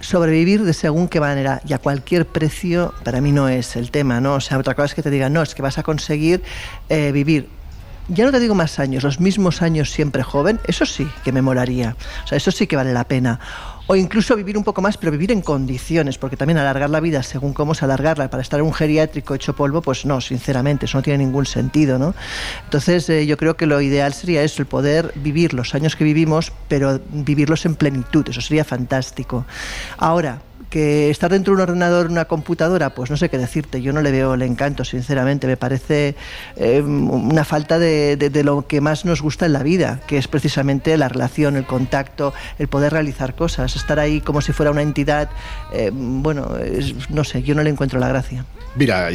[0.00, 4.20] sobrevivir de según qué manera y a cualquier precio para mí no es el tema,
[4.20, 4.34] ¿no?
[4.34, 6.42] O sea, otra cosa es que te digan, no, es que vas a conseguir
[6.88, 7.48] eh, vivir
[8.08, 11.42] ya no te digo más años, los mismos años siempre joven, eso sí que me
[11.42, 11.96] molaría.
[12.24, 13.40] O sea, eso sí que vale la pena
[13.86, 17.22] o incluso vivir un poco más, pero vivir en condiciones, porque también alargar la vida
[17.22, 20.98] según cómo se alargarla para estar en un geriátrico hecho polvo, pues no, sinceramente, eso
[20.98, 22.14] no tiene ningún sentido, ¿no?
[22.64, 26.04] Entonces eh, yo creo que lo ideal sería eso, el poder vivir los años que
[26.04, 29.46] vivimos, pero vivirlos en plenitud, eso sería fantástico.
[29.98, 30.40] Ahora,
[30.76, 34.02] que estar dentro de un ordenador, una computadora, pues no sé qué decirte, yo no
[34.02, 36.16] le veo el encanto, sinceramente, me parece
[36.54, 40.94] eh, una falta de, lo que más nos gusta en la vida, que es precisamente
[40.98, 45.30] la relación, el contacto, el poder realizar cosas, estar ahí como si fuera una entidad,
[45.72, 46.50] eh, bueno,
[47.08, 48.44] no sé, yo no le encuentro la gracia.
[48.74, 49.08] Mira,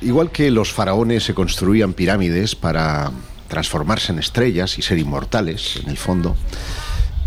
[0.00, 3.12] igual que los faraones se construían pirámides para
[3.46, 6.34] transformarse en estrellas y ser inmortales, en el fondo,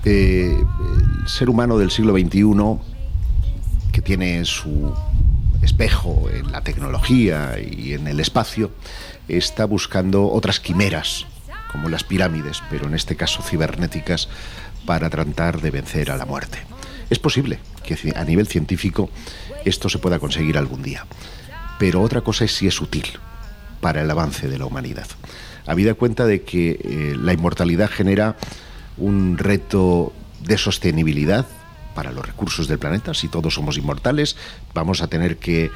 [0.04, 0.54] eh,
[1.22, 2.99] el ser humano del siglo XXI
[4.00, 4.96] que tiene su
[5.62, 8.72] espejo en la tecnología y en el espacio,
[9.28, 11.26] está buscando otras quimeras,
[11.70, 14.30] como las pirámides, pero en este caso cibernéticas,
[14.86, 16.60] para tratar de vencer a la muerte.
[17.10, 19.10] Es posible que a nivel científico
[19.66, 21.06] esto se pueda conseguir algún día,
[21.78, 23.04] pero otra cosa es si es útil
[23.82, 25.08] para el avance de la humanidad.
[25.68, 28.38] Habida cuenta de que eh, la inmortalidad genera
[28.96, 31.46] un reto de sostenibilidad
[32.00, 33.14] para los recursos del planeta.
[33.14, 34.38] Si todos somos inmortales,
[34.74, 35.70] vamos a tener que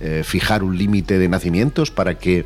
[0.00, 2.44] eh, fijar un límite de nacimientos para que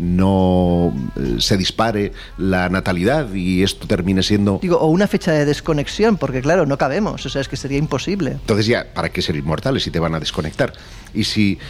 [0.00, 4.58] no eh, se dispare la natalidad y esto termine siendo...
[4.60, 7.78] Digo, o una fecha de desconexión, porque claro, no cabemos, o sea, es que sería
[7.78, 8.32] imposible.
[8.32, 10.72] Entonces ya, ¿para qué ser inmortales si te van a desconectar?
[11.14, 11.60] Y si...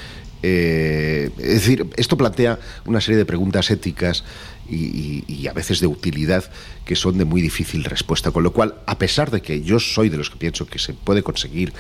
[0.45, 4.25] Eh, es decir, esto plantea una serie de preguntas éticas
[4.69, 6.45] y, a veces de utilidad
[6.85, 8.31] que son de muy difícil respuesta.
[8.31, 10.95] Con lo cual, a pesar de que yo soy de los que pienso que se
[10.95, 11.73] puede conseguir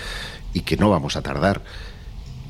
[0.53, 1.63] y que no vamos a tardar,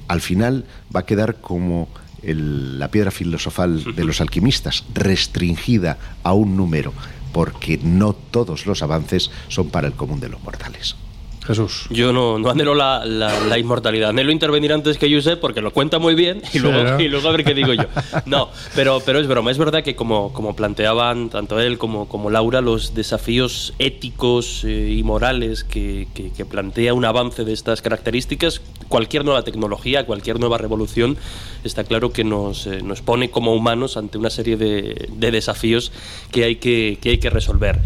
[0.09, 0.65] al final
[0.95, 1.89] va a quedar como
[2.23, 6.93] la piedra filosofal de los alquimistas, restringida a un número,
[7.33, 10.97] porque no todos los avances son para el común de los mortales.
[11.45, 11.87] Jesús.
[11.91, 14.11] Yo no, no anhelo la, la, inmortalidad.
[14.11, 17.33] Anhelo intervenir antes que Josep porque lo cuenta muy bien y, luego, y luego a
[17.33, 17.85] ver qué digo yo.
[18.27, 19.51] No, pero, pero es broma.
[19.51, 24.95] Es verdad que como, como planteaban tanto él como, como Laura, los desafíos éticos eh,
[24.97, 30.59] y morales que, que, plantea un avance de estas características, cualquier nueva tecnología, cualquier nueva
[30.59, 31.17] revolución,
[31.65, 35.93] está claro que nos, eh, nos pone como humanos ante una serie de, de desafíos
[36.31, 37.81] que hay que, que hay que resolver.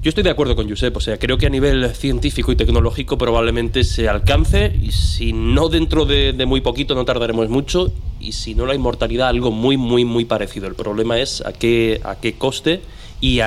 [0.00, 3.18] Yo estoy de acuerdo con Josep, o sea, creo que a nivel científico y tecnológico
[3.18, 8.54] probablemente se alcance y si no dentro de, muy poquito no tardaremos mucho y si
[8.54, 10.68] no la inmortalidad algo muy, muy, muy parecido.
[10.68, 12.80] El problema es a qué, a qué coste
[13.20, 13.42] y eh,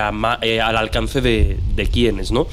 [0.61, 2.47] al alcance de, de quiénes, ¿no?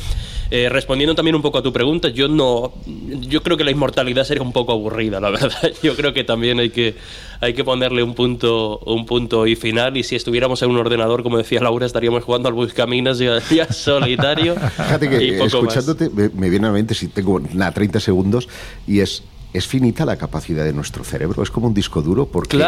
[0.51, 2.73] Eh, respondiendo también un poco a tu pregunta, yo no,
[3.21, 5.73] yo creo que la inmortalidad sería un poco aburrida, la verdad.
[5.83, 6.97] Yo creo que también hay que,
[7.41, 9.97] hay que ponerle un punto, un punto y final.
[9.97, 13.71] Y si estuviéramos en un ordenador, como decía Laura, estaríamos jugando al Buscaminas ya, ya
[13.73, 14.55] solitario.
[14.55, 18.49] Fíjate que escuchándote me, me, viene a la mente si tengo nada, 30 segundos
[18.87, 19.23] y es
[19.53, 22.59] es finita la capacidad de nuestro cerebro, es como un disco duro, porque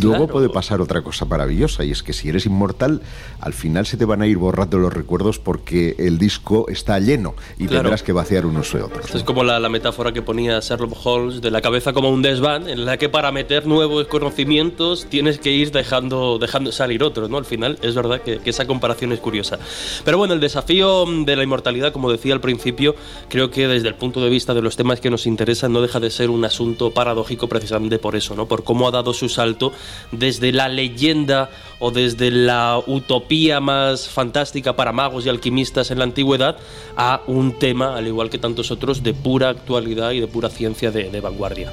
[0.00, 3.02] luego puede pasar otra cosa maravillosa, y es que si eres inmortal,
[3.40, 7.34] al final se te van a ir borrando los recuerdos porque el disco está lleno
[7.58, 9.14] y tendrás que vaciar unos y otros.
[9.14, 12.84] es como la, metáfora que ponía Sherlock Holmes de la cabeza como un desván, en
[12.84, 17.36] la que para meter nuevos conocimientos tienes que ir dejando, dejando salir otros, ¿no?
[17.36, 19.58] Al final es verdad que, que esa comparación es curiosa.
[20.04, 22.96] Pero bueno, el desafío de la inmortalidad, como decía al principio,
[23.28, 26.00] creo que desde el punto de vista de los temas que nos interesan no deja
[26.00, 28.46] de ser un asunto paradójico precisamente por eso, ¿no?
[28.46, 29.72] Por cómo ha dado su salto
[30.12, 36.04] desde la leyenda o desde la utopía más fantástica para magos y alquimistas en la
[36.04, 36.56] antigüedad
[36.96, 40.90] a un tema, al igual que tantos otros, de pura actualidad y de pura ciencia
[40.90, 41.70] de vanguardia.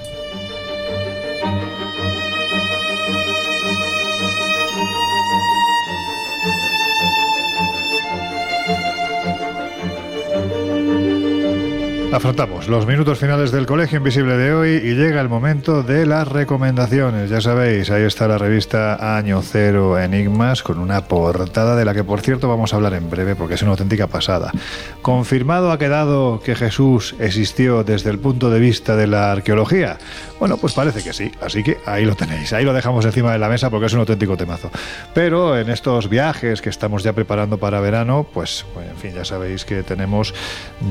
[12.10, 16.26] Afrontamos los minutos finales del Colegio Invisible de hoy y llega el momento de las
[16.26, 17.30] recomendaciones.
[17.30, 22.06] Ya sabéis, ahí está la revista Año Cero Enigmas con una portada de la que
[22.06, 24.54] por cierto vamos a hablar en breve porque es una auténtica pasada.
[25.02, 29.98] ¿Confirmado ha quedado que Jesús existió desde el punto de vista de la arqueología?
[30.40, 33.40] Bueno, pues parece que sí, así que ahí lo tenéis, ahí lo dejamos encima de
[33.40, 34.72] la mesa porque es un auténtico temazo.
[35.14, 39.66] Pero en estos viajes que estamos ya preparando para verano, pues en fin, ya sabéis
[39.66, 40.34] que tenemos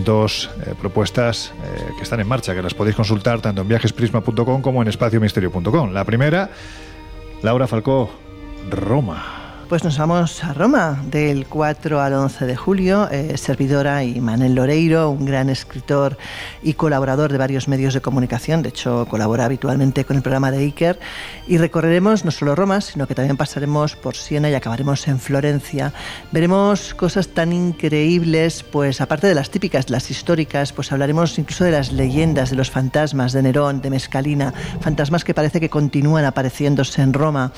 [0.04, 4.62] dos eh, propuestas eh, que están en marcha, que las podéis consultar tanto en viajesprisma.com
[4.62, 5.92] como en espaciomisterio.com.
[5.92, 6.50] La primera,
[7.42, 8.10] Laura Falcó,
[8.70, 9.35] Roma.
[9.68, 13.08] Pues nos vamos a Roma del 4 al 11 de julio.
[13.10, 16.16] Eh, servidora y Manel Loreiro, un gran escritor
[16.62, 18.62] y colaborador de varios medios de comunicación.
[18.62, 21.00] De hecho, colabora habitualmente con el programa de Iker.
[21.48, 25.92] Y recorreremos no solo Roma, sino que también pasaremos por Siena y acabaremos en Florencia.
[26.30, 31.72] Veremos cosas tan increíbles, pues aparte de las típicas, las históricas, pues hablaremos incluso de
[31.72, 37.02] las leyendas, de los fantasmas de Nerón, de Mescalina, fantasmas que parece que continúan apareciéndose
[37.02, 37.50] en Roma.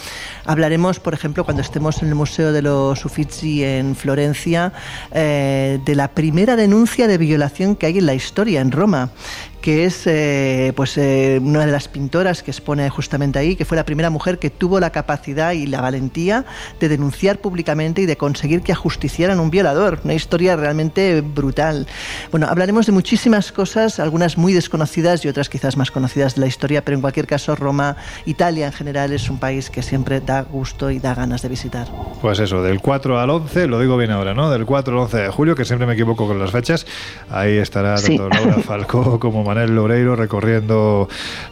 [0.47, 4.73] Hablaremos, por ejemplo, cuando estemos en el Museo de los Uffizi en Florencia
[5.13, 9.11] eh, de la primera denuncia de violación que hay en la historia en Roma
[9.61, 13.77] que es eh, pues eh, una de las pintoras que expone justamente ahí, que fue
[13.77, 16.45] la primera mujer que tuvo la capacidad y la valentía
[16.81, 20.01] de denunciar públicamente y de conseguir que ajusticiaran un violador.
[20.05, 21.87] Una historia realmente brutal.
[22.31, 26.47] Bueno, hablaremos de muchísimas cosas, algunas muy desconocidas y otras quizás más conocidas de la
[26.47, 30.43] historia, pero en cualquier caso Roma, Italia en general es un país que siempre da
[30.43, 31.89] gusto y da ganas de visitar.
[32.21, 34.51] Pues eso, del 4 al 11, lo digo bien ahora, ¿no?
[34.51, 36.87] Del 4 al 11 de julio, que siempre me equivoco con las fechas,
[37.31, 41.09] ahí estará tanto Laura Falcó como Manel Loreiro recorriendo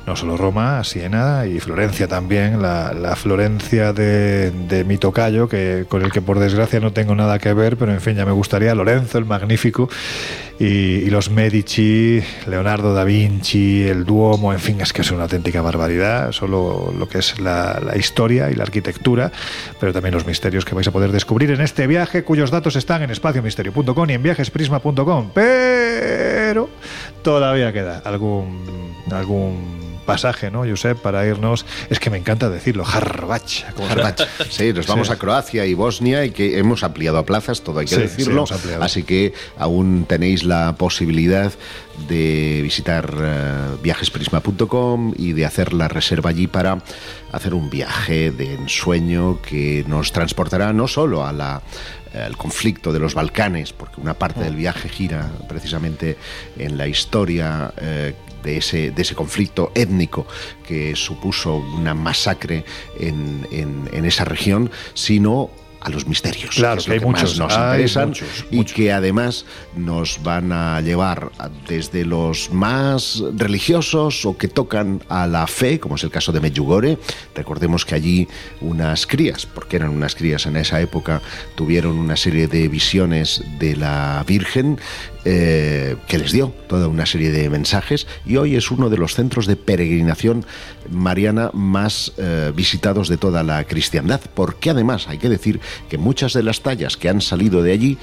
[0.06, 6.02] no solo Roma, Siena y Florencia también, la, Florencia de, de, mi tocayo, que, con
[6.02, 8.74] el que por desgracia no tengo nada que ver, pero en fin, ya me gustaría,
[8.74, 9.88] Lorenzo el Magnífico
[10.58, 15.62] y, los Medici, Leonardo da Vinci, el Duomo, en fin, es que es una auténtica
[15.62, 19.32] barbaridad, solo lo que es la, historia y la arquitectura,
[19.78, 23.02] pero también los misterios que vais a poder descubrir en este viaje, cuyos datos están
[23.02, 25.30] en espaciomisterio.com y en viajesprisma.com.
[25.34, 26.68] Pero
[27.22, 31.66] todavía queda algún, algún pasaje, ¿no, Josep, para irnos?
[31.90, 33.64] Es que me encanta decirlo, Harbach.
[34.48, 37.86] Sí, nos vamos a Croacia y Bosnia y que hemos ampliado a plazas, todo hay
[37.86, 38.44] que decirlo.
[38.80, 41.52] así que aún tenéis la posibilidad
[42.08, 46.82] de visitar uh, viajesprisma.com y de hacer la reserva allí para
[47.32, 51.62] hacer un viaje de ensueño que nos transportará no solo a la
[52.24, 56.16] el conflicto de los Balcanes, porque una parte del viaje gira precisamente
[56.58, 58.14] en la historia eh,
[58.46, 60.26] de, ese, de ese conflicto étnico
[60.66, 62.64] que supuso una masacre
[62.98, 65.50] en, en, en esa región, sino
[65.86, 66.56] a los misterios.
[66.56, 68.12] Claro, que, hay muchos, nos interesan
[68.50, 69.46] y que además
[69.76, 71.30] nos van a llevar
[71.68, 76.40] desde los más religiosos o que tocan a la fe, como es el caso de
[76.40, 76.98] Medjugorje.
[77.36, 78.28] Recordemos que allí
[78.60, 81.22] unas crías, porque eran unas crías en esa época,
[81.54, 84.80] tuvieron una serie de visiones de la Virgen
[85.28, 89.16] eh, que les dio toda una serie de mensajes y hoy es uno de los
[89.16, 90.46] centros de peregrinación
[90.88, 95.58] mariana más eh, visitados de toda la cristiandad, porque además hay que decir
[95.88, 97.98] que muchas de las tallas que han salido de allí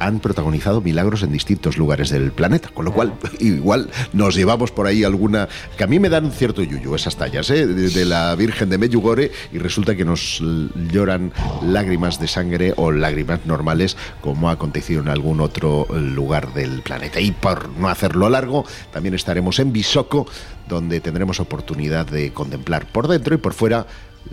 [0.00, 4.86] han protagonizado milagros en distintos lugares del planeta, con lo cual igual nos llevamos por
[4.86, 7.66] ahí alguna que a mí me dan cierto yuyu esas tallas ¿eh?
[7.66, 10.42] de, la Virgen de Medjugorje y resulta que nos
[10.90, 11.32] lloran
[11.62, 17.20] lágrimas de sangre o lágrimas normales como ha acontecido en algún otro lugar del planeta.
[17.20, 20.26] Y por no hacerlo largo, también estaremos en Bisoko,
[20.68, 23.86] donde tendremos oportunidad de contemplar por dentro y por fuera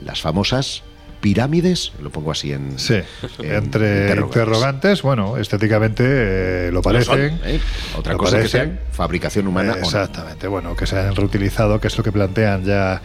[0.03, 0.83] las famosas
[1.21, 2.77] pirámides, lo pongo así en.
[2.77, 2.99] Sí,
[3.39, 5.01] entre interrogantes.
[5.01, 7.39] bueno, estéticamente eh, lo parecen.
[7.43, 7.59] ¿eh?
[7.95, 9.75] Otra cosa que sean fabricación humana.
[9.79, 13.01] exactamente, bueno, que se hayan reutilizado, que es lo que plantean ya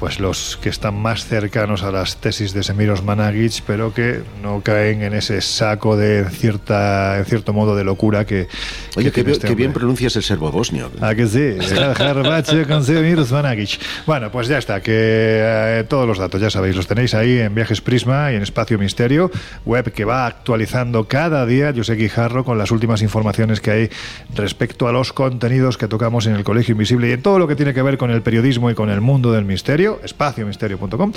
[0.00, 4.62] pues los que están más cercanos a las tesis de Semiros Managic, pero que no
[4.62, 8.48] caen en ese saco de cierta, en cierto modo de locura que.
[8.96, 10.90] Oye, que, este bien pronuncias el serbo bosnio.
[11.02, 11.56] Ah, que sí,
[12.66, 13.78] con Semiros Managic.
[14.06, 17.54] Bueno, pues ya está, que eh, todos los datos, ya sabéis, los tenéis ahí en
[17.54, 19.30] Viajes Prisma y en Espacio Misterio,
[19.66, 23.90] web que va actualizando cada día, José Guijarro, con las últimas informaciones que hay
[24.34, 27.54] respecto a los contenidos que tocamos en el Colegio Invisible y en todo lo que
[27.54, 31.12] tiene que ver con el periodismo y con el mundo del misterio espaciomisterio.com.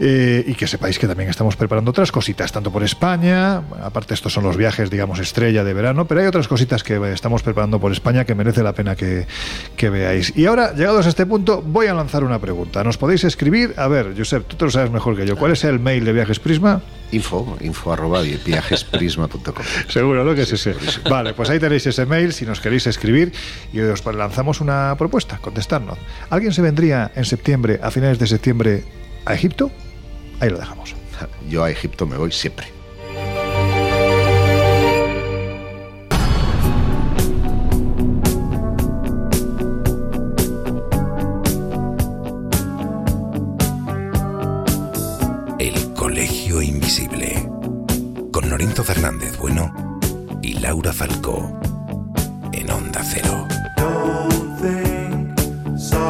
[0.00, 4.32] Eh, y que sepáis que también estamos preparando otras cositas, tanto por España, aparte estos
[4.32, 7.90] son los viajes, digamos, estrella de verano, pero hay otras cositas que estamos preparando por
[7.90, 9.26] España que merece la pena que,
[9.76, 10.32] que veáis.
[10.36, 12.84] Y ahora, llegados a este punto, voy a lanzar una pregunta.
[12.84, 15.64] Nos podéis escribir, a ver, Josep, tú te lo sabes mejor que yo, ¿cuál es
[15.64, 16.80] el mail de Viajes Prisma?
[17.10, 19.64] Info, info arroba viajesprisma.com.
[19.88, 20.34] Seguro, ¿no?
[20.34, 20.74] Que es ese.
[21.08, 23.32] Vale, pues ahí tenéis ese mail si nos queréis escribir
[23.72, 25.98] y os lanzamos una propuesta, contestarnos.
[26.30, 28.84] ¿Alguien se vendría en septiembre, a finales de septiembre,
[29.24, 29.70] a Egipto?
[30.40, 30.94] Ahí lo dejamos.
[31.48, 32.66] Yo a Egipto me voy siempre.
[45.58, 47.48] El Colegio Invisible.
[48.32, 49.72] Con Lorenzo Fernández Bueno
[50.42, 51.58] y Laura Falcó.
[52.52, 53.46] En Onda Cero.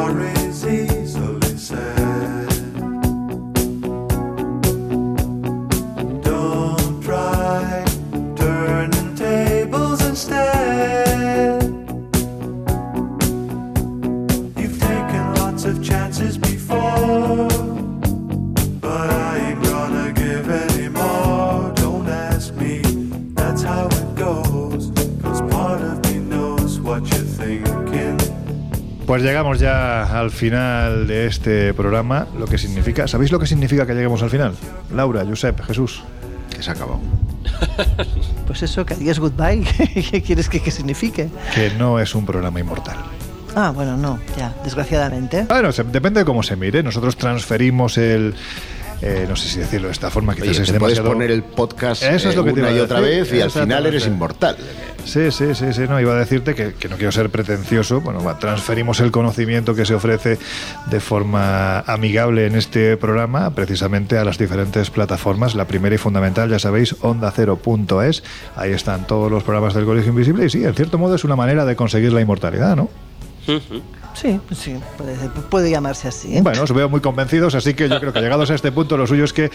[0.08, 0.37] Don't
[29.08, 33.86] Pues llegamos ya al final de este programa, lo que significa, ¿sabéis lo que significa
[33.86, 34.52] que lleguemos al final?
[34.94, 36.02] Laura, Josep, Jesús.
[36.54, 37.00] Que se ha acabado.
[38.46, 39.62] Pues eso, que digas goodbye.
[40.10, 41.28] ¿Qué quieres que, que signifique?
[41.54, 42.96] Que no es un programa inmortal.
[43.54, 45.44] Ah, bueno, no, ya, desgraciadamente.
[45.46, 46.82] Bueno, se- depende de cómo se mire.
[46.82, 48.34] Nosotros transferimos el.
[49.02, 51.30] Eh, no sé si decirlo de esta forma, quizás Oye, es te puedes demasiado- poner
[51.30, 53.20] el podcast Eso es eh, lo que te una y otra decir.
[53.32, 54.56] vez y al final eres inmortal.
[55.04, 58.22] Sí, sí, sí, sí, no, iba a decirte que, que no quiero ser pretencioso, bueno,
[58.22, 60.38] va, transferimos el conocimiento que se ofrece
[60.90, 65.54] de forma amigable en este programa precisamente a las diferentes plataformas.
[65.54, 68.22] La primera y fundamental, ya sabéis, ondacero.es,
[68.56, 71.36] ahí están todos los programas del Colegio Invisible y sí, en cierto modo es una
[71.36, 72.90] manera de conseguir la inmortalidad, ¿no?
[73.46, 73.80] Sí, pues
[74.20, 75.14] sí, puede,
[75.50, 76.36] puede llamarse así.
[76.36, 76.40] ¿eh?
[76.42, 79.06] Bueno, os veo muy convencidos, así que yo creo que llegados a este punto, lo
[79.06, 79.50] suyo es que,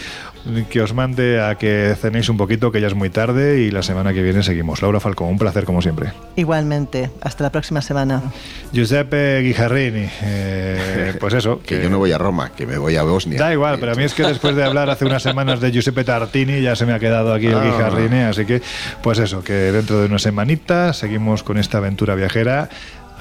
[0.69, 3.84] que os mande a que cenéis un poquito, que ya es muy tarde y la
[3.84, 4.81] semana que viene seguimos.
[4.81, 6.11] Laura Falcón, un placer como siempre.
[6.35, 8.22] Igualmente, hasta la próxima semana.
[8.72, 11.61] Giuseppe Guijarrini, eh, pues eso.
[11.65, 13.40] Que yo no voy a Roma, que me voy a Bosnia.
[13.40, 16.03] Da igual, pero a mí es que después de hablar hace unas semanas de Giuseppe
[16.03, 17.64] Tartini ya se me ha quedado aquí el Ah.
[17.64, 18.61] Guijarrini, así que
[19.02, 22.69] pues eso, que dentro de una semanita seguimos con esta aventura viajera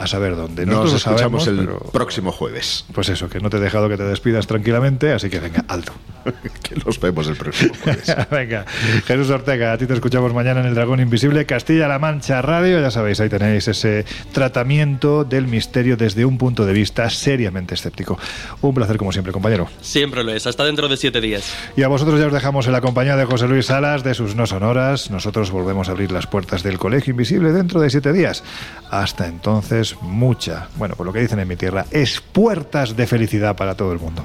[0.03, 0.66] a saber dónde.
[0.66, 2.85] Nos Nosotros lo escuchamos sabemos, el pero- próximo jueves.
[2.93, 5.93] Pues eso, que no te he dejado que te despidas tranquilamente, así que venga, alto.
[6.62, 8.15] que nos vemos el próximo jueves.
[8.31, 8.65] venga,
[9.07, 12.91] Jesús Ortega, a ti te escuchamos mañana en el Dragón Invisible, Castilla-La Mancha Radio, ya
[12.91, 18.19] sabéis, ahí tenéis ese tratamiento del misterio desde un punto de vista seriamente escéptico.
[18.61, 19.69] Un placer como siempre, compañero.
[19.81, 21.53] Siempre lo es, hasta dentro de siete días.
[21.77, 24.35] Y a vosotros ya os dejamos en la compañía de José Luis Salas, de sus
[24.35, 25.11] no sonoras.
[25.11, 28.43] Nosotros volvemos a abrir las puertas del Colegio Invisible dentro de siete días.
[28.91, 33.56] Hasta entonces, mucha, bueno, por lo que dicen en mi tierra, es puertas de felicidad
[33.56, 34.24] para todo el mundo.